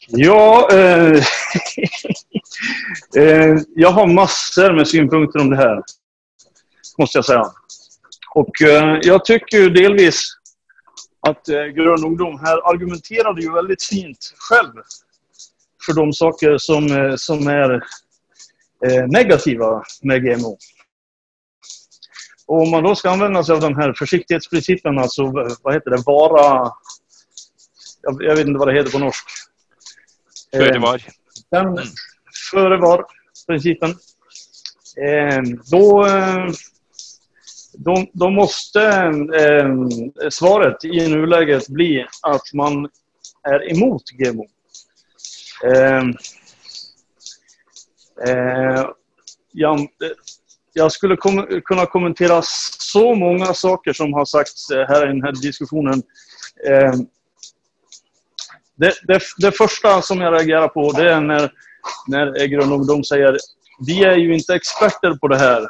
ja, 0.09 0.69
uh, 0.73 1.23
jag 3.75 3.91
har 3.91 4.07
massor 4.07 4.73
med 4.73 4.89
synpunkter 4.89 5.41
om 5.41 5.51
det 5.51 5.57
här, 5.57 5.83
måste 6.99 7.19
jag 7.19 7.25
säga. 7.25 7.53
Och 8.35 8.63
uh, 8.63 8.99
jag 9.03 9.25
tycker 9.25 9.59
ju 9.59 9.71
delvis 9.71 10.37
att 11.29 11.49
uh, 11.49 11.65
Grön 11.65 12.05
ungdom 12.05 12.41
här 12.45 12.71
argumenterade 12.73 13.43
ju 13.43 13.53
väldigt 13.53 13.83
fint 13.83 14.35
själv 14.39 14.73
för 15.87 15.93
de 15.93 16.13
saker 16.13 16.59
som, 16.59 17.15
som 17.19 17.47
är 17.47 17.83
negativa 19.07 19.83
med 20.03 20.23
GMO. 20.23 20.59
Och 22.47 22.63
om 22.63 22.71
man 22.71 22.83
då 22.83 22.95
ska 22.95 23.11
använda 23.11 23.45
sig 23.45 23.55
av 23.55 23.61
den 23.61 23.77
här 23.77 23.93
försiktighetsprincipen, 23.93 24.99
alltså 24.99 25.27
vad 25.63 25.75
heter 25.75 25.91
det, 25.91 26.03
vara... 26.07 26.73
Jag, 28.03 28.23
jag 28.23 28.37
vet 28.37 28.47
inte 28.47 28.59
vad 28.59 28.69
det 28.69 28.75
heter 28.75 28.91
på 28.91 28.99
norsk. 28.99 29.25
Före 30.53 30.79
var. 30.79 31.03
Den, 31.51 31.67
mm. 31.67 31.85
Före 32.51 32.77
var-principen. 32.77 33.91
Eh, 35.07 35.43
då, 35.71 36.07
då, 37.73 38.07
då, 38.13 38.31
måste 38.31 38.83
eh, 39.41 39.75
svaret 40.31 40.85
i 40.85 41.09
nuläget 41.09 41.69
bli 41.69 42.07
att 42.23 42.53
man 42.55 42.89
är 43.43 43.73
emot 43.73 44.03
GMO. 44.11 44.47
Eh, 45.65 46.03
eh, 48.29 48.87
ja, 49.53 49.79
jag 50.73 50.93
skulle 50.93 51.17
kom 51.17 51.61
kunna 51.65 51.87
kommentera 51.87 52.43
så 52.81 53.15
många 53.15 53.55
saker 53.55 53.93
som 53.93 54.13
har 54.13 54.25
sagts 54.25 54.71
eh, 54.71 54.87
här 54.89 55.05
i 55.05 55.09
den 55.09 55.23
här 55.23 55.33
diskussionen. 55.33 56.03
Eh, 56.69 56.93
det, 58.77 58.93
det, 59.03 59.21
det, 59.39 59.53
första 59.53 60.03
som 60.03 60.21
jag 60.21 60.35
reagerar 60.35 60.69
på 60.69 60.93
det 60.93 61.13
är 61.13 61.21
när, 61.21 61.53
när 62.07 62.47
Grön 62.47 62.73
ungdom 62.73 63.05
säger 63.05 63.37
vi 63.87 64.05
är 64.05 64.17
ju 64.17 64.35
inte 64.35 64.55
experter 64.55 65.15
på 65.15 65.29
det 65.29 65.39
här, 65.39 65.69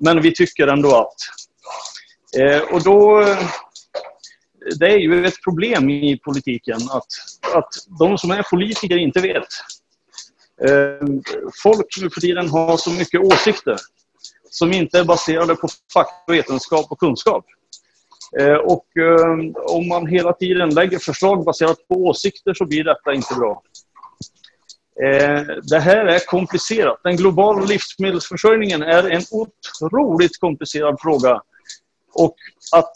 men 0.00 0.22
vi 0.22 0.34
tycker 0.34 0.66
ändå 0.66 0.96
att. 0.96 1.14
Eh, 2.40 2.60
och 2.74 2.82
då, 2.82 3.24
det 4.78 4.86
är 4.86 4.98
ju 4.98 5.26
ett 5.26 5.42
problem 5.44 5.90
i 5.90 6.18
politiken 6.24 6.78
att, 6.90 7.06
att 7.54 7.68
de 7.98 8.18
som 8.18 8.30
är 8.30 8.42
politiker 8.42 8.96
inte 8.96 9.20
vet. 9.20 9.48
Folk 11.62 11.86
nu 12.00 12.10
för 12.10 12.20
tiden 12.20 12.48
har 12.48 12.76
så 12.76 12.90
mycket 12.90 13.20
åsikter 13.20 13.76
som 14.50 14.72
inte 14.72 14.98
är 14.98 15.04
baserade 15.04 15.56
på 15.56 15.68
fakta, 15.92 16.32
vetenskap 16.32 16.86
och 16.92 16.98
kunskap. 16.98 17.44
Eh, 18.38 18.54
och 18.54 18.86
eh, 18.96 19.36
om 19.76 19.88
man 19.88 20.06
hela 20.06 20.32
tiden 20.32 20.74
lägger 20.74 20.98
förslag 20.98 21.44
baserat 21.44 21.88
på 21.88 21.94
åsikter 21.94 22.54
så 22.54 22.64
blir 22.66 22.84
detta 22.84 23.14
inte 23.14 23.34
bra. 23.34 23.62
Eh, 25.04 25.42
det 25.62 25.78
här 25.78 26.06
är 26.06 26.18
komplicerat. 26.18 27.00
Den 27.04 27.16
globala 27.16 27.64
livsmedelsförsörjningen 27.64 28.82
är 28.82 29.10
en 29.10 29.22
otroligt 29.30 30.40
komplicerad 30.40 30.96
fråga. 31.00 31.42
Och 32.12 32.36
att 32.72 32.92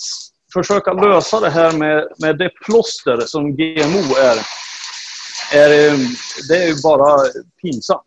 försöka 0.53 0.93
lösa 0.93 1.41
det 1.41 1.51
här 1.51 1.73
med, 1.73 2.09
med 2.19 2.39
det 2.39 2.51
plåster 2.65 3.21
som 3.21 3.57
GMO 3.57 4.17
är, 4.19 4.37
är 5.53 5.69
det 6.49 6.65
är 6.65 6.83
bara 6.83 7.19
pinsamt. 7.63 8.07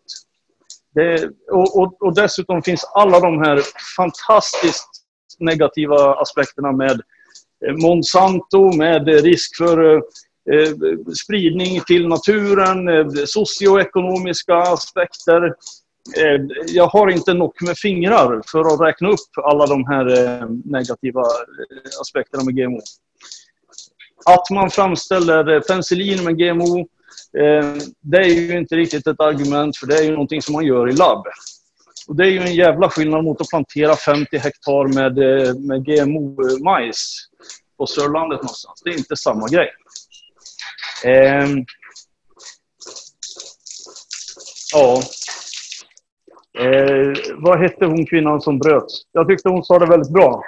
Det, 0.95 1.29
och, 1.51 1.79
och, 1.79 2.01
och, 2.01 2.15
dessutom 2.15 2.63
finns 2.63 2.83
alla 2.83 3.19
de 3.19 3.41
här 3.41 3.61
fantastiskt 3.97 4.89
negativa 5.39 6.15
aspekterna 6.15 6.71
med 6.71 7.01
eh, 7.67 7.75
Monsanto, 7.75 8.71
med 8.77 9.07
risk 9.07 9.61
eh, 9.61 9.99
spridning 11.15 11.77
til 11.87 12.07
naturen, 12.11 12.83
sosioøkonomiske 13.29 14.57
aspekter. 14.73 15.53
Jeg 16.15 16.87
har 16.91 17.11
ikke 17.13 17.35
nok 17.37 17.63
med 17.63 17.79
fingre 17.79 18.41
for 18.49 18.67
å 18.67 18.75
regne 18.81 19.13
opp 19.15 19.39
alle 19.47 19.69
de 19.71 19.77
her 19.87 20.11
negative 20.65 21.23
aspekterna 22.03 22.43
med 22.43 22.59
GMO. 22.59 22.81
At 24.27 24.51
man 24.55 24.71
framstiller 24.71 25.47
penicillin 25.67 26.25
med 26.27 26.39
GMO 26.39 26.83
det 27.33 28.19
er 28.19 28.29
jo 28.29 28.59
ikke 28.61 28.77
riktig 28.77 29.01
et 29.01 29.21
argument 29.25 29.77
for 29.77 29.89
det 29.89 29.99
er 29.99 30.07
jo 30.09 30.17
noe 30.19 30.41
som 30.41 30.57
man 30.57 30.65
gjør 30.67 30.91
i 30.91 30.97
lab. 30.97 31.27
Og 32.09 32.17
det 32.19 32.25
er 32.25 32.33
jo 32.33 32.43
en 32.43 32.55
jævla 32.57 32.89
skillnad 32.91 33.25
mot 33.25 33.41
å 33.41 33.47
plantere 33.47 33.95
50 33.95 34.41
hektar 34.43 34.89
med, 34.93 35.19
med 35.63 35.85
GMO-majs 35.87 37.03
på 37.79 37.87
Sørlandet. 37.87 38.43
någonstans. 38.43 38.83
Det 38.83 38.91
er 38.91 38.99
ikke 39.01 39.17
samme 39.17 39.47
grej. 39.49 39.69
Eh, 41.05 41.47
ja. 44.73 45.01
Eh, 46.59 47.13
vad 47.35 47.59
hette 47.59 47.85
hon 47.85 48.05
kvinnan 48.05 48.41
som 48.41 48.59
bröt? 48.59 48.85
Jag 49.11 49.27
tyckte 49.27 49.49
hon 49.49 49.63
sa 49.63 49.79
det 49.79 49.85
väldigt 49.85 50.13
bra. 50.13 50.43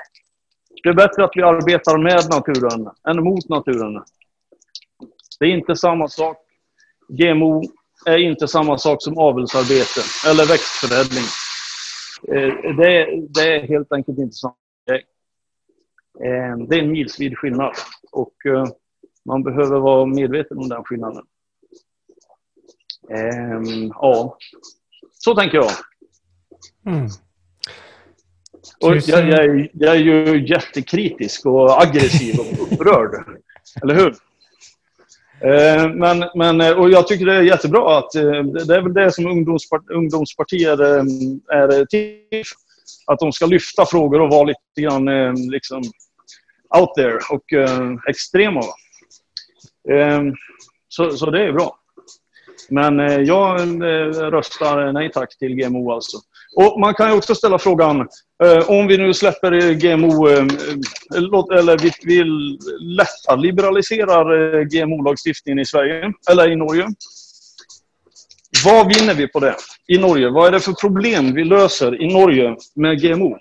Det 0.83 0.89
är 0.89 0.93
bättre 0.93 1.23
att 1.23 1.31
vi 1.35 1.41
arbetar 1.41 1.97
med 1.97 2.29
naturen 2.29 2.89
än 3.07 3.23
mot 3.23 3.49
naturen. 3.49 4.03
Det 5.39 5.45
är 5.45 5.49
inte 5.49 5.75
samma 5.75 6.07
sak. 6.07 6.37
GMO 7.07 7.63
är 8.05 8.17
inte 8.17 8.47
samma 8.47 8.77
sak 8.77 9.03
som 9.03 9.17
avelsarbete 9.17 10.01
eller 10.29 10.45
växtförädling. 10.45 11.25
Eh, 12.27 12.75
det, 12.75 13.21
det, 13.29 13.55
är 13.55 13.67
helt 13.67 13.91
enkelt 13.91 14.17
inte 14.17 14.35
samma 14.35 14.55
grej. 14.87 15.03
Eh, 16.19 16.57
det 16.57 16.75
är 16.75 16.79
en 16.79 16.91
milsvid 16.91 17.37
skillnad 17.37 17.73
och 18.11 18.45
eh, 18.45 18.65
man 19.25 19.43
behöver 19.43 19.79
vara 19.79 20.05
medveten 20.05 20.57
om 20.57 20.69
den 20.69 20.83
skillnaden. 20.83 21.23
Ja, 23.89 24.37
så 25.13 25.35
tänker 25.35 25.57
jag. 25.57 25.71
Mm. 26.85 27.07
Och 28.81 28.95
jag, 28.95 29.29
jag, 29.29 29.69
jag 29.73 29.95
är 29.95 29.99
ju 29.99 30.47
jättekritisk 30.47 31.45
och 31.45 31.81
aggressiv 31.81 32.39
och 32.39 32.71
upprörd. 32.71 33.39
Eller 33.81 33.95
hur? 33.95 34.15
Eh, 35.41 35.89
men, 35.89 36.23
men, 36.35 36.61
eh, 36.61 36.71
och 36.71 36.89
jag 36.89 37.07
tycker 37.07 37.25
det 37.25 37.35
är 37.35 37.41
jättebra 37.41 37.97
att 37.97 38.15
eh, 38.15 38.43
det 38.43 38.75
är 38.75 38.81
väl 38.81 38.93
det 38.93 39.11
som 39.11 39.27
ungdomspart, 39.27 39.89
ungdomspartier 39.89 40.81
är 41.53 41.85
till 41.85 42.43
Att 43.05 43.19
de 43.19 43.31
ska 43.31 43.45
lyfta 43.45 43.85
frågor 43.85 44.21
och 44.21 44.29
vara 44.29 44.43
lite 44.43 44.81
grann 44.81 45.35
liksom 45.51 45.83
out 46.79 46.93
there 46.95 47.19
och 47.29 47.43
extrema. 48.09 48.61
Så, 50.87 51.11
så 51.11 51.31
det 51.31 51.43
är 51.43 51.51
bra. 51.51 51.79
Men 52.69 53.25
jag 53.25 53.59
röstar 54.33 54.93
nej 54.93 55.11
tack 55.11 55.37
till 55.37 55.55
GMO 55.55 55.91
alltså. 55.91 56.17
Och 56.55 56.79
Man 56.79 56.93
kan 56.93 57.09
ju 57.09 57.17
också 57.17 57.35
ställa 57.35 57.59
frågan, 57.59 58.07
eh, 58.43 58.69
om 58.69 58.87
vi 58.87 58.97
nu 58.97 59.13
släpper 59.13 59.73
GMO, 59.73 60.29
eh, 60.29 60.45
eller 61.59 61.77
vi 61.77 61.91
vil 62.03 62.59
lätta 62.79 63.35
liberaliserar 63.35 64.55
eh, 64.59 64.61
GMO-lagstiftningen 64.61 65.59
i 65.59 65.65
Sverige, 65.65 66.11
eller 66.31 66.51
i 66.51 66.55
Norge. 66.55 66.87
Vad 68.65 68.87
vinner 68.87 69.13
vi 69.13 69.27
på 69.27 69.39
det 69.39 69.55
i 69.87 69.97
Norge? 69.97 70.29
Vad 70.29 70.47
är 70.47 70.51
det 70.51 70.59
för 70.59 70.73
problem 70.73 71.33
vi 71.33 71.43
löser 71.43 72.01
i 72.01 72.13
Norge 72.13 72.55
med 72.75 73.01
GMO? 73.01 73.37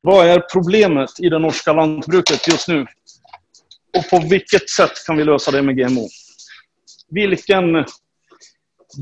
Vad 0.00 0.26
är 0.26 0.42
problemet 0.52 1.10
i 1.20 1.28
det 1.28 1.38
norska 1.38 1.72
lantbruket 1.72 2.48
just 2.48 2.68
nu? 2.68 2.86
Och 3.96 4.10
på 4.10 4.28
vilket 4.28 4.70
sätt 4.70 5.06
kan 5.06 5.16
vi 5.16 5.24
lösa 5.24 5.50
det 5.50 5.62
med 5.62 5.76
GMO? 5.76 6.08
Vilken 7.10 7.84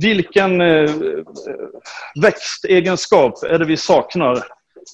vilken 0.01 0.61
eh, 0.61 0.91
växtegenskap 2.23 3.43
är 3.43 3.59
det 3.59 3.65
vi 3.65 3.77
saknar 3.77 4.37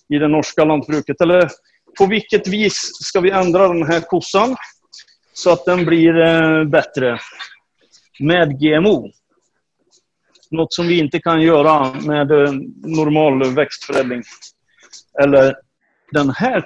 i 0.08 0.18
det 0.18 0.28
norska 0.28 0.64
lantbruket? 0.64 1.20
Eller 1.20 1.48
på 1.98 2.06
vilket 2.06 2.48
vis 2.48 2.90
ska 2.92 3.20
vi 3.20 3.30
ändra 3.30 3.68
den 3.68 3.86
här 3.86 4.02
så 5.32 5.50
att 5.50 5.64
den 5.64 5.84
blir 5.84 6.20
eh, 6.20 6.64
bättre 6.64 7.18
med 8.20 8.60
GMO? 8.60 9.10
Något 10.50 10.74
som 10.74 10.86
vi 10.86 10.98
inte 10.98 11.20
kan 11.20 11.42
göra 11.42 11.92
med 11.92 12.30
eh, 12.30 12.52
normal 12.84 13.54
växtförädling. 13.54 14.22
Eller 15.22 15.54
den 16.12 16.30
här 16.30 16.60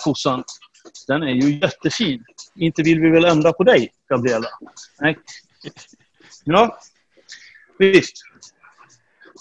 den 1.09 1.23
är 1.23 1.35
ju 1.35 1.59
jättefin. 1.59 2.25
Inte 2.57 2.83
vill 2.83 3.01
vi 3.01 3.11
väl 3.11 3.25
ändra 3.25 3.53
på 3.53 3.65
dig, 3.65 3.93
Gabriella? 4.09 4.49
Nej. 5.01 5.19
Ja, 6.45 6.79
Visst. 7.79 8.25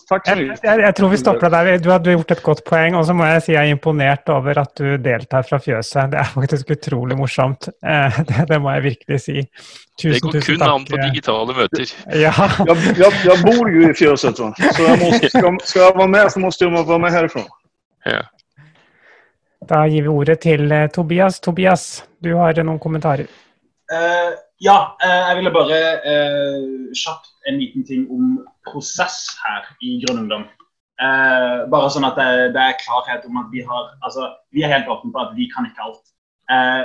Takk 0.09 0.25
så 0.27 0.33
mye. 0.35 0.55
Jeg, 0.59 0.79
jeg, 0.83 0.95
tror 0.97 1.11
vi 1.11 1.17
stopper 1.19 1.51
der. 1.53 1.69
Du 1.79 1.87
har 1.91 2.07
gjort 2.13 2.33
et 2.35 2.41
godt 2.43 2.63
poeng. 2.67 2.97
Og 2.99 3.05
så 3.07 3.15
må 3.15 3.27
jeg 3.29 3.43
si 3.45 3.53
jeg 3.53 3.69
er 3.69 3.75
imponert 3.75 4.31
over 4.33 4.59
at 4.63 4.73
du 4.79 4.97
deltar 5.01 5.45
fra 5.47 5.59
fjøset. 5.63 6.11
Det 6.11 6.19
er 6.19 6.33
faktisk 6.33 6.73
utrolig 6.75 7.17
morsomt. 7.19 7.69
Eh, 7.79 8.19
det, 8.27 8.47
det, 8.49 8.59
må 8.63 8.73
jeg 8.75 8.85
virkelig 8.89 9.21
si. 9.23 9.45
Tusen, 10.01 10.17
det 10.33 10.41
går 10.41 10.47
kun 10.49 10.67
an 10.67 10.85
på 10.89 10.99
digitale 10.99 11.55
møter. 11.55 11.95
Ja. 12.11 12.33
jeg, 12.33 12.77
jeg, 12.99 13.23
jeg, 13.29 13.39
bor 13.45 13.71
jo 13.71 13.87
i 13.87 13.95
fjøset, 13.95 14.39
så 14.39 14.51
jeg 14.51 14.99
må, 14.99 15.11
skal, 15.21 15.49
skal, 15.63 15.83
jeg 15.85 15.97
være 16.01 16.11
med, 16.17 16.29
så 16.33 16.43
må 16.43 16.51
jeg 16.51 16.87
være 16.89 17.01
med 17.05 17.15
herfra. 17.15 17.47
Ja. 18.09 18.23
Da 19.69 19.83
gir 19.85 20.07
vi 20.07 20.09
ordet 20.09 20.39
til 20.41 20.71
eh, 20.73 20.87
Tobias. 20.89 21.39
Tobias, 21.39 21.83
du 22.23 22.33
har 22.39 22.57
noen 22.65 22.79
kommentarer. 22.81 23.29
Uh, 23.91 24.33
ja, 24.63 24.77
uh, 25.03 25.19
jeg 25.27 25.37
ville 25.37 25.51
bare 25.53 25.77
uh, 26.01 26.87
kjapt 26.97 27.29
en 27.49 27.59
liten 27.59 27.85
ting 27.85 28.07
om 28.09 28.39
prosess 28.65 29.19
her 29.43 29.67
i 29.85 29.99
Grønn 30.03 30.23
Ungdom. 30.25 30.49
Bare 31.01 31.87
sånn 31.89 32.05
at 32.05 32.13
det, 32.19 32.53
det, 32.53 32.61
er 32.61 32.75
klarhet 32.77 33.23
om 33.25 33.39
at 33.41 33.47
vi 33.49 33.63
har 33.65 33.87
altså, 34.05 34.27
Vi 34.53 34.61
er 34.61 34.69
helt 34.69 34.89
åpne 34.91 35.09
på 35.09 35.17
at 35.17 35.31
vi 35.33 35.47
kan 35.49 35.65
ikke 35.65 35.81
alt. 35.81 36.03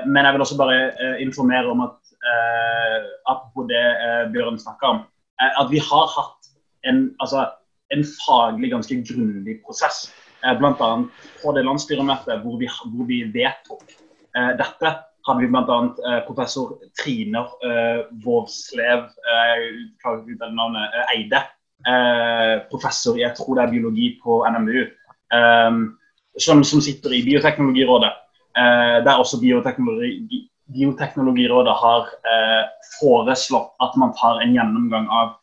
men 0.08 0.24
jeg 0.24 0.32
vil 0.32 0.44
også 0.44 0.56
bare 0.56 0.78
informere 1.20 1.68
om 1.68 1.82
at 1.84 2.14
apropos 3.28 3.68
det 3.68 3.82
Bjørn 4.32 4.56
snakker 4.56 4.88
om, 4.88 5.02
at 5.44 5.68
vi 5.68 5.82
har 5.84 6.08
hatt 6.14 6.48
en, 6.88 7.02
altså, 7.20 7.44
en 7.92 8.06
faglig 8.24 8.72
ganske 8.72 9.02
grundig 9.04 9.58
prosess. 9.66 10.06
Uh, 10.44 10.52
Bl.a. 10.58 10.90
på 11.42 11.56
det 11.56 11.64
landsstyremøtet 11.64 12.42
hvor 12.44 12.58
vi, 12.60 12.68
hvor 12.68 13.08
vi 13.08 13.22
vedtok 13.34 13.86
dette 14.36 14.90
hadde 15.26 15.42
vi 15.42 15.50
bl.a. 15.50 15.78
Eh, 16.08 16.20
professor 16.26 16.76
Trine 16.98 17.42
eh, 17.66 18.02
Vårslev 18.24 19.06
eh, 19.06 20.48
navnet, 20.52 20.94
eh, 20.94 21.14
Eide. 21.16 21.42
Eh, 21.86 22.54
professor 22.70 23.18
i 23.18 23.24
jeg 23.24 23.36
tror 23.38 23.56
det 23.56 23.64
er 23.64 23.72
biologi 23.74 24.12
på 24.22 24.40
NMU. 24.46 24.84
Eh, 25.38 25.80
som, 26.38 26.62
som, 26.64 26.82
sitter 26.84 27.16
i 27.16 27.24
Bioteknologirådet. 27.26 28.12
Eh, 28.56 28.98
der 29.04 29.18
også 29.18 29.40
bioteknologi, 29.40 30.46
Bioteknologirådet 30.66 31.74
har 31.78 32.08
foreslått 32.96 33.76
at 33.84 33.92
man 34.00 34.10
tar 34.18 34.40
en 34.42 34.56
gjennomgang 34.56 35.04
av 35.14 35.36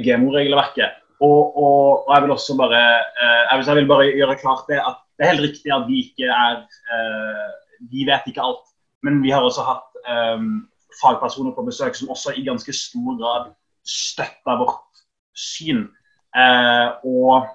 GMO-regelverket. 0.00 1.02
Og, 1.20 1.56
og, 1.58 2.06
og, 2.06 2.14
jeg 2.14 2.22
vil 2.22 2.30
også 2.30 2.54
bare 2.58 2.78
jeg 2.78 3.58
vil, 3.58 3.66
jeg 3.66 3.76
vil 3.76 3.88
bare 3.90 4.10
gjøre 4.14 4.36
klart 4.38 4.68
det 4.70 4.78
at 4.78 5.00
det 5.18 5.24
er 5.24 5.32
helt 5.32 5.46
riktig 5.48 5.72
at 5.74 5.86
vi 5.88 6.02
ikke 6.04 6.28
er 6.30 6.60
Vi 7.90 8.04
vet 8.06 8.26
ikke 8.26 8.42
alt. 8.42 8.64
Men 9.02 9.22
vi 9.22 9.30
har 9.30 9.44
også 9.46 9.62
hatt 9.62 9.98
um, 10.10 10.68
fagpersoner 11.00 11.54
på 11.54 11.62
besøk 11.66 11.94
som 11.94 12.10
også 12.10 12.34
i 12.36 12.42
ganske 12.46 12.72
stor 12.74 13.18
grad 13.20 13.52
støtter 13.86 14.58
vårt 14.58 15.02
syn. 15.38 15.84
Uh, 16.34 16.98
og 17.06 17.46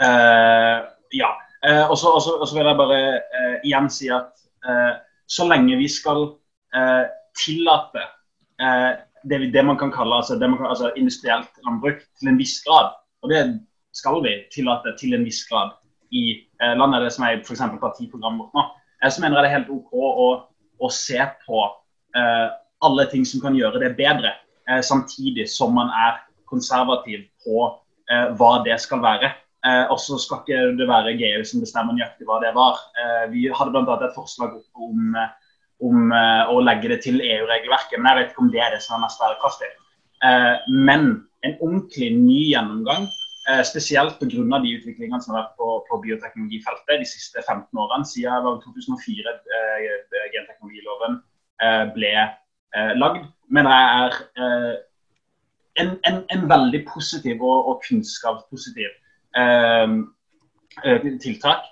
uh, 0.00 0.78
ja. 1.14 1.30
Uh, 1.66 1.84
og 1.90 1.98
så 1.98 2.52
vil 2.54 2.68
jeg 2.68 2.80
bare 2.80 3.00
igjen 3.64 3.90
si 3.90 4.10
at 4.12 4.32
så 5.28 5.44
lenge 5.46 5.76
vi 5.78 5.86
skal 5.90 6.24
tillate 7.38 8.02
det, 9.30 9.40
det, 9.54 9.64
man 9.66 9.78
kan 9.78 9.92
kalle 9.94 10.20
altså, 10.20 10.38
man 10.38 10.58
kan, 10.58 10.70
altså, 10.70 10.92
industrielt 10.96 11.60
landbruk 11.66 12.02
til 12.18 12.30
en 12.30 12.38
viss 12.38 12.60
grad, 12.66 12.94
og 13.22 13.32
det 13.32 13.42
skal 13.96 14.20
vi 14.24 14.36
tillate 14.52 14.92
til 15.00 15.16
en 15.16 15.24
viss 15.26 15.42
grad 15.48 15.74
i 16.14 16.38
landet, 16.78 17.02
det 17.02 17.12
som 17.12 17.24
er 17.26 17.40
f.eks. 17.42 17.62
partiprogrammet 17.80 18.44
vårt 18.44 18.54
nå, 18.54 18.62
så 19.10 19.22
mener 19.22 19.38
jeg 19.38 19.44
det 19.44 19.50
er 19.50 19.56
helt 19.56 19.72
OK 19.74 19.96
å, 19.96 20.28
å 20.78 20.90
se 20.92 21.18
på 21.42 21.62
eh, 22.16 22.46
alle 22.86 23.06
ting 23.10 23.24
som 23.28 23.42
kan 23.42 23.56
gjøre 23.56 23.80
det 23.82 23.94
bedre, 23.98 24.34
eh, 24.68 24.82
samtidig 24.84 25.48
som 25.50 25.74
man 25.76 25.90
er 25.90 26.20
konservativ 26.50 27.26
på 27.44 27.66
eh, 28.10 28.30
hva 28.38 28.52
det 28.66 28.78
skal 28.82 29.02
være. 29.04 29.32
Eh, 29.66 29.84
og 29.90 29.98
så 30.02 30.18
skal 30.22 30.42
ikke 30.42 30.76
det 30.78 30.88
være 30.88 31.16
GU 31.18 31.44
som 31.48 31.64
bestemmer 31.64 31.96
nøyaktig 31.96 32.28
hva 32.28 32.38
det 32.44 32.52
var. 32.56 32.80
Eh, 33.00 33.24
vi 33.32 33.46
hadde 33.50 33.74
bl.a. 33.74 33.98
et 33.98 34.16
forslag 34.16 34.58
om, 34.74 35.16
om 35.84 36.12
å 36.12 36.60
legge 36.64 36.88
det 36.88 37.02
til 37.04 37.20
EU-regelverket, 37.20 37.98
men 37.98 38.08
jeg 38.08 38.18
vet 38.18 38.30
ikke 38.32 38.44
om 38.46 38.52
det 38.52 38.62
er 38.64 38.70
det 38.72 38.82
som 38.84 38.96
er 38.96 39.02
mest 39.04 39.20
bærekraftig. 39.20 39.68
men 40.72 41.02
en 41.44 41.56
ordentlig 41.60 42.08
ny 42.16 42.38
gjennomgang 42.54 43.04
Eh, 43.50 43.62
spesielt 43.62 44.18
pga. 44.18 44.58
de 44.58 44.72
utviklingene 44.76 45.22
som 45.22 45.34
har 45.34 45.44
vært 45.44 45.58
på, 45.60 45.68
på, 45.86 45.98
bioteknologifeltet 46.02 46.98
de 46.98 47.06
siste 47.06 47.38
15 47.46 47.78
årene, 47.78 48.06
siden 48.10 48.58
2004 48.64 49.34
eh, 49.58 49.84
genteknologiloven 50.34 51.20
eh, 51.62 51.84
ble 51.94 52.10
eh, 52.18 52.92
lagd. 52.98 53.28
Men 53.46 53.68
det 53.70 53.76
er 53.76 54.16
eh, 54.42 54.74
en, 55.78 55.92
en, 56.10 56.18
en, 56.34 56.42
veldig 56.50 56.80
positiv 56.90 57.44
og, 57.46 57.70
og 57.70 57.86
kunnskapspositiv 57.86 58.90
eh, 59.38 59.94
eh, 60.82 61.06
tiltak. 61.22 61.70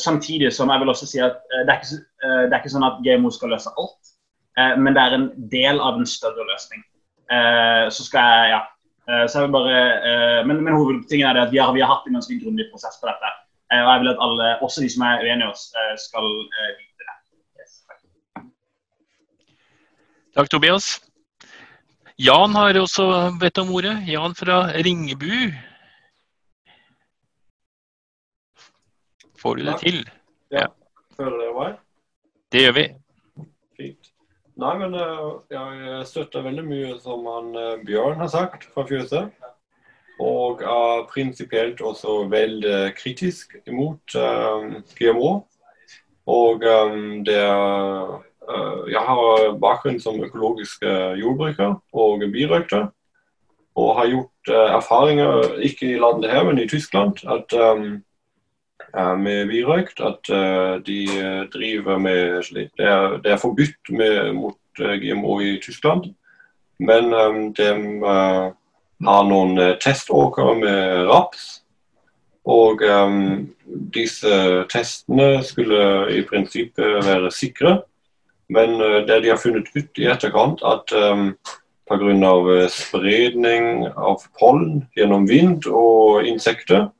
Samtidig 0.00 0.52
som 0.56 0.70
jeg 0.72 0.80
vil 0.80 0.92
også 0.92 1.06
si 1.08 1.18
at 1.20 1.42
det 1.66 1.72
er 1.72 1.80
ikke, 1.80 1.98
det 2.48 2.52
er 2.52 2.60
ikke 2.62 2.72
sånn 2.72 2.86
at 2.86 3.00
GMO 3.04 3.30
skal 3.34 3.52
løse 3.52 3.72
alt, 3.76 4.12
men 4.80 4.96
det 4.96 5.02
er 5.02 5.16
en 5.16 5.26
del 5.52 5.80
av 5.84 5.98
en 5.98 6.08
større 6.08 6.46
løsning. 6.48 6.80
så 7.92 8.06
skal 8.06 8.24
jeg 8.24 8.54
ja. 8.54 8.62
bare, 9.52 9.82
men, 10.48 10.62
men 10.64 10.78
hovedtingen 10.78 11.28
er 11.28 11.36
det 11.36 11.42
at 11.42 11.52
vi 11.52 11.60
har, 11.60 11.74
vi 11.76 11.84
har 11.84 11.92
hatt 11.92 12.08
en 12.08 12.16
ganske 12.16 12.38
grundig 12.40 12.70
prosess 12.72 12.96
på 13.02 13.10
dette. 13.10 13.34
og 13.76 13.90
jeg 13.92 14.00
vil 14.00 14.12
at 14.14 14.24
alle, 14.26 14.48
også 14.64 14.80
de 14.86 14.88
som 14.96 15.04
er 15.10 15.20
uenige 15.26 15.44
i 15.44 15.52
oss, 15.52 15.68
skal 16.06 16.30
vite 16.80 17.04
det. 17.04 17.18
Yes, 17.60 17.76
takk. 17.84 18.48
takk, 20.40 20.50
Tobias. 20.56 20.88
Jan 22.18 22.50
har 22.56 22.74
også 22.74 23.04
bedt 23.38 23.60
om 23.62 23.68
ordet. 23.70 23.94
Jan 24.08 24.32
fra 24.34 24.72
Ringebu. 24.74 25.67
Får 29.38 29.58
du 29.58 29.66
det 29.68 29.78
til? 29.82 30.00
Ja. 30.50 30.66
Føler 31.16 31.38
dere 31.42 31.54
meg? 31.54 31.74
Det 32.52 32.62
gjør 32.64 32.74
vi. 32.78 32.86
Fint. 33.78 34.10
Nei, 34.58 34.72
men 34.80 34.96
jeg 34.98 36.06
støtter 36.10 36.42
veldig 36.42 36.64
mye 36.66 36.94
som 36.98 37.26
han 37.30 37.52
Bjørn 37.86 38.18
har 38.18 38.30
sagt 38.32 38.66
fra 38.72 38.82
fjøset. 38.88 39.28
Og 40.18 40.64
er 40.66 41.04
prinsipielt 41.12 41.80
også 41.80 42.24
veldig 42.30 42.94
kritisk 42.98 43.54
imot 43.70 44.16
um, 44.18 44.80
GMO. 44.98 45.30
Og 46.26 46.66
um, 46.66 47.22
det 47.24 47.38
er 47.38 48.24
Jeg 48.88 49.02
har 49.04 49.58
bakgrunn 49.60 50.00
som 50.00 50.22
økologisk 50.24 50.82
jordbruker 51.20 51.74
og 51.92 52.22
birøkter. 52.32 52.86
Og 53.76 53.94
har 53.98 54.06
gjort 54.08 54.48
erfaringer, 54.48 55.58
ikke 55.60 55.90
i 55.92 55.98
landet 56.00 56.30
her, 56.30 56.44
men 56.44 56.58
i 56.58 56.68
Tyskland, 56.68 57.20
at 57.28 57.52
um, 57.52 58.00
med 58.94 59.48
birøkt. 59.48 60.00
At 60.00 60.30
uh, 60.32 60.80
de 60.86 61.06
driver 61.52 61.98
med 61.98 62.42
slikt. 62.42 62.76
Det, 62.78 63.20
det, 63.24 63.32
er 63.32 63.42
forbudt 63.42 63.90
med, 63.90 64.32
mot 64.32 64.58
uh, 64.80 64.94
GMO 65.00 65.40
i 65.40 65.58
Tyskland. 65.62 66.14
Men 66.78 67.10
de 67.58 67.70
har 69.04 69.24
noen 69.26 69.56
teståkre 69.82 70.52
med 70.60 71.08
raps. 71.10 71.64
Og 72.46 72.84
disse 73.94 74.36
testene 74.70 75.42
skulle 75.42 75.80
i 76.14 76.22
prinsippet 76.22 77.02
være 77.02 77.32
sikre. 77.34 77.72
Men 78.48 78.78
det 79.10 79.24
de 79.24 79.32
har 79.32 79.42
funnet 79.42 79.66
ut 79.74 79.98
i 79.98 80.06
etterkant, 80.06 80.62
at 80.62 80.94
pga. 81.88 82.68
spredning 82.68 83.88
av 83.96 84.22
pollen 84.38 84.86
gjennom 84.96 85.26
vind 85.28 85.66
og 85.66 86.26
insekter, 86.26 86.90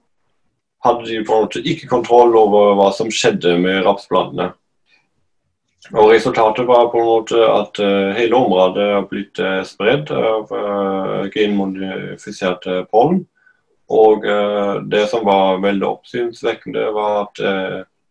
hadde 0.84 1.08
de 1.08 1.24
på 1.26 1.34
en 1.34 1.44
måte 1.46 1.62
ikke 1.66 1.90
kontroll 1.90 2.36
over 2.38 2.74
hva 2.78 2.88
som 2.94 3.10
skjedde 3.12 3.56
med 3.62 3.82
rapsplantene. 3.86 4.52
Og 5.94 6.10
Resultatet 6.10 6.66
var 6.68 6.90
på 6.92 7.00
en 7.00 7.08
måte 7.08 7.38
at 7.48 7.78
uh, 7.80 8.12
hele 8.16 8.36
området 8.36 8.86
har 8.92 9.06
blitt 9.08 9.40
uh, 9.40 9.62
spredd 9.64 10.10
av 10.12 10.50
uh, 10.52 11.28
genmodifiserte 11.32 12.82
pollen. 12.92 13.24
Og 13.88 14.26
det 14.92 15.06
som 15.08 15.22
var 15.24 15.62
veldig 15.62 15.86
oppsynsvekkende, 15.88 16.82
var 16.92 17.22
at 17.22 17.38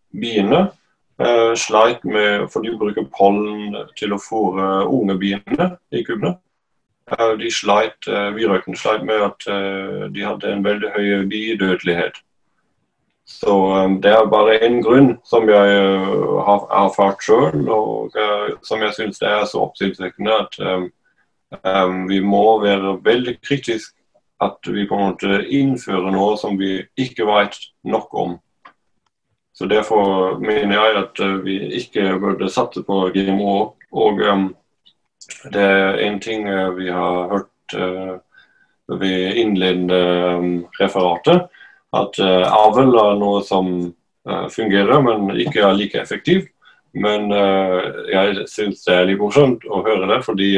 biene 0.09 0.63
sleit 1.53 2.01
med 2.01 2.47
For 2.49 2.65
de 2.65 2.71
bruker 2.81 3.05
pollen 3.13 3.75
til 3.93 4.15
å 4.15 4.17
fôre 4.17 4.87
unge 4.89 5.19
biene 5.21 5.67
i 5.93 6.01
kubbene. 6.01 6.33
de 7.37 7.51
sleit, 7.53 8.09
Virøkene 8.09 8.77
sleit 8.77 9.05
med 9.05 9.21
at 9.21 9.45
de 10.17 10.25
hadde 10.25 10.49
en 10.49 10.65
veldig 10.65 10.89
høy 10.97 11.29
bidødelighet. 11.29 12.17
Så 13.27 13.83
um, 13.83 14.01
det 14.01 14.11
er 14.11 14.29
bare 14.31 14.55
én 14.63 14.79
grunn 14.81 15.17
som 15.27 15.49
jeg 15.51 15.79
uh, 15.83 16.39
har 16.47 16.63
erfart 16.85 17.23
sjøl, 17.25 17.65
og 17.67 18.15
uh, 18.15 18.53
som 18.63 18.79
jeg 18.85 18.95
syns 18.95 19.19
er 19.21 19.43
så 19.45 19.65
oppsiktsvekkende 19.65 20.37
at 20.45 20.55
um, 20.63 22.05
vi 22.07 22.21
må 22.23 22.61
være 22.63 22.95
veldig 23.03 23.35
kritiske 23.43 23.95
at 24.43 24.69
vi 24.69 24.85
på 24.87 24.95
en 24.95 25.09
måte 25.09 25.41
innfører 25.49 26.13
noe 26.13 26.37
som 26.39 26.55
vi 26.59 26.77
ikke 26.99 27.25
vet 27.27 27.57
nok 27.83 28.13
om. 28.13 28.37
Så 29.57 29.65
Derfor 29.65 30.37
mener 30.39 30.77
jeg 30.77 30.97
at 31.01 31.21
vi 31.43 31.57
ikke 31.81 32.19
burde 32.21 32.49
satse 32.53 32.83
på 32.85 33.07
GMO. 33.15 33.73
Og 33.91 34.21
um, 34.21 34.51
det 35.51 35.63
er 35.63 35.99
en 36.05 36.19
ting 36.21 36.45
vi 36.77 36.91
har 36.93 37.31
hørt 37.33 37.75
uh, 37.75 38.19
ved 39.01 39.41
innledende 39.41 40.01
um, 40.37 40.51
referatet 40.79 41.49
at 41.95 42.19
uh, 42.19 42.45
avl 42.51 42.95
er 42.99 43.15
noe 43.19 43.41
som 43.45 43.69
uh, 44.27 44.47
fungerer, 44.51 44.99
men 45.03 45.31
ikke 45.39 45.63
er 45.63 45.77
like 45.77 45.99
effektivt. 46.01 46.49
Men 46.97 47.31
uh, 47.31 48.07
jeg 48.11 48.47
syns 48.51 48.83
det 48.87 48.95
er 48.95 49.07
litt 49.09 49.21
morsomt 49.21 49.63
å 49.69 49.83
høre 49.85 50.09
det, 50.09 50.21
fordi 50.25 50.51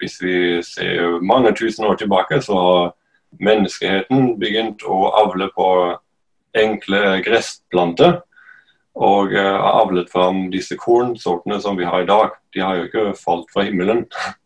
hvis 0.00 0.16
vi 0.22 0.36
ser 0.64 1.18
mange 1.20 1.52
tusen 1.56 1.84
år 1.88 1.98
tilbake, 2.00 2.40
så 2.40 2.56
har 2.56 2.92
menneskeheten 3.40 4.34
begynt 4.40 4.82
å 4.88 5.10
avle 5.26 5.50
på 5.52 5.68
enkle 6.56 7.20
gressplanter. 7.24 8.20
Og 9.00 9.32
har 9.36 9.84
avlet 9.84 10.08
fram 10.12 10.48
disse 10.52 10.76
kornsortene 10.76 11.60
som 11.62 11.76
vi 11.78 11.86
har 11.88 12.02
i 12.02 12.08
dag. 12.08 12.32
De 12.56 12.64
har 12.64 12.76
jo 12.76 12.88
ikke 12.88 13.04
falt 13.20 13.52
fra 13.52 13.64
himmelen. 13.68 14.06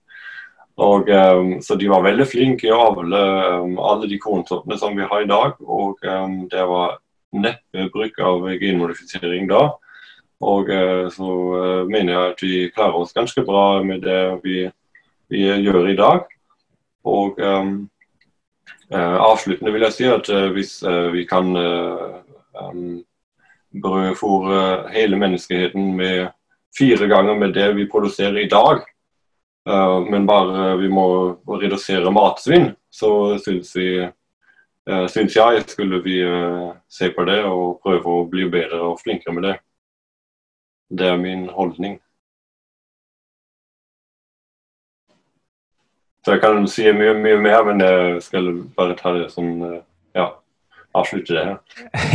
Og, 0.77 1.09
um, 1.09 1.63
så 1.63 1.77
de 1.79 1.87
var 1.87 2.03
veldig 2.03 2.27
flinke 2.27 2.67
i 2.67 2.73
å 2.75 2.81
avle 2.89 3.21
um, 3.63 3.77
alle 3.79 4.09
de 4.11 4.19
kornsortene 4.19 4.79
som 4.79 4.97
vi 4.99 5.07
har 5.07 5.23
i 5.23 5.31
dag. 5.31 5.55
Og 5.63 6.03
um, 6.03 6.41
det 6.51 6.65
var 6.67 6.97
neppe 7.35 7.89
bruk 7.95 8.19
av 8.19 8.49
genmodifisering 8.59 9.47
da. 9.51 9.69
Og 10.43 10.71
uh, 10.75 11.07
så 11.15 11.31
uh, 11.31 11.83
mener 11.87 12.13
jeg 12.13 12.33
at 12.33 12.43
vi 12.43 12.55
klarer 12.75 12.99
oss 12.99 13.15
ganske 13.15 13.47
bra 13.47 13.85
med 13.87 14.03
det 14.03 14.23
vi, 14.43 14.65
vi 15.31 15.47
gjør 15.47 15.93
i 15.93 15.99
dag. 15.99 16.27
Og 17.07 17.39
uh, 17.39 17.75
avsluttende 18.91 19.71
vil 19.75 19.87
jeg 19.87 19.95
si 19.95 20.07
at 20.11 20.29
hvis 20.55 20.73
vi 21.11 21.23
kan 21.27 21.49
brødfòre 23.83 24.93
hele 24.95 25.19
menneskeheten 25.19 25.89
med 25.97 26.29
fire 26.79 27.09
ganger 27.11 27.39
med 27.41 27.57
det 27.57 27.73
vi 27.79 27.89
produserer 27.91 28.39
i 28.45 28.51
dag, 28.53 28.85
men 30.11 30.27
bare 30.29 30.77
vi 30.77 30.91
må 30.93 31.07
redusere 31.49 32.13
matsvinn, 32.13 32.73
så 32.93 33.39
syns 33.41 33.73
uh, 33.81 35.07
syns 35.09 35.37
jeg 35.37 35.63
skulle 35.69 36.03
vi 36.05 36.19
uh, 36.21 36.75
se 36.89 37.09
på 37.15 37.25
det 37.25 37.41
og 37.49 37.81
prøve 37.85 38.17
å 38.19 38.27
bli 38.29 38.45
bedre 38.53 38.83
og 38.91 39.01
flinkere 39.01 39.35
med 39.35 39.49
det. 39.49 39.55
Det 40.93 41.09
er 41.09 41.17
min 41.17 41.49
holdning. 41.49 41.97
Så 46.25 46.37
jeg 46.37 46.41
kan 46.41 46.69
si 46.69 46.85
mye, 46.93 47.17
mye 47.21 47.41
mer, 47.41 47.65
men 47.65 47.81
jeg 47.85 48.21
skal 48.25 48.53
bare 48.77 48.97
ta 48.97 49.13
det 49.17 49.27
som 49.33 49.49
ja, 49.61 49.81
avslutte 50.95 51.37
det 51.37 51.45
her. 51.49 51.59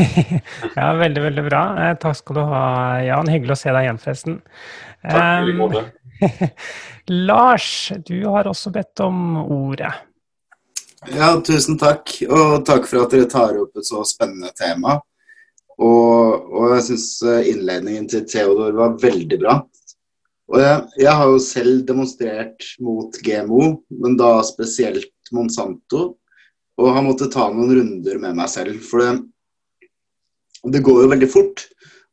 ja, 0.79 0.89
veldig, 0.99 1.23
veldig 1.27 1.45
bra. 1.47 1.63
Takk 2.01 2.19
skal 2.19 2.39
du 2.39 2.43
ha, 2.51 2.65
Jan. 3.05 3.31
Hyggelig 3.31 3.57
å 3.57 3.61
se 3.63 3.73
deg 3.75 3.87
igjen, 3.87 4.01
forresten. 4.03 4.37
Takk 5.03 5.23
i 5.43 5.49
like 5.49 5.59
måte. 5.59 5.85
Lars, 7.29 7.91
du 8.07 8.17
har 8.27 8.47
også 8.49 8.71
bedt 8.75 9.03
om 9.03 9.37
ordet. 9.43 9.91
Ja, 11.07 11.31
tusen 11.45 11.79
takk. 11.79 12.11
Og 12.27 12.65
takk 12.67 12.87
for 12.89 13.05
at 13.05 13.15
dere 13.15 13.29
tar 13.31 13.55
opp 13.61 13.79
et 13.79 13.87
så 13.87 14.03
spennende 14.07 14.51
tema. 14.57 14.99
Og, 15.79 16.49
og 16.51 16.73
jeg 16.75 16.87
syns 16.89 17.09
eh, 17.23 17.51
innledningen 17.53 18.09
til 18.11 18.25
Theodor 18.27 18.75
var 18.75 18.97
veldig 18.99 19.37
bra. 19.39 19.59
Og 20.49 20.57
jeg, 20.59 20.81
jeg, 21.05 21.13
har 21.13 21.29
jo 21.29 21.41
selv 21.43 21.83
demonstrert 21.87 22.65
mot 22.83 23.15
GMO, 23.23 23.75
men 24.01 24.17
da 24.19 24.39
spesielt 24.43 25.31
Monsanto. 25.35 26.17
Og 26.79 26.93
har 26.95 27.03
måttet 27.03 27.33
ta 27.35 27.49
noen 27.51 27.75
runder 27.75 28.21
med 28.23 28.37
meg 28.39 28.49
selv. 28.51 28.79
For 28.87 29.03
det, 29.03 29.11
det 30.75 30.83
går 30.85 31.03
jo 31.03 31.11
veldig 31.11 31.29
fort. 31.31 31.65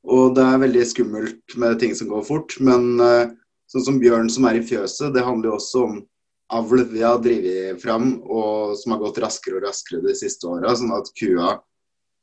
Og 0.07 0.35
det 0.37 0.43
er 0.43 0.62
veldig 0.62 0.87
skummelt 0.87 1.57
med 1.59 1.79
ting 1.83 1.95
som 1.99 2.11
går 2.11 2.25
fort. 2.27 2.57
Men 2.62 2.97
uh, 2.99 3.31
Sånn 3.67 3.83
som 3.83 3.97
Bjørn 3.99 4.29
som 4.31 4.47
er 4.47 4.61
i 4.61 4.67
fjøset, 4.67 5.11
det 5.14 5.25
handler 5.27 5.51
jo 5.51 5.57
også 5.59 5.83
om 5.89 5.97
avl 6.55 6.85
vi 6.93 7.03
har 7.03 7.19
drevet 7.19 7.81
fram, 7.83 8.21
og 8.23 8.77
som 8.79 8.95
har 8.95 9.01
gått 9.03 9.19
raskere 9.25 9.59
og 9.59 9.67
raskere 9.67 10.05
de 10.05 10.14
siste 10.14 10.47
åra. 10.47 10.75
Sånn 10.79 10.95
at 10.95 11.11
kua 11.19 11.57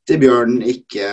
til 0.08 0.22
Bjørn 0.24 0.62
ikke 0.64 1.10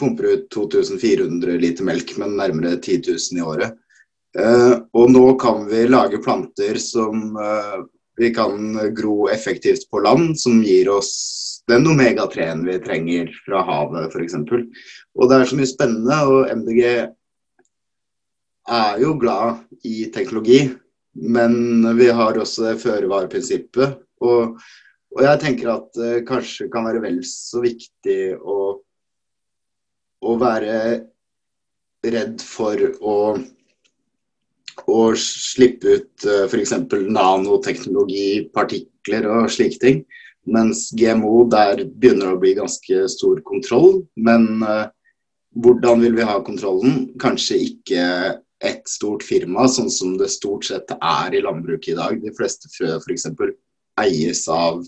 pumper 0.00 0.30
ut 0.32 0.48
2400 0.54 1.60
liter 1.60 1.84
melk, 1.84 2.14
men 2.20 2.38
nærmere 2.38 2.78
10 2.78 3.02
000 3.10 3.40
i 3.40 3.44
året. 3.44 3.76
Uh, 4.38 4.86
og 4.96 5.10
nå 5.12 5.24
kan 5.42 5.66
vi 5.68 5.84
lage 5.90 6.22
planter 6.24 6.78
som 6.80 7.34
vi 8.20 8.30
kan 8.34 8.74
gro 8.94 9.28
effektivt 9.32 9.86
på 9.90 10.02
land, 10.04 10.34
som 10.38 10.60
gir 10.62 10.90
oss 10.92 11.12
den 11.70 11.86
omega-3-en 11.88 12.66
vi 12.66 12.76
trenger 12.84 13.30
fra 13.46 13.62
havet 13.64 14.12
f.eks. 14.12 14.36
Og 15.16 15.30
det 15.30 15.38
er 15.38 15.48
så 15.48 15.56
mye 15.56 15.70
spennende, 15.70 16.18
og 16.28 16.50
MDG 16.60 16.82
er 18.70 19.00
jo 19.02 19.14
glad 19.20 19.62
i 19.88 20.10
teknologi, 20.14 20.60
men 21.16 21.86
vi 21.98 22.10
har 22.14 22.38
også 22.38 22.68
det 22.68 22.80
føre-var-prinsippet. 22.82 23.96
Og, 24.20 24.58
og, 25.16 25.22
jeg 25.24 25.40
tenker 25.42 25.72
at 25.72 25.88
det 25.96 26.12
uh, 26.20 26.26
kanskje 26.28 26.68
kan 26.72 26.84
være 26.86 27.02
vel 27.06 27.22
så 27.26 27.62
viktig 27.64 28.20
å, 28.36 28.58
å 30.20 30.36
være 30.40 30.76
redd 32.04 32.44
for 32.44 32.84
å 33.00 33.16
å 34.88 35.12
slippe 35.18 35.96
ut 35.98 36.26
uh, 36.26 36.46
f.eks. 36.46 36.74
nanoteknologi, 37.10 38.50
partikler 38.54 39.28
og 39.30 39.50
slike 39.52 39.80
ting. 39.82 40.02
Mens 40.50 40.88
GMO, 40.96 41.44
der 41.52 41.84
begynner 41.84 42.30
det 42.30 42.36
å 42.36 42.40
bli 42.42 42.54
ganske 42.58 43.08
stor 43.12 43.42
kontroll. 43.46 44.02
Men 44.16 44.62
uh, 44.64 44.86
hvordan 45.60 46.04
vil 46.04 46.16
vi 46.18 46.28
ha 46.28 46.38
kontrollen? 46.46 47.10
Kanskje 47.20 47.58
ikke 47.70 48.04
ett 48.64 48.88
stort 48.88 49.24
firma, 49.24 49.66
sånn 49.72 49.90
som 49.92 50.16
det 50.20 50.30
stort 50.32 50.68
sett 50.68 50.92
er 50.96 51.36
i 51.36 51.42
landbruket 51.44 51.94
i 51.94 51.98
dag. 51.98 52.20
De 52.22 52.32
fleste 52.36 52.70
frø 52.72 52.98
f.eks. 53.00 53.28
eies 54.00 54.44
av 54.52 54.84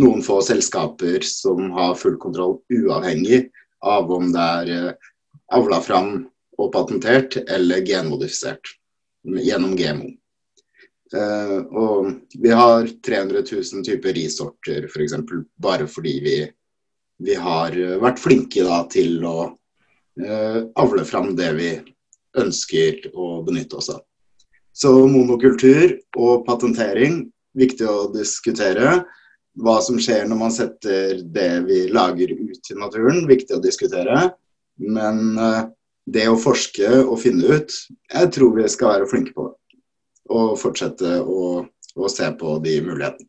noen 0.00 0.24
få 0.26 0.40
selskaper 0.42 1.24
som 1.26 1.70
har 1.76 1.98
full 1.98 2.16
kontroll, 2.20 2.58
uavhengig 2.72 3.46
av 3.84 4.08
om 4.12 4.30
det 4.34 4.46
er 4.60 4.72
uh, 4.88 5.10
avla 5.54 5.80
fram 5.84 6.14
og 6.58 6.70
patentert 6.72 7.36
eller 7.50 7.84
genmodifisert 7.84 8.72
gjennom 9.24 9.76
GMO. 9.76 10.10
Uh, 11.14 11.60
og 11.76 12.12
vi 12.40 12.50
har 12.50 12.88
300 13.06 13.42
000 13.52 13.84
typer 13.86 14.16
risorter 14.16 14.88
f.eks. 14.88 15.14
For 15.28 15.44
bare 15.62 15.86
fordi 15.90 16.14
vi, 16.24 16.38
vi, 17.22 17.34
har 17.38 17.76
vært 18.02 18.22
flinke 18.22 18.64
da, 18.66 18.80
til 18.90 19.20
å 19.28 19.36
uh, 19.52 20.60
avle 20.80 21.04
fram 21.06 21.34
det 21.38 21.52
vi 21.58 21.70
ønsker 22.40 23.12
å 23.14 23.44
benytte 23.46 23.78
oss 23.78 23.92
av. 23.94 24.02
Så 24.74 24.90
monokultur 25.06 25.92
og 26.18 26.42
patentering, 26.48 27.28
viktig 27.54 27.86
å 27.86 28.08
diskutere. 28.14 29.04
Hva 29.54 29.76
som 29.86 30.00
skjer 30.02 30.24
når 30.26 30.40
man 30.40 30.50
setter 30.50 31.20
det 31.22 31.50
vi 31.68 31.84
lager 31.94 32.32
ut 32.34 32.72
i 32.72 32.78
naturen, 32.80 33.22
viktig 33.30 33.54
å 33.54 33.62
diskutere. 33.62 34.32
Men 34.82 35.38
uh, 35.38 35.68
det 36.04 36.26
å 36.28 36.38
forske 36.40 36.88
og 37.02 37.16
finne 37.22 37.58
ut, 37.58 37.76
jeg 38.12 38.32
tror 38.36 38.56
vi 38.58 38.68
skal 38.68 38.92
være 38.92 39.10
flinke 39.10 39.34
på 39.36 39.48
det. 39.48 39.78
Og 40.34 40.54
fortsette 40.56 41.18
å, 41.20 41.64
å 41.64 42.10
se 42.12 42.30
på 42.40 42.58
de 42.64 42.78
mulighetene. 42.84 43.28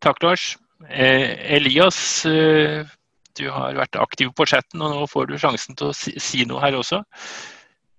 Takk, 0.00 0.22
Lars. 0.24 0.44
Eh, 0.88 1.36
Elias, 1.56 2.24
eh, 2.26 2.86
du 3.36 3.44
har 3.52 3.76
vært 3.76 3.98
aktiv 4.00 4.32
på 4.34 4.46
chatten, 4.48 4.80
og 4.80 4.94
nå 4.94 5.08
får 5.10 5.28
du 5.28 5.36
sjansen 5.38 5.76
til 5.78 5.90
å 5.90 5.96
si, 5.96 6.14
si 6.22 6.46
noe 6.48 6.62
her 6.64 6.78
også. 6.78 7.02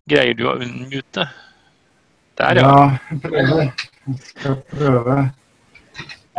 Greier 0.10 0.36
du 0.36 0.48
å 0.50 0.58
unnmute? 0.58 1.28
Der, 2.42 2.58
ja. 2.58 2.66
Ja, 2.66 2.86
jeg 3.12 3.22
prøver. 3.22 3.64
Jeg 4.08 4.18
skal 4.32 4.58
prøve. 4.72 5.18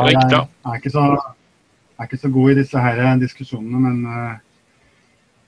Jeg, 0.03 0.17
jeg, 0.19 0.41
er 0.67 0.81
ikke 0.81 0.91
så, 0.91 1.05
jeg 1.15 2.01
er 2.03 2.09
ikke 2.11 2.23
så 2.25 2.33
god 2.35 2.51
i 2.51 2.59
disse 2.59 2.83
her 2.83 3.03
diskusjonene, 3.21 3.83
men 3.87 4.01
uh, 4.09 4.33
Eh, 4.33 4.52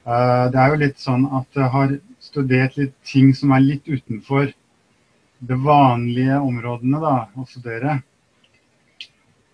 det 0.04 0.60
er 0.60 0.72
jo 0.72 0.80
litt 0.82 0.98
sånn 1.00 1.24
at 1.32 1.56
jeg 1.56 1.70
har 1.72 1.94
studert 2.20 2.76
litt 2.76 2.94
ting 3.08 3.30
som 3.36 3.54
er 3.56 3.62
litt 3.64 3.88
utenfor 3.88 4.50
det 5.44 5.56
vanlige 5.60 6.38
områdene 6.40 7.00
da, 7.00 7.14
å 7.36 7.44
studere. 7.48 7.98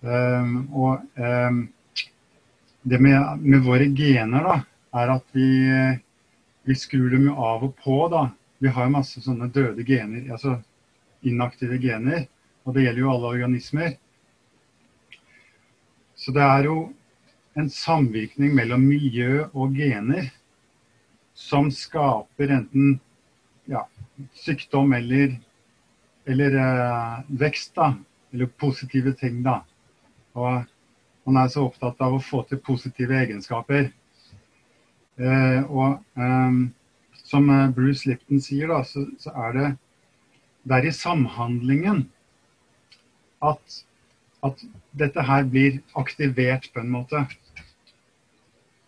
Um, 0.00 0.54
og 0.72 1.02
um, 1.20 1.64
det 2.82 3.00
med, 3.02 3.42
med, 3.42 3.62
våre 3.66 3.88
gener 3.96 4.46
da, 4.46 4.56
er 5.02 5.12
at 5.16 5.26
vi, 5.36 5.48
vi 6.66 6.76
skrur 6.78 7.10
dem 7.12 7.26
jo 7.28 7.36
av 7.36 7.66
og 7.66 7.74
på. 7.82 7.98
da. 8.12 8.28
Vi 8.60 8.70
har 8.72 8.86
jo 8.86 8.94
masse 8.94 9.22
sånne 9.24 9.50
døde 9.52 9.84
gener, 9.86 10.24
altså 10.32 10.58
inaktive 11.26 11.80
gener. 11.82 12.26
Og 12.64 12.76
det 12.76 12.86
gjelder 12.86 13.04
jo 13.04 13.12
alle 13.12 13.34
organismer. 13.34 13.94
Så 16.16 16.32
det 16.36 16.44
er 16.44 16.68
jo 16.68 16.80
en 17.58 17.70
samvirkning 17.72 18.52
mellom 18.56 18.84
miljø 18.84 19.46
og 19.50 19.74
gener 19.76 20.28
som 21.40 21.70
skaper 21.72 22.52
enten 22.52 22.98
ja, 23.70 23.86
sykdom 24.36 24.92
eller, 24.92 25.38
eller 26.28 26.56
eh, 26.60 27.14
vekst, 27.40 27.72
da. 27.78 27.94
Eller 28.30 28.50
positive 28.60 29.14
ting, 29.18 29.40
da. 29.46 29.62
Og 30.38 30.60
man 31.26 31.40
er 31.40 31.48
så 31.50 31.64
opptatt 31.66 32.00
av 32.04 32.14
å 32.18 32.22
få 32.22 32.44
til 32.48 32.60
positive 32.62 33.16
egenskaper. 33.22 33.88
Eh, 35.20 35.62
og 35.64 36.00
eh, 36.20 36.60
som 37.24 37.50
eh, 37.50 37.70
Bruce 37.76 38.08
Lipton 38.08 38.42
sier, 38.44 38.70
da, 38.70 38.82
så, 38.86 39.06
så, 39.20 39.32
er 39.48 39.56
det 39.56 39.68
det 40.68 40.76
er 40.76 40.90
i 40.90 40.92
samhandlingen 40.92 42.04
at, 43.40 43.80
at 44.44 44.64
dette 44.92 45.24
her 45.24 45.46
blir 45.48 45.80
aktivert 45.96 46.68
på 46.74 46.82
en 46.82 46.92
måte. 46.92 47.24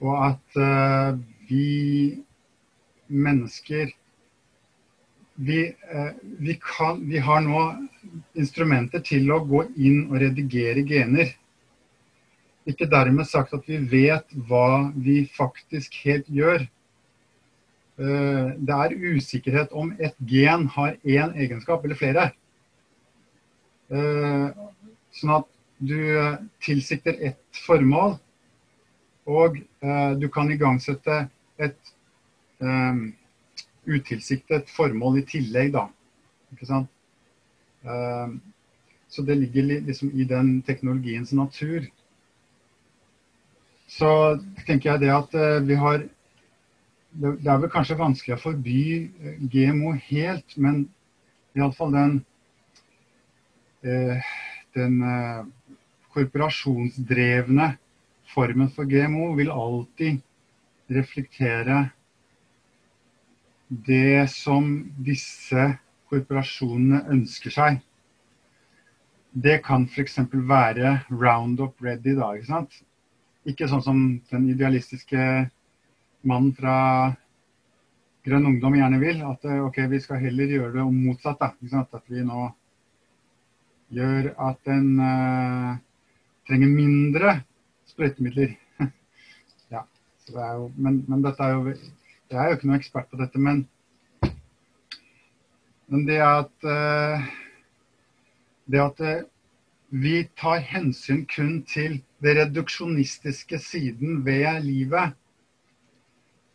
Og 0.02 0.18
at 0.18 0.58
uh, 0.58 1.14
vi 1.46 2.18
mennesker 3.12 3.92
vi, 5.34 5.66
eh, 5.66 6.12
vi, 6.22 6.60
kan, 6.62 7.08
vi, 7.08 7.18
har 7.18 7.40
nå 7.40 7.62
instrumenter 8.38 9.02
til 9.04 9.30
å 9.32 9.40
gå 9.46 9.64
inn 9.76 10.04
og 10.10 10.18
redigere 10.22 10.84
gener. 10.86 11.32
Ikke 12.68 12.86
dermed 12.90 13.26
sagt 13.26 13.54
at 13.56 13.66
vi 13.66 13.80
vet 13.90 14.28
hva 14.48 14.92
vi 14.94 15.22
faktisk 15.34 15.96
helt 16.04 16.28
gjør. 16.30 16.66
Eh, 17.98 18.52
det 18.58 18.76
er 18.84 18.98
usikkerhet 19.16 19.72
om 19.72 19.94
et 19.98 20.16
gen 20.28 20.68
har 20.76 20.98
én 21.02 21.34
egenskap 21.34 21.84
eller 21.84 21.98
flere. 21.98 22.28
Eh, 23.92 24.68
sånn 25.16 25.34
at 25.40 25.48
du 25.82 25.98
tilsikter 26.62 27.16
ett 27.18 27.64
formål, 27.64 28.14
og 29.26 29.56
du 30.22 30.28
kan 30.30 30.50
igangsette 30.54 31.16
et 31.58 31.91
utilsiktet 33.88 34.70
formål 34.70 35.18
i 35.18 35.24
tillegg, 35.26 35.72
da. 35.74 35.88
Ikke 36.54 36.68
sant? 36.68 36.90
Um, 37.82 38.38
så 39.08 39.22
det 39.26 39.36
ligger 39.40 39.62
liksom 39.86 40.12
i 40.14 40.24
den 40.24 40.62
teknologiens 40.62 41.32
natur. 41.32 41.86
Så 43.88 44.38
tenker 44.66 44.92
jeg 44.92 45.02
det 45.02 45.12
at 45.12 45.34
uh, 45.34 45.66
vi 45.66 45.74
har 45.74 46.04
det, 47.12 47.32
er 47.44 47.58
vel 47.60 47.72
kanskje 47.72 47.98
vanskelig 47.98 48.38
å 48.38 48.42
forby 48.44 48.82
uh, 49.20 49.34
GMO 49.52 49.96
helt, 50.06 50.56
men 50.56 50.86
iallfall 51.58 51.92
den 51.92 52.20
uh, 53.84 54.30
den 54.72 55.02
korporasjonsdrevne 56.14 57.66
formen 58.32 58.70
for 58.72 58.88
GMO 58.88 59.34
vil 59.36 59.50
alltid 59.52 60.22
reflektere 60.88 61.90
det 63.72 64.28
som 64.28 64.68
disse 65.00 65.70
korporasjonene 66.10 67.06
ønsker 67.14 67.54
seg. 67.54 67.80
Det 69.32 69.62
kan 69.64 69.86
f.eks. 69.88 70.18
være 70.32 70.98
Roundup 71.08 71.80
Ready, 71.80 72.16
da. 72.18 72.34
Ikke 72.36 72.50
sant? 72.50 72.82
Ikke 73.48 73.68
sånn 73.70 73.84
som 73.84 74.02
den 74.30 74.50
idealistiske 74.52 75.22
mannen 76.28 76.52
fra 76.58 76.76
Grønn 78.26 78.50
Ungdom 78.50 78.76
gjerne 78.76 79.00
vil. 79.00 79.22
At 79.24 79.46
eh, 79.48 79.62
ok, 79.64 79.80
vi 79.94 80.02
skal 80.04 80.20
heller 80.20 80.52
gjøre 80.52 80.74
det 80.76 80.84
motsatt. 80.98 81.40
da, 81.40 81.54
ikke 81.56 81.72
sant? 81.72 81.96
At 81.96 82.12
vi 82.12 82.26
nå 82.28 82.50
gjør 83.92 84.30
at 84.40 84.68
en 84.72 84.92
uh, 85.00 85.72
trenger 86.48 86.70
mindre 86.72 87.34
sprøytemidler. 87.90 88.54
ja, 89.74 89.82
det 90.28 90.46
jo, 90.56 90.70
men, 90.76 91.02
men 91.08 91.24
dette 91.24 91.44
er 91.44 91.58
jo 91.58 91.74
jeg 92.32 92.40
er 92.42 92.50
jo 92.50 92.56
ikke 92.56 92.68
noen 92.68 92.80
ekspert 92.80 93.10
på 93.10 93.18
dette, 93.20 93.40
men, 93.40 93.64
men 95.92 96.04
det 96.08 96.20
at, 96.24 96.52
uh, 96.64 97.26
det 98.72 98.80
at 98.80 99.02
uh, 99.04 99.24
vi 99.92 100.22
tar 100.40 100.62
hensyn 100.64 101.26
kun 101.28 101.58
til 101.68 101.98
det 102.24 102.36
reduksjonistiske 102.38 103.60
siden 103.60 104.22
ved 104.24 104.64
livet, 104.64 105.12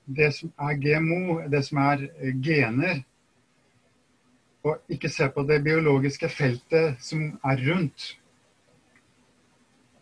det 0.08 0.32
som 0.34 0.54
er 0.64 0.80
GMO, 0.82 1.42
det 1.52 1.62
som 1.68 1.84
er 1.84 2.08
uh, 2.08 2.32
gener, 2.42 3.04
og 4.66 4.82
ikke 4.92 5.12
se 5.14 5.30
på 5.32 5.46
det 5.48 5.62
biologiske 5.64 6.30
feltet 6.34 6.98
som 7.04 7.38
er 7.46 7.62
rundt. 7.70 8.16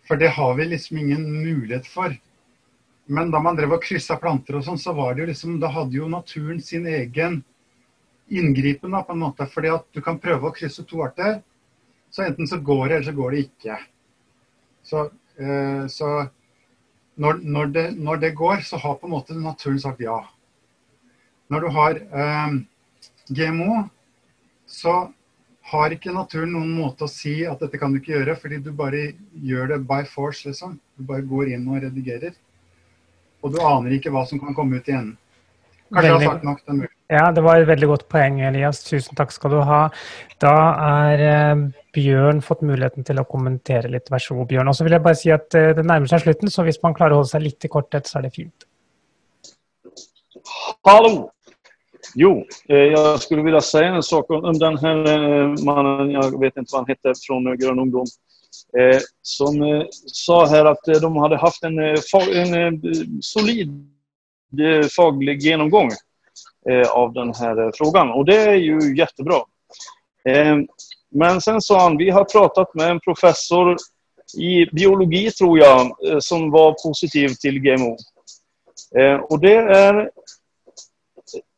For 0.08 0.18
det 0.22 0.32
har 0.38 0.56
vi 0.56 0.70
liksom 0.70 0.98
ingen 1.02 1.28
mulighet 1.44 1.88
for. 1.90 2.16
Men 3.06 3.32
da 3.32 3.40
man 3.42 3.58
drev 3.58 3.76
og 3.76 3.84
kryssa 3.84 4.18
planter 4.18 4.58
og 4.58 4.66
sånn, 4.66 4.80
så 4.82 4.94
var 4.98 5.14
det 5.14 5.24
jo 5.24 5.28
liksom 5.30 5.60
Da 5.62 5.70
hadde 5.74 6.00
jo 6.00 6.08
naturen 6.10 6.62
sin 6.62 6.88
egen 6.90 7.44
inngripen, 8.26 8.92
da, 8.92 9.04
på 9.06 9.14
en 9.14 9.22
måte. 9.22 9.46
Fordi 9.50 9.74
at 9.76 9.86
du 9.94 10.02
kan 10.06 10.18
prøve 10.22 10.50
å 10.50 10.56
krysse 10.56 10.86
to 10.90 11.04
arter. 11.06 11.42
Så 12.10 12.26
enten 12.26 12.48
så 12.50 12.58
går 12.58 12.88
det, 12.88 12.96
eller 12.96 13.10
så 13.10 13.16
går 13.18 13.36
det 13.36 13.44
ikke. 13.46 13.78
Så, 14.86 15.10
eh, 15.38 15.84
så 15.92 16.10
når, 17.22 17.42
når, 17.44 17.74
det, 17.76 17.84
når, 17.98 18.22
det, 18.24 18.32
går, 18.40 18.64
så 18.66 18.80
har 18.82 18.98
på 19.02 19.10
en 19.10 19.16
måte 19.18 19.38
naturen 19.38 19.82
sagt 19.82 20.02
ja. 20.04 20.18
Når 21.54 21.62
du 21.62 21.70
har 21.76 22.00
eh, 22.02 22.56
GMO, 23.30 23.84
så 24.66 24.96
har 25.72 25.94
ikke 25.94 26.14
naturen 26.14 26.54
noen 26.54 26.74
måte 26.78 27.06
å 27.06 27.12
si 27.12 27.40
at 27.46 27.62
dette 27.62 27.80
kan 27.82 27.94
du 27.94 28.00
ikke 28.00 28.14
gjøre, 28.14 28.38
fordi 28.42 28.62
du 28.66 28.72
bare 28.78 29.12
gjør 29.46 29.74
det 29.74 29.84
by 29.90 30.04
force, 30.10 30.46
liksom. 30.48 30.80
Du 30.98 31.06
bare 31.10 31.26
går 31.26 31.54
inn 31.56 31.66
og 31.70 31.82
redigerer. 31.86 32.36
Og 33.46 33.54
du 33.54 33.62
aner 33.62 33.94
ikke 34.00 34.12
hva 34.14 34.26
som 34.26 34.42
kan 34.42 34.58
komme 34.58 34.82
ut 34.82 34.90
igjen. 34.90 35.14
Kanskje 35.94 36.12
veldig, 36.12 36.24
jeg 36.24 36.30
har 36.30 36.38
sagt 36.40 36.46
nok. 36.48 36.62
den 36.66 36.78
muligheten. 36.80 36.94
Ja, 37.14 37.26
det 37.32 37.42
var 37.46 37.62
et 37.62 37.68
veldig 37.70 37.88
godt 37.92 38.08
poeng, 38.10 38.40
Elias. 38.42 38.80
Tusen 38.88 39.18
takk 39.18 39.34
skal 39.34 39.54
du 39.54 39.60
ha. 39.68 39.82
Da 40.42 40.54
er 40.88 41.22
eh, 41.28 41.66
Bjørn 41.94 42.42
fått 42.46 42.64
muligheten 42.66 43.06
til 43.06 43.22
å 43.22 43.28
kommentere 43.30 43.92
litt. 43.94 44.10
Vær 44.10 44.24
så 44.24 44.40
god, 44.40 44.50
Bjørn. 44.50 44.72
Og 44.72 44.78
så 44.78 44.88
vil 44.88 44.98
jeg 44.98 45.06
bare 45.06 45.20
si 45.20 45.34
at 45.36 45.58
eh, 45.60 45.76
det 45.78 45.86
nærmer 45.86 46.10
seg 46.10 46.26
slutten, 46.26 46.50
så 46.50 46.66
hvis 46.66 46.82
man 46.82 46.98
klarer 46.98 47.14
å 47.14 47.22
holde 47.22 47.34
seg 47.36 47.46
litt 47.46 47.70
i 47.70 47.72
korthet, 47.72 48.10
så 48.10 48.20
er 48.20 48.28
det 48.28 48.34
fint. 48.34 48.66
Hallo! 50.86 51.30
Jo, 52.16 52.46
eh, 52.70 52.78
jag 52.78 53.22
skulle 53.22 53.42
vilja 53.42 53.62
säga 53.62 53.88
en 53.88 54.04
sak 54.04 54.30
om 54.30 54.60
den 54.60 54.78
här 54.78 54.98
eh, 54.98 55.64
mannen, 55.66 56.12
jag 56.12 56.40
vet 56.40 56.58
inte 56.58 56.70
vad 56.72 56.82
han 56.82 56.88
hette, 56.88 57.14
från 57.28 57.58
Grön 57.58 57.80
Ungdom. 57.80 58.06
Eh, 58.78 59.00
som 59.22 59.62
eh, 59.64 59.84
sa 59.92 60.46
her 60.46 60.66
att 60.66 60.88
eh, 60.88 61.02
de 61.02 61.18
hadde 61.18 61.38
hatt 61.38 61.64
en, 61.64 61.80
en 61.80 62.82
solid 63.22 63.92
faglig 64.96 65.42
gjennomgang 65.42 65.92
av 66.90 67.14
denne 67.14 67.34
här 67.38 68.16
Og 68.16 68.26
det 68.26 68.36
er 68.36 68.56
jo 68.56 68.80
kjempebra. 68.80 69.44
Men 71.12 71.42
sen 71.42 71.62
sa 71.62 71.80
han, 71.80 71.98
vi 71.98 72.10
har 72.10 72.24
pratet 72.24 72.68
med 72.74 72.90
en 72.90 73.00
professor 73.00 73.76
i 74.38 74.66
biologi 74.72 75.32
tror 75.32 75.62
eh, 75.62 76.20
som 76.20 76.52
var 76.52 76.76
positiv 76.84 77.28
til 77.28 77.60
GMO. 77.60 77.98
Och 79.30 79.40
det 79.40 79.58
er 79.58 80.10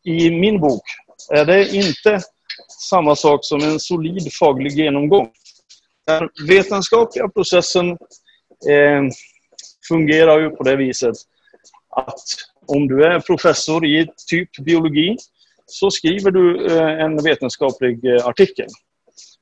i 0.04 0.30
min 0.32 0.62
bok 0.62 0.84
er 1.34 1.46
det 1.46 1.68
ikke 1.76 2.22
samme 2.90 3.16
sak 3.16 3.44
som 3.44 3.64
en 3.64 3.80
solid 3.80 4.30
faglig 4.40 4.72
genomgång. 4.78 5.28
Den 6.08 6.30
vetenskapliga 6.48 7.30
processen 7.30 7.90
eh, 8.70 9.04
fungerar 9.88 10.40
ju 10.42 10.50
på 10.50 10.64
det 10.64 10.76
viset 10.76 11.16
att 11.90 12.24
om 12.68 12.88
du 12.88 13.04
är 13.04 13.20
professor 13.20 13.86
i 13.86 14.08
typ 14.28 14.50
biologi 14.66 15.18
så 15.66 15.92
skriver 15.92 16.32
du 16.32 16.66
eh, 16.66 17.06
en 17.06 17.24
vetenskaplig 17.24 18.06
eh, 18.06 18.28
artikel 18.28 18.68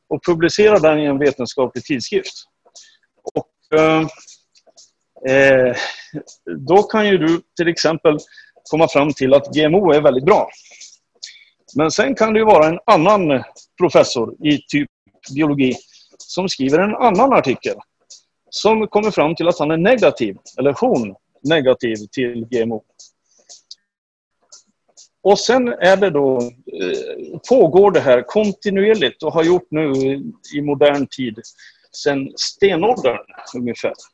och 0.10 0.26
publicerar 0.26 0.80
den 0.80 1.00
i 1.00 1.06
en 1.06 1.20
vetenskaplig 1.20 1.84
tidskrift. 1.84 2.34
Och, 3.34 3.80
eh, 3.80 4.08
eh, 5.30 5.76
då 6.68 6.84
kan 6.84 7.08
ju 7.08 7.18
du 7.18 7.42
till 7.58 7.68
exempel 7.68 8.18
komma 8.72 8.88
fram 8.88 9.14
till 9.14 9.34
att 9.34 9.48
GMO 9.56 9.92
är 9.92 10.02
väldigt 10.02 10.26
bra. 10.26 10.50
Men 11.76 11.92
sen 11.92 12.16
kan 12.16 12.34
det 12.34 12.40
ju 12.40 12.46
vara 12.46 12.68
en 12.68 12.80
annan 12.86 13.44
professor 13.78 14.48
i 14.48 14.58
typ 14.68 14.90
biologi 15.36 15.76
som 16.28 16.50
skriver 16.50 16.84
en 16.84 16.96
annen 16.96 17.34
artikel 17.34 17.78
som 18.50 18.88
kommer 18.88 19.12
fram 19.12 19.36
til 19.36 19.50
at 19.52 19.60
han 19.60 19.72
er 19.72 19.82
negativ, 19.82 20.38
eller 20.58 20.76
hun 20.80 21.16
negativ 21.44 22.08
til 22.16 22.46
GMO. 22.52 22.80
Og 25.26 25.40
sen 25.40 25.68
er 25.82 25.96
det 25.96 26.10
då, 26.14 26.42
eh, 26.42 27.40
pågår 27.50 27.92
det 27.92 28.02
her 28.02 28.22
kontinuerligt 28.22 29.24
og 29.24 29.34
har 29.34 29.44
gjort 29.44 29.72
nu 29.72 29.94
i 30.56 30.62
modern 30.62 31.08
tid 31.08 31.42
siden 31.92 32.30
stenåldern 32.38 33.26
omtrent. 33.56 34.06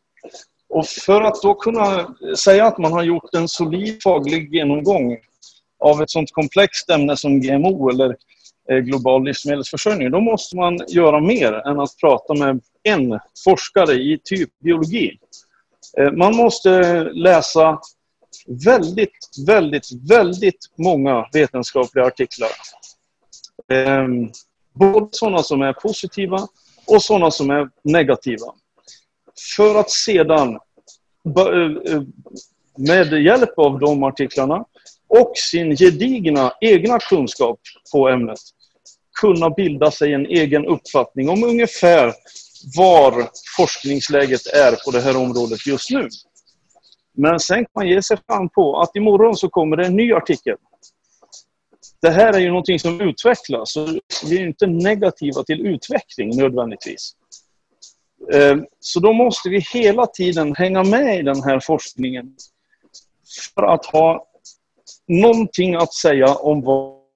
Og 0.69 0.87
for 0.87 1.27
at 1.27 1.41
da 1.43 1.53
kunne 1.53 2.35
si 2.35 2.59
at 2.59 2.79
man 2.79 2.93
har 2.93 3.03
gjort 3.03 3.35
en 3.35 3.47
solid 3.47 3.99
faglig 4.03 4.45
gjennomgang 4.53 5.17
av 5.83 6.01
et 6.01 6.13
sånt 6.13 6.31
komplext 6.31 6.89
emne 6.89 7.17
som 7.17 7.41
GMO 7.41 7.89
eller 7.91 8.15
global 8.79 9.23
livsmedelsförsörjning, 9.23 10.11
då 10.11 10.19
måste 10.19 10.55
man 10.55 10.79
göra 10.87 11.19
mer 11.19 11.53
än 11.53 11.79
att 11.79 11.97
prata 11.97 12.33
med 12.33 12.61
en 12.83 13.19
forskare 13.43 13.93
i 13.93 14.19
typ 14.23 14.49
biologi. 14.59 15.17
Eh, 15.97 16.11
Man 16.11 16.35
måste 16.35 17.03
läsa 17.03 17.79
väldigt, 18.65 19.29
väldigt, 19.47 19.87
väldigt 20.09 20.65
många 20.77 21.25
vetenskapliga 21.33 22.05
artiklar. 22.05 22.49
Eh, 23.71 24.07
Både 24.73 25.07
sådana 25.11 25.43
som 25.43 25.61
är 25.61 25.73
positiva 25.73 26.47
och 26.87 27.03
sådana 27.03 27.31
som 27.31 27.49
är 27.49 27.69
negativa. 27.83 28.45
För 29.57 29.79
att 29.79 29.91
sedan 29.91 30.59
eh, 31.37 31.93
eh, 31.93 32.01
med 32.77 33.23
hjälp 33.23 33.59
av 33.59 33.79
de 33.79 34.03
artiklarna 34.03 34.65
och 35.07 35.31
sin 35.35 35.75
gedigna 35.75 36.53
egna 36.61 36.99
kunskap 36.99 37.59
på 37.91 38.09
ämnet 38.09 38.39
kunna 39.19 39.49
bilda 39.49 39.91
sig 39.91 40.13
en 40.13 40.25
egen 40.25 40.65
uppfattning 40.65 41.29
om 41.29 41.43
ungefär 41.43 42.13
var 42.77 43.29
forskningsläget 43.57 44.47
är 44.47 44.85
på 44.85 44.91
det 44.91 45.01
här 45.01 45.17
området 45.17 45.67
just 45.67 45.89
nu. 45.89 46.09
Men 47.13 47.39
sen 47.39 47.57
kan 47.57 47.71
man 47.75 47.87
ge 47.87 48.01
sig 48.01 48.17
fram 48.27 48.49
på 48.49 48.79
att 48.79 48.95
imorgon 48.95 49.35
så 49.35 49.49
kommer 49.49 49.77
det 49.77 49.85
en 49.85 49.95
ny 49.95 50.13
artikel. 50.13 50.57
Det 52.01 52.09
här 52.09 52.33
är 52.33 52.39
ju 52.39 52.47
någonting 52.47 52.79
som 52.79 53.01
utvecklas 53.01 53.73
så 53.73 53.99
vi 54.25 54.37
är 54.37 54.47
inte 54.47 54.67
negativa 54.67 55.43
till 55.43 55.67
utveckling 55.67 56.37
nödvändigtvis. 56.37 57.15
Eh, 58.33 58.57
Så 58.79 58.99
då 58.99 59.13
måste 59.13 59.49
vi 59.49 59.59
hela 59.73 60.07
tiden 60.07 60.55
hänga 60.55 60.83
med 60.83 61.19
i 61.19 61.21
den 61.21 61.43
här 61.43 61.59
forskningen 61.59 62.35
för 63.55 63.63
att 63.63 63.85
ha 63.85 64.27
någonting 65.07 65.75
att 65.75 65.93
säga 65.93 66.35
om 66.35 66.61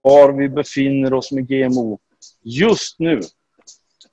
var 0.06 0.32
vi 0.32 0.49
befinner 0.49 1.14
oss 1.14 1.32
med 1.32 1.47
GMO 1.47 1.99
just 2.43 2.99
nu. 2.99 3.22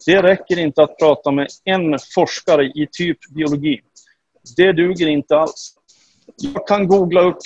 Det 0.06 0.22
räcker 0.22 0.58
inte 0.58 0.82
att 0.82 0.98
prata 0.98 1.30
med 1.30 1.48
en 1.64 1.98
forskare 2.14 2.64
i 2.64 2.88
typ 2.92 3.18
biologi. 3.34 3.80
Det 4.56 4.72
duger 4.72 5.06
inte 5.06 5.36
alls. 5.36 5.74
Jag 6.36 6.68
kan 6.68 6.86
googla 6.86 7.22
upp 7.22 7.38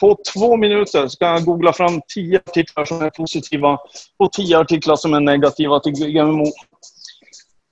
på 0.00 0.18
två 0.34 0.56
minuter 0.56 1.08
ska 1.08 1.24
jag 1.24 1.44
googla 1.44 1.72
fram 1.72 2.00
tio 2.14 2.38
artiklar 2.38 2.84
som 2.84 3.02
är 3.02 3.10
positiva 3.10 3.78
och 4.16 4.32
tio 4.32 4.58
artiklar 4.58 4.96
som 4.96 5.14
är 5.14 5.20
negativa 5.20 5.80
till 5.80 5.92
GMO. 5.92 6.52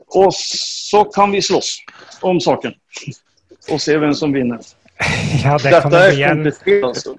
Och 0.06 0.34
så 0.90 1.04
kan 1.04 1.30
vi 1.30 1.42
slåss 1.42 1.78
om 2.20 2.40
saken 2.40 2.74
och 3.70 3.80
se 3.80 3.98
vem 3.98 4.14
som 4.14 4.32
vinner. 4.32 4.60
Ja, 5.44 5.58
det 5.60 5.70
kan, 5.82 5.92
en, 5.94 6.46
altså. 6.84 7.12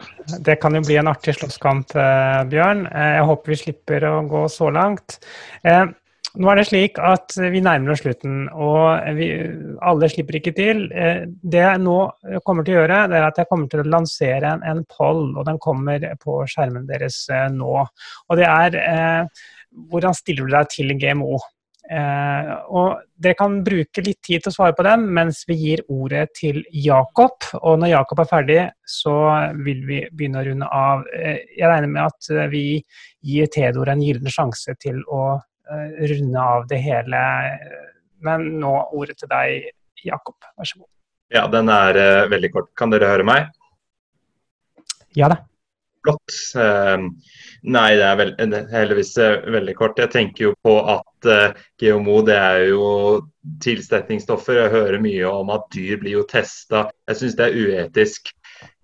det 0.43 0.57
kan 0.61 0.75
jo 0.75 0.82
bli 0.84 0.97
en 0.99 1.09
artig 1.11 1.36
slåsskamp, 1.38 1.93
eh, 1.95 2.41
Bjørn. 2.49 2.88
Eh, 2.89 3.13
Jeg 3.19 3.30
håper 3.30 3.53
vi 3.53 3.61
slipper 3.61 4.05
å 4.09 4.17
gå 4.28 4.43
så 4.51 4.71
langt. 4.73 5.19
Eh, 5.63 5.86
Nå 6.38 6.49
er 6.51 6.59
det 6.59 6.67
slik 6.67 6.99
at 7.01 7.34
vi 7.39 7.63
nærmer 7.65 7.95
oss 7.95 8.03
slutten, 8.03 8.43
og 8.53 8.99
vi, 9.17 9.30
alle 9.82 10.09
slipper 10.11 10.38
ikke 10.38 10.51
til. 10.53 10.84
Det 10.93 11.63
jeg 11.63 11.82
nå 11.82 11.95
kommer 12.45 12.67
til 12.67 12.75
å 12.75 12.82
gjøre, 12.84 12.99
det 13.09 13.17
er 13.17 13.25
at 13.25 13.39
jeg 13.41 13.49
kommer 13.49 13.71
til 13.71 13.82
å 13.82 13.88
lansere 13.89 14.51
en, 14.51 14.61
en 14.61 14.84
poll, 14.91 15.32
og 15.34 15.47
den 15.47 15.57
kommer 15.63 16.03
på 16.21 16.43
skjermen 16.51 16.86
deres 16.86 17.23
nå. 17.55 17.80
Og 17.82 18.38
det 18.38 18.45
er 18.45 18.78
eh, 18.84 19.47
hvordan 19.89 20.15
stiller 20.17 20.45
du 20.45 20.53
deg 20.53 20.69
til 20.75 20.93
GMO? 20.99 21.39
Eh, 21.88 22.49
og 22.67 23.03
Dere 23.17 23.38
kan 23.39 23.61
bruke 23.63 24.03
litt 24.03 24.19
tid 24.25 24.43
til 24.43 24.51
å 24.51 24.55
svare 24.57 24.75
på 24.75 24.83
dem 24.85 25.05
mens 25.15 25.39
vi 25.47 25.55
gir 25.61 25.83
ordet 25.88 26.27
til 26.38 26.59
Jakob. 26.75 27.47
Og 27.61 27.79
når 27.79 27.93
Jakob 27.93 28.21
er 28.21 28.29
ferdig, 28.29 28.59
så 28.83 29.15
vil 29.63 29.85
vi 29.88 30.01
begynne 30.11 30.41
å 30.41 30.47
runde 30.49 30.69
av. 30.79 31.05
Eh, 31.15 31.39
jeg 31.55 31.71
regner 31.71 31.93
med 31.93 32.03
at 32.03 32.29
eh, 32.33 32.49
vi 32.51 32.65
gir 33.25 33.49
Theodor 33.53 33.93
en 33.93 34.03
gyllen 34.03 34.33
sjanse 34.33 34.75
til 34.83 34.99
å 35.07 35.23
eh, 35.38 36.03
runde 36.11 36.45
av 36.57 36.67
det 36.69 36.81
hele. 36.83 37.23
Men 38.27 38.47
nå 38.61 38.75
ordet 38.97 39.17
til 39.21 39.31
deg, 39.31 39.71
Jakob. 40.05 40.38
Vær 40.59 40.69
så 40.69 40.83
god. 40.83 40.91
Ja, 41.33 41.47
den 41.51 41.71
er 41.71 42.03
eh, 42.03 42.29
veldig 42.31 42.53
kort. 42.53 42.71
Kan 42.79 42.91
dere 42.91 43.15
høre 43.15 43.27
meg? 43.27 43.51
Ja 45.17 45.31
da. 45.31 45.41
Flott. 46.03 46.39
Eh, 46.59 46.97
nei, 47.63 47.89
det 47.97 48.07
er 48.11 48.19
vel, 48.19 48.38
er 48.43 48.71
heldigvis 48.75 49.15
veldig 49.55 49.79
kort. 49.79 50.03
Jeg 50.03 50.13
tenker 50.13 50.51
jo 50.51 50.57
på 50.67 50.81
at 50.83 51.07
eh, 51.32 51.53
GMO 51.82 52.21
det 52.28 52.36
er 52.38 52.63
jo 52.71 52.88
tilsetningsstoffer. 53.63 54.61
Jeg 54.61 54.73
hører 54.73 55.01
mye 55.03 55.30
om 55.30 55.51
at 55.53 55.67
dyr 55.73 55.99
blir 56.01 56.17
jo 56.19 56.25
testa. 56.30 56.88
Jeg 57.09 57.19
syns 57.21 57.38
det 57.39 57.47
er 57.49 57.57
uetisk. 57.61 58.34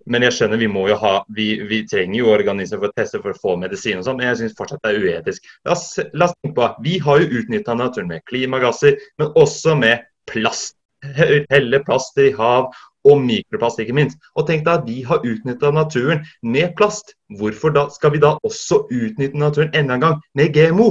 Men 0.06 0.20
jeg 0.26 0.34
skjønner 0.36 0.60
vi 0.60 0.66
må 0.68 0.82
jo 0.90 0.96
ha, 1.00 1.14
vi, 1.32 1.46
vi 1.64 1.78
trenger 1.88 2.18
jo 2.18 2.32
organismer 2.34 2.82
for 2.82 2.92
å 2.92 2.96
teste 2.98 3.20
for 3.22 3.32
å 3.32 3.38
få 3.40 3.54
medisin 3.56 4.02
og 4.02 4.04
sånn, 4.04 4.18
men 4.20 4.28
jeg 4.28 4.42
syns 4.42 4.56
fortsatt 4.58 4.82
det 4.84 4.90
er 4.92 5.06
uetisk. 5.06 5.46
La 5.64 5.72
oss, 5.72 5.86
la 6.12 6.26
oss 6.28 6.34
tenke 6.42 6.58
på 6.58 6.66
Vi 6.84 6.98
har 7.06 7.22
jo 7.22 7.38
utnytta 7.40 7.76
naturen 7.78 8.10
med 8.12 8.24
klimagasser, 8.28 8.98
men 9.20 9.32
også 9.40 9.78
med 9.80 10.04
plast. 10.28 10.76
He- 11.16 11.44
Helle 11.52 11.80
plast 11.84 12.20
i 12.20 12.30
hav 12.36 12.68
og 13.04 13.18
mikroplast, 13.24 13.80
ikke 13.80 13.96
minst. 13.96 14.20
Og 14.36 14.46
tenk 14.48 14.64
deg 14.64 14.74
at 14.82 14.86
vi 14.88 15.00
har 15.08 15.24
utnytta 15.24 15.72
naturen 15.76 16.20
med 16.44 16.76
plast. 16.76 17.14
Hvorfor 17.40 17.72
da 17.76 17.88
skal 17.92 18.12
vi 18.14 18.20
da 18.20 18.34
også 18.44 18.84
utnytte 18.92 19.40
naturen 19.40 19.72
enda 19.76 19.96
en 19.96 20.04
gang 20.04 20.20
med 20.36 20.52
GMO? 20.56 20.90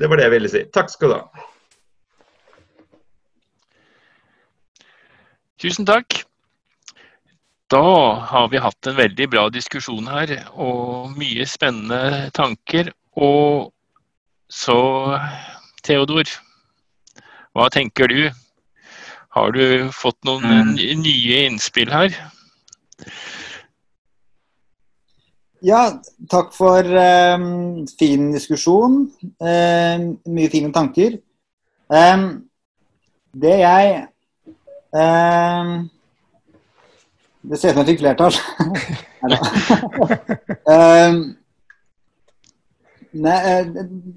Det 0.00 0.08
var 0.08 0.16
det 0.16 0.24
jeg 0.28 0.32
ville 0.32 0.48
si. 0.48 0.62
Takk 0.72 0.88
skal 0.92 1.12
du 1.12 1.14
ha. 1.18 1.46
Tusen 5.60 5.84
takk. 5.88 6.22
Da 7.70 7.82
har 8.32 8.48
vi 8.50 8.58
hatt 8.64 8.88
en 8.90 8.96
veldig 8.98 9.28
bra 9.30 9.44
diskusjon 9.52 10.08
her, 10.10 10.32
og 10.58 11.12
mye 11.20 11.44
spennende 11.46 12.30
tanker. 12.34 12.90
Og 13.20 13.68
så, 14.50 14.78
Theodor, 15.86 16.26
hva 17.54 17.68
tenker 17.70 18.10
du? 18.10 18.30
Har 19.36 19.52
du 19.54 19.90
fått 19.94 20.18
noen 20.26 20.42
Mm. 20.74 21.02
nye 21.04 21.44
innspill 21.46 21.92
her? 21.92 22.10
Ja, 25.62 26.00
takk 26.30 26.54
for 26.56 26.84
um, 26.84 27.86
fin 27.98 28.30
diskusjon. 28.32 29.02
Um, 29.36 30.06
mye 30.32 30.50
fine 30.52 30.72
tanker. 30.72 31.18
Um, 31.90 32.46
det 33.30 33.56
jeg 33.60 33.90
eh, 34.90 35.68
Det 37.42 37.58
ser 37.58 37.70
ut 37.70 37.76
som 37.76 37.82
jeg 37.82 37.90
fikk 37.92 38.02
flertall. 38.02 38.34
Nei, 40.70 41.36
Ne, 43.10 43.64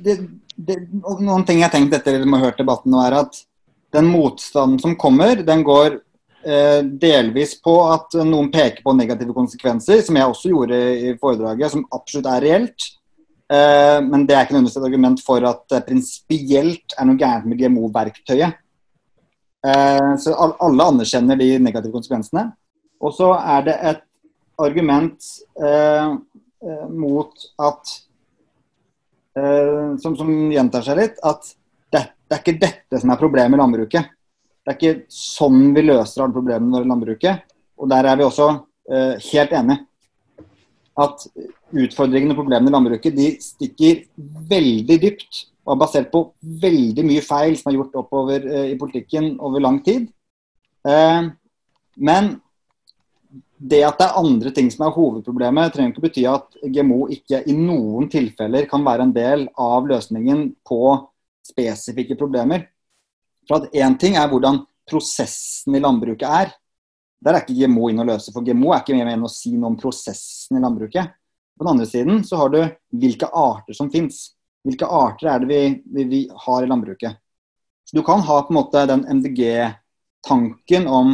det, 0.05 0.17
det, 0.55 0.75
noen 0.93 1.45
ting 1.47 1.57
jeg 1.59 1.65
har 1.65 1.73
tenkt 1.73 1.95
etter 1.97 2.21
å 2.21 2.29
ha 2.35 2.41
hørt 2.43 2.59
debatten 2.61 2.93
nå, 2.93 3.01
er 3.01 3.15
at 3.23 3.39
den 3.93 4.05
motstanden 4.09 4.79
som 4.81 4.93
kommer, 5.01 5.41
den 5.45 5.63
går 5.65 5.95
eh, 5.97 6.01
delvis 6.43 7.53
på 7.63 7.73
at 7.87 8.17
noen 8.27 8.49
peker 8.51 8.83
på 8.83 8.93
negative 8.97 9.31
konsekvenser, 9.35 10.01
som 10.03 10.17
jeg 10.19 10.27
også 10.27 10.51
gjorde 10.51 10.79
i 10.99 11.13
foredraget, 11.21 11.71
som 11.71 11.85
absolutt 11.95 12.27
er 12.31 12.43
reelt. 12.43 12.87
Eh, 13.53 13.99
men 14.03 14.25
det 14.27 14.35
er 14.35 14.45
ikke 14.45 14.55
nødvendigvis 14.55 14.79
et 14.79 14.87
argument 14.87 15.23
for 15.23 15.45
at 15.47 15.63
det 15.71 15.83
prinsipielt 15.87 16.95
er 16.97 17.07
noe 17.07 17.19
gærent 17.19 17.47
med 17.49 17.59
GMO-verktøyet. 17.59 18.59
Eh, 19.67 20.15
så 20.19 20.35
alle 20.35 20.87
anerkjenner 20.91 21.39
de 21.39 21.49
negative 21.63 21.95
konsekvensene. 21.95 22.49
Og 23.03 23.15
så 23.15 23.31
er 23.39 23.67
det 23.67 23.75
et 23.91 24.01
argument 24.63 25.29
eh, 25.59 26.15
eh, 26.67 26.87
mot 26.91 27.47
at 27.69 27.99
som, 29.33 30.11
som, 30.13 30.27
gjentar 30.53 30.83
seg 30.85 30.99
litt, 30.99 31.15
at 31.25 31.47
det, 31.89 32.03
det, 32.29 32.35
er 32.35 32.41
ikke 32.43 32.61
dette 32.61 32.99
som 33.01 33.09
er 33.09 33.17
problemet 33.17 33.57
i 33.57 33.61
landbruket. 33.63 34.11
Det 34.64 34.72
er 34.72 34.78
ikke 34.78 35.11
sånn 35.11 35.74
vi 35.76 35.84
løser 35.84 36.24
alle 36.24 36.36
problemene 36.36 36.84
i 36.84 36.88
landbruket. 36.88 37.43
Og 37.80 37.89
der 37.91 38.07
er 38.07 38.20
vi 38.20 38.28
også 38.28 38.47
uh, 38.53 39.16
helt 39.32 39.55
enige. 39.59 39.82
At 41.03 41.26
utfordringene 41.74 42.36
og 42.36 42.43
problemene 42.43 42.72
i 42.72 42.76
landbruket 42.76 43.18
de 43.18 43.32
stikker 43.43 44.05
veldig 44.49 44.99
dypt 45.01 45.47
og 45.64 45.74
er 45.74 45.80
basert 45.82 46.09
på 46.11 46.22
veldig 46.61 47.05
mye 47.07 47.24
feil 47.24 47.55
som 47.57 47.72
er 47.72 47.80
gjort 47.80 47.99
oppover 48.03 48.47
uh, 48.47 48.66
i 48.72 48.78
politikken 48.80 49.36
over 49.39 49.64
lang 49.64 49.84
tid. 49.86 50.09
men 51.95 52.26
det 53.64 53.80
at 53.88 53.99
det 53.99 54.05
er 54.09 54.20
andre 54.20 54.51
ting 54.51 54.70
som 54.72 54.84
er 54.84 54.95
hovedproblemet, 54.95 55.72
trenger 55.72 55.93
ikke 55.93 56.03
bety 56.03 56.26
at 56.28 56.57
GMO 56.76 57.05
ikke 57.16 57.39
i 57.47 57.55
noen 57.55 58.09
tilfeller 58.11 58.68
kan 58.68 58.84
være 58.84 59.07
en 59.07 59.14
del 59.16 59.45
av 59.55 59.88
løsningen 59.88 60.49
på 60.68 60.82
spesifikke 61.47 62.18
problemer. 62.20 62.66
For 63.47 63.59
at 63.59 63.75
Én 63.75 63.97
ting 63.99 64.17
er 64.19 64.29
hvordan 64.31 64.61
prosessen 64.89 65.75
i 65.75 65.81
landbruket 65.83 66.27
er. 66.27 66.53
Der 67.23 67.37
er 67.37 67.43
ikke 67.43 67.55
GMO 67.55 67.89
inn 67.89 68.03
å 68.03 68.07
løse, 68.07 68.33
for 68.35 68.43
GMO 68.43 68.73
er 68.73 68.81
ikke 68.81 68.95
mer 68.97 69.13
enn 69.13 69.23
å 69.23 69.31
si 69.31 69.53
noe 69.55 69.71
om 69.71 69.79
prosessen 69.79 70.59
i 70.59 70.63
landbruket. 70.63 71.13
På 71.55 71.63
den 71.63 71.73
andre 71.75 71.87
siden 71.87 72.23
så 72.27 72.39
har 72.41 72.51
du 72.51 72.59
hvilke 72.99 73.29
arter 73.29 73.77
som 73.77 73.91
fins. 73.93 74.33
Hvilke 74.65 74.87
arter 74.87 75.29
er 75.31 75.43
det 75.43 75.49
vi, 75.51 75.61
vi, 75.85 76.07
vi, 76.09 76.21
har 76.45 76.63
i 76.63 76.69
landbruket. 76.69 77.19
Du 77.93 78.01
kan 78.03 78.23
ha 78.25 78.41
på 78.43 78.51
en 78.51 78.57
måte 78.57 78.83
den 78.89 79.05
MDG-tanken 79.19 80.87
om 80.87 81.13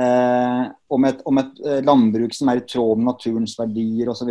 eh, 0.00 0.62
om, 0.88 1.04
et, 1.08 1.20
om, 1.26 1.40
et, 1.42 1.60
eh, 1.64 1.82
landbruk 1.84 2.34
som 2.36 2.50
er 2.50 2.60
i 2.60 2.66
tråd 2.68 3.00
med 3.00 3.10
naturens 3.12 3.56
verdier 3.58 4.10
osv. 4.12 4.30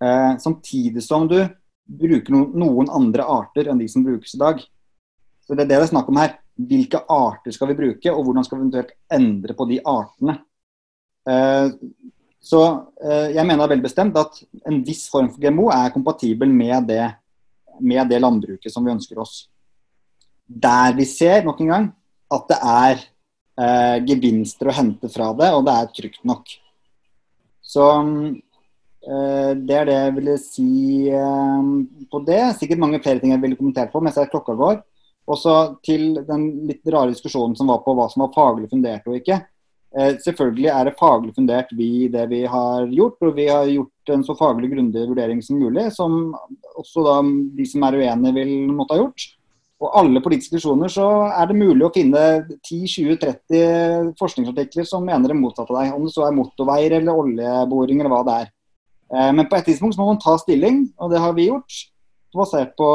Eh, 0.00 0.32
samtidig 0.42 1.04
som 1.04 1.28
du 1.30 1.38
bruker 1.84 2.34
no, 2.34 2.44
noen 2.64 2.90
andre 2.92 3.26
arter 3.26 3.70
enn 3.70 3.80
de 3.80 3.88
som 3.90 4.04
brukes 4.06 4.34
i 4.34 4.42
dag. 4.42 4.62
Så 5.50 5.56
Det 5.58 5.64
er 5.64 5.66
det 5.66 5.80
det 5.80 5.82
er 5.82 5.90
snakk 5.90 6.08
om 6.12 6.18
her. 6.20 6.36
Hvilke 6.54 7.00
arter 7.10 7.50
skal 7.50 7.72
vi 7.72 7.74
bruke, 7.74 8.12
og 8.12 8.22
hvordan 8.22 8.44
skal 8.46 8.58
vi 8.58 8.62
eventuelt 8.62 8.92
endre 9.10 9.54
på 9.58 9.64
de 9.66 9.80
artene. 9.82 10.36
Eh, 11.26 11.72
så 12.38 12.60
eh, 13.02 13.32
jeg 13.34 13.46
mener 13.48 13.66
veldig 13.66 13.82
bestemt 13.82 14.18
at 14.20 14.38
en 14.62 14.78
viss 14.86 15.08
form 15.10 15.26
for 15.32 15.42
GMO 15.42 15.66
er 15.74 15.90
kompatibel 15.90 16.52
med 16.54 16.86
det, 16.86 17.02
med 17.82 18.06
det 18.12 18.20
landbruket 18.22 18.70
som 18.70 18.86
vi 18.86 18.94
ønsker 18.94 19.18
oss. 19.18 19.48
Der 20.46 20.94
vi 20.94 21.08
ser 21.10 21.42
nok 21.42 21.58
en 21.64 21.72
gang 21.72 21.88
at 22.30 22.46
det 22.46 22.58
er 22.70 23.02
eh, 23.58 23.96
gevinster 24.06 24.70
å 24.70 24.76
hente 24.76 25.10
fra 25.10 25.32
det, 25.34 25.50
og 25.50 25.66
det 25.66 25.74
er 25.74 25.90
trygt 25.98 26.22
nok. 26.30 26.54
Så 27.58 27.88
eh, 27.98 29.50
det 29.58 29.80
er 29.80 29.90
det 29.90 29.98
jeg 29.98 30.14
ville 30.20 30.38
si 30.44 30.70
eh, 31.10 31.74
på 32.06 32.22
det. 32.30 32.44
Sikkert 32.62 32.86
mange 32.86 33.02
flere 33.02 33.18
ting 33.18 33.34
jeg 33.34 33.42
ville 33.42 33.58
kommentert 33.58 33.90
på 33.90 33.98
mens 33.98 34.22
jeg 34.22 34.30
klokka 34.30 34.54
går. 34.54 34.78
Også 35.30 35.56
til 35.86 36.12
den 36.26 36.44
litt 36.68 36.86
rare 36.90 37.12
diskusjonen 37.12 37.56
som 37.58 37.70
var 37.70 37.82
på 37.84 37.94
hva 37.94 38.08
som 38.10 38.24
var 38.24 38.34
faglig 38.34 38.70
fundert 38.72 39.06
og 39.06 39.18
ikke. 39.20 39.38
Eh, 39.90 40.14
selvfølgelig 40.22 40.70
er 40.70 40.86
det 40.86 40.98
faglig 40.98 41.34
fundert 41.34 41.72
vi 41.74 42.06
det 42.12 42.28
vi 42.30 42.44
har 42.46 42.86
gjort, 42.90 43.18
og 43.26 43.34
vi 43.34 43.48
har 43.50 43.66
gjort 43.70 44.14
en 44.14 44.24
så 44.26 44.36
faglig 44.38 44.70
grundig 44.70 45.06
vurdering 45.08 45.42
som 45.42 45.58
mulig, 45.58 45.88
som 45.94 46.32
også 46.78 47.04
da 47.06 47.16
de 47.58 47.66
som 47.66 47.86
er 47.86 47.98
uenige 47.98 48.36
vil 48.38 48.54
måtte 48.74 48.94
ha 48.96 49.02
gjort. 49.02 49.26
Og 49.80 49.94
alle 49.96 50.20
politiske 50.20 50.58
diskusjoner 50.58 50.92
så 50.92 51.06
er 51.32 51.46
det 51.48 51.56
mulig 51.56 51.86
å 51.86 51.92
finne 51.94 52.22
10-20-30 52.68 54.10
forskningsartikler 54.20 54.86
som 54.86 55.06
mener 55.06 55.32
det 55.32 55.38
motsatte 55.38 55.72
av 55.72 55.78
deg. 55.80 55.94
Om 55.96 56.04
det 56.04 56.12
så 56.12 56.26
er 56.26 56.36
motorveier 56.36 56.98
eller 56.98 57.22
oljeboring 57.22 58.02
eller 58.02 58.12
hva 58.12 58.20
det 58.26 58.34
er. 58.42 58.50
Eh, 59.14 59.30
men 59.38 59.48
på 59.48 59.56
et 59.56 59.70
tidspunkt 59.70 59.98
må 59.98 60.10
man 60.10 60.20
ta 60.22 60.36
stilling, 60.42 60.84
og 61.00 61.14
det 61.14 61.22
har 61.22 61.32
vi 61.38 61.48
gjort. 61.48 61.80
Basert 62.30 62.76
på, 62.78 62.88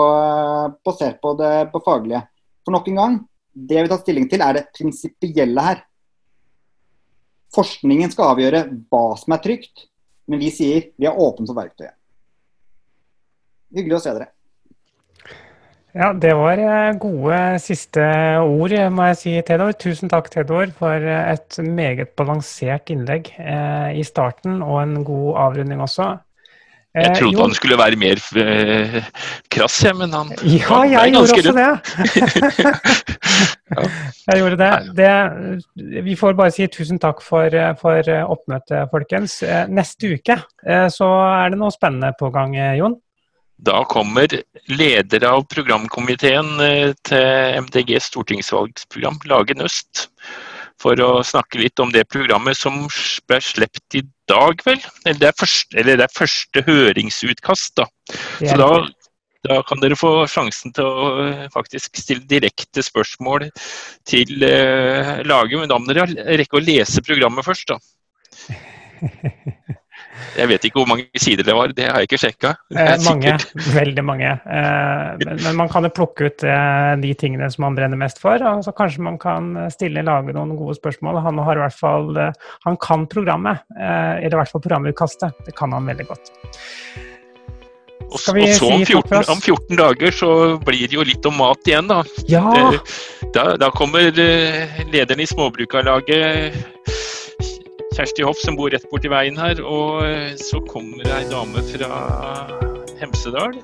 basert 0.86 1.18
på 1.24 1.34
det 1.40 1.54
på 1.74 1.82
faglige. 1.84 2.22
For 2.64 2.76
nok 2.76 2.88
en 2.92 3.02
gang, 3.02 3.18
det 3.56 3.84
vi 3.84 3.92
tar 3.92 4.00
stilling 4.02 4.30
til, 4.32 4.44
er 4.44 4.60
det 4.60 4.70
prinsipielle 4.76 5.66
her. 5.66 5.84
Forskningen 7.56 8.12
skal 8.12 8.34
avgjøre 8.34 8.64
hva 8.92 9.04
som 9.20 9.36
er 9.36 9.44
trygt, 9.44 9.86
men 10.28 10.42
vi 10.42 10.52
sier 10.54 10.90
vi 10.96 11.08
er 11.08 11.20
åpne 11.20 11.48
for 11.48 11.58
verktøyet. 11.58 11.96
Hyggelig 13.76 14.00
å 14.00 14.04
se 14.06 14.16
dere. 14.16 14.32
Ja, 15.96 16.10
det 16.12 16.34
var 16.36 16.60
eh, 16.60 16.98
gode 17.00 17.38
siste 17.64 18.04
ord, 18.44 18.74
må 18.92 19.06
jeg 19.14 19.20
si, 19.22 19.36
Tedor. 19.48 19.72
Tusen 19.80 20.12
takk, 20.12 20.28
Tedor, 20.34 20.74
for 20.76 21.00
eh, 21.00 21.30
et 21.32 21.56
meget 21.64 22.12
balansert 22.20 22.92
innlegg 22.92 23.32
eh, 23.40 23.96
i 23.96 24.04
starten, 24.04 24.60
og 24.60 24.82
en 24.82 24.98
god 25.08 25.40
avrunding 25.46 25.84
også. 25.86 26.10
Eh, 26.96 27.04
jeg 27.04 27.18
trodde 27.20 27.36
jo. 27.36 27.44
han 27.44 27.56
skulle 27.58 27.78
være 27.78 28.00
mer 28.00 28.22
eh, 28.40 29.00
krass, 29.52 29.82
men 30.00 30.14
han 30.16 30.32
Ja, 30.48 30.82
jeg 30.88 31.14
gjorde 31.14 31.36
også 31.36 31.56
det. 31.60 31.72
jeg 34.32 34.40
gjorde 34.40 34.60
det. 34.64 34.74
det. 34.96 36.04
Vi 36.08 36.16
får 36.16 36.38
bare 36.40 36.56
si 36.56 36.68
tusen 36.72 37.02
takk 37.04 37.20
for, 37.26 37.52
for 37.82 38.14
oppmøtet, 38.24 38.88
folkens. 38.92 39.42
Neste 39.68 40.16
uke 40.16 40.40
så 40.94 41.10
er 41.44 41.52
det 41.52 41.60
noe 41.60 41.74
spennende 41.76 42.16
på 42.20 42.32
gang, 42.34 42.56
Jon? 42.80 42.96
Da 43.56 43.84
kommer 43.88 44.28
leder 44.68 45.24
av 45.30 45.46
programkomiteen 45.48 46.50
eh, 46.60 46.92
til 47.08 47.62
MDGs 47.64 48.10
stortingsvalgsprogram, 48.12 49.22
Lagen 49.32 49.64
Øst, 49.64 50.10
for 50.82 51.00
å 51.02 51.24
snakke 51.26 51.62
litt 51.62 51.80
om 51.82 51.92
det 51.94 52.06
programmet 52.12 52.58
som 52.58 52.86
ble 53.30 53.40
sluppet 53.44 54.00
i 54.00 54.04
dag, 54.30 54.62
vel? 54.66 54.82
Eller 55.06 55.22
det 55.22 55.30
er 55.30 55.40
første, 55.40 55.86
det 55.88 55.96
er 55.96 56.14
første 56.14 56.64
høringsutkast, 56.68 57.76
da. 57.80 57.88
Så 58.42 58.58
da, 58.60 58.70
da, 59.48 59.62
kan 59.70 59.82
dere 59.84 59.98
få 60.00 60.12
sjansen 60.32 60.76
til 60.76 60.90
å 60.90 61.10
eh, 61.24 61.46
faktisk 61.54 62.02
stille 62.02 62.28
direkte 62.30 62.84
spørsmål 62.86 63.48
til 64.10 64.46
eh, 64.46 65.16
laget, 65.28 65.62
men 65.62 65.72
da 65.72 65.80
må 65.80 65.92
dere 65.92 66.38
rekke 66.42 66.60
å 66.60 66.66
lese 66.66 67.06
programmet 67.06 67.48
først, 67.48 67.76
da. 67.76 67.80
Jeg 70.36 70.50
vet 70.52 70.68
ikke 70.68 70.82
hvor 70.82 70.90
mange 70.90 71.22
sider 71.22 71.48
det 71.48 71.56
var, 71.56 71.74
det 71.76 71.88
har 71.90 72.04
jeg 72.04 72.10
ikke 72.10 72.22
sjekka. 72.22 72.54
Mange. 72.76 72.98
mange, 73.06 73.34
veldig 73.76 74.06
mange. 74.06 74.32
Eh, 74.46 75.10
men, 75.22 75.42
men, 75.44 75.58
man 75.62 75.72
kan 75.72 75.88
jo 75.88 75.94
plukke 75.96 76.30
ut 76.30 76.46
eh, 76.48 76.92
de 77.02 77.14
tingene 77.20 77.50
som 77.52 77.66
man 77.68 77.78
brenner 77.78 78.00
mest 78.00 78.22
for. 78.22 78.42
og 78.42 78.64
så 78.66 78.76
Kanskje 78.76 79.06
man 79.06 79.20
kan 79.22 79.54
stille 79.74 80.04
lage 80.06 80.36
noen 80.36 80.56
gode 80.60 80.78
spørsmål. 80.80 81.22
Han 81.26 81.42
har 81.48 81.60
i 81.60 81.66
hvert 81.66 81.80
fall, 81.80 82.14
eh, 82.20 82.54
han 82.68 82.80
kan 82.84 83.08
programmet, 83.12 83.66
eh, 83.78 84.22
eller 84.22 84.38
i 84.38 84.42
hvert 84.44 84.56
fall 84.56 84.64
programutkastet. 84.64 85.46
Det 85.48 85.56
kan 85.58 85.76
han 85.76 85.88
veldig 85.92 86.08
godt. 86.12 86.34
Og, 88.06 88.20
så 88.22 88.32
om 88.32 88.84
14, 88.86 89.24
om 89.34 89.42
14, 89.42 89.76
dager 89.80 90.14
så 90.14 90.30
blir 90.62 90.86
det 90.88 90.96
jo 90.96 91.04
litt 91.08 91.26
om 91.26 91.36
mat 91.40 91.68
igjen, 91.68 91.90
da. 91.90 92.04
Ja. 92.30 92.70
Da, 93.34 93.56
da, 93.60 93.72
kommer 93.74 94.08
eh, 94.14 94.80
lederen 94.94 95.24
i 95.24 95.28
Småbrukarlaget 95.30 96.75
Kjersti 97.96 98.26
Hoff 98.28 98.40
som 98.44 98.58
bor 98.60 98.74
rett 98.74 98.86
borti 98.92 99.12
veien 99.12 99.38
her. 99.40 99.62
Og 99.64 100.04
eh, 100.08 100.36
så 100.42 100.60
kommer 100.68 101.08
ei 101.16 101.24
dame 101.32 101.64
fra 101.72 102.02
Hemsedal. 103.00 103.56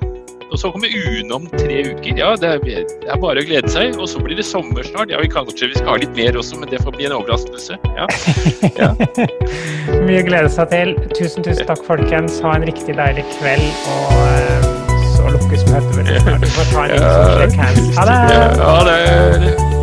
Og 0.52 0.60
så 0.60 0.72
kommer 0.72 0.92
UNE 0.92 1.36
om 1.36 1.46
tre 1.52 1.78
uker. 1.88 2.18
Ja, 2.20 2.34
det 2.40 2.50
er, 2.68 3.20
bare 3.24 3.40
å 3.40 3.48
glede 3.48 3.72
seg. 3.72 3.96
Og 4.00 4.10
så 4.12 4.20
blir 4.24 4.36
det 4.40 4.46
sommer 4.48 4.84
snart. 4.88 5.12
Ja, 5.12 5.22
vi 5.24 5.32
kan 5.32 5.48
kanskje 5.48 5.72
vi 5.72 5.80
skal 5.80 5.94
ha 5.94 5.98
litt 6.04 6.16
mer 6.18 6.40
også, 6.40 6.60
men 6.60 6.72
det 6.72 6.82
får 6.84 6.98
bli 6.98 7.08
en 7.08 7.16
overraskelse. 7.16 7.80
Ja. 7.96 8.08
ja. 8.80 8.92
Mye 10.08 10.20
å 10.20 10.28
glede 10.28 10.52
seg 10.52 10.72
til. 10.76 10.96
Tusen, 11.16 11.48
tusen 11.48 11.68
takk, 11.68 11.84
folkens. 11.88 12.40
Ha 12.44 12.56
en 12.60 12.68
riktig 12.68 13.00
deilig 13.00 13.28
kveld. 13.38 13.68
Og 13.96 14.24
eh, 14.28 14.72
så 15.16 15.36
lukkes 15.38 15.68
møtet 15.72 16.00
vel 16.00 16.16
snart. 16.16 16.42
Du 16.44 16.56
får 16.56 16.74
ta 16.74 16.88
en 16.88 16.98
liten 16.98 17.62
ja. 17.62 18.02
Ha 18.02 18.10
det. 18.12 18.58
Ha 18.64 18.82
det. 18.90 19.81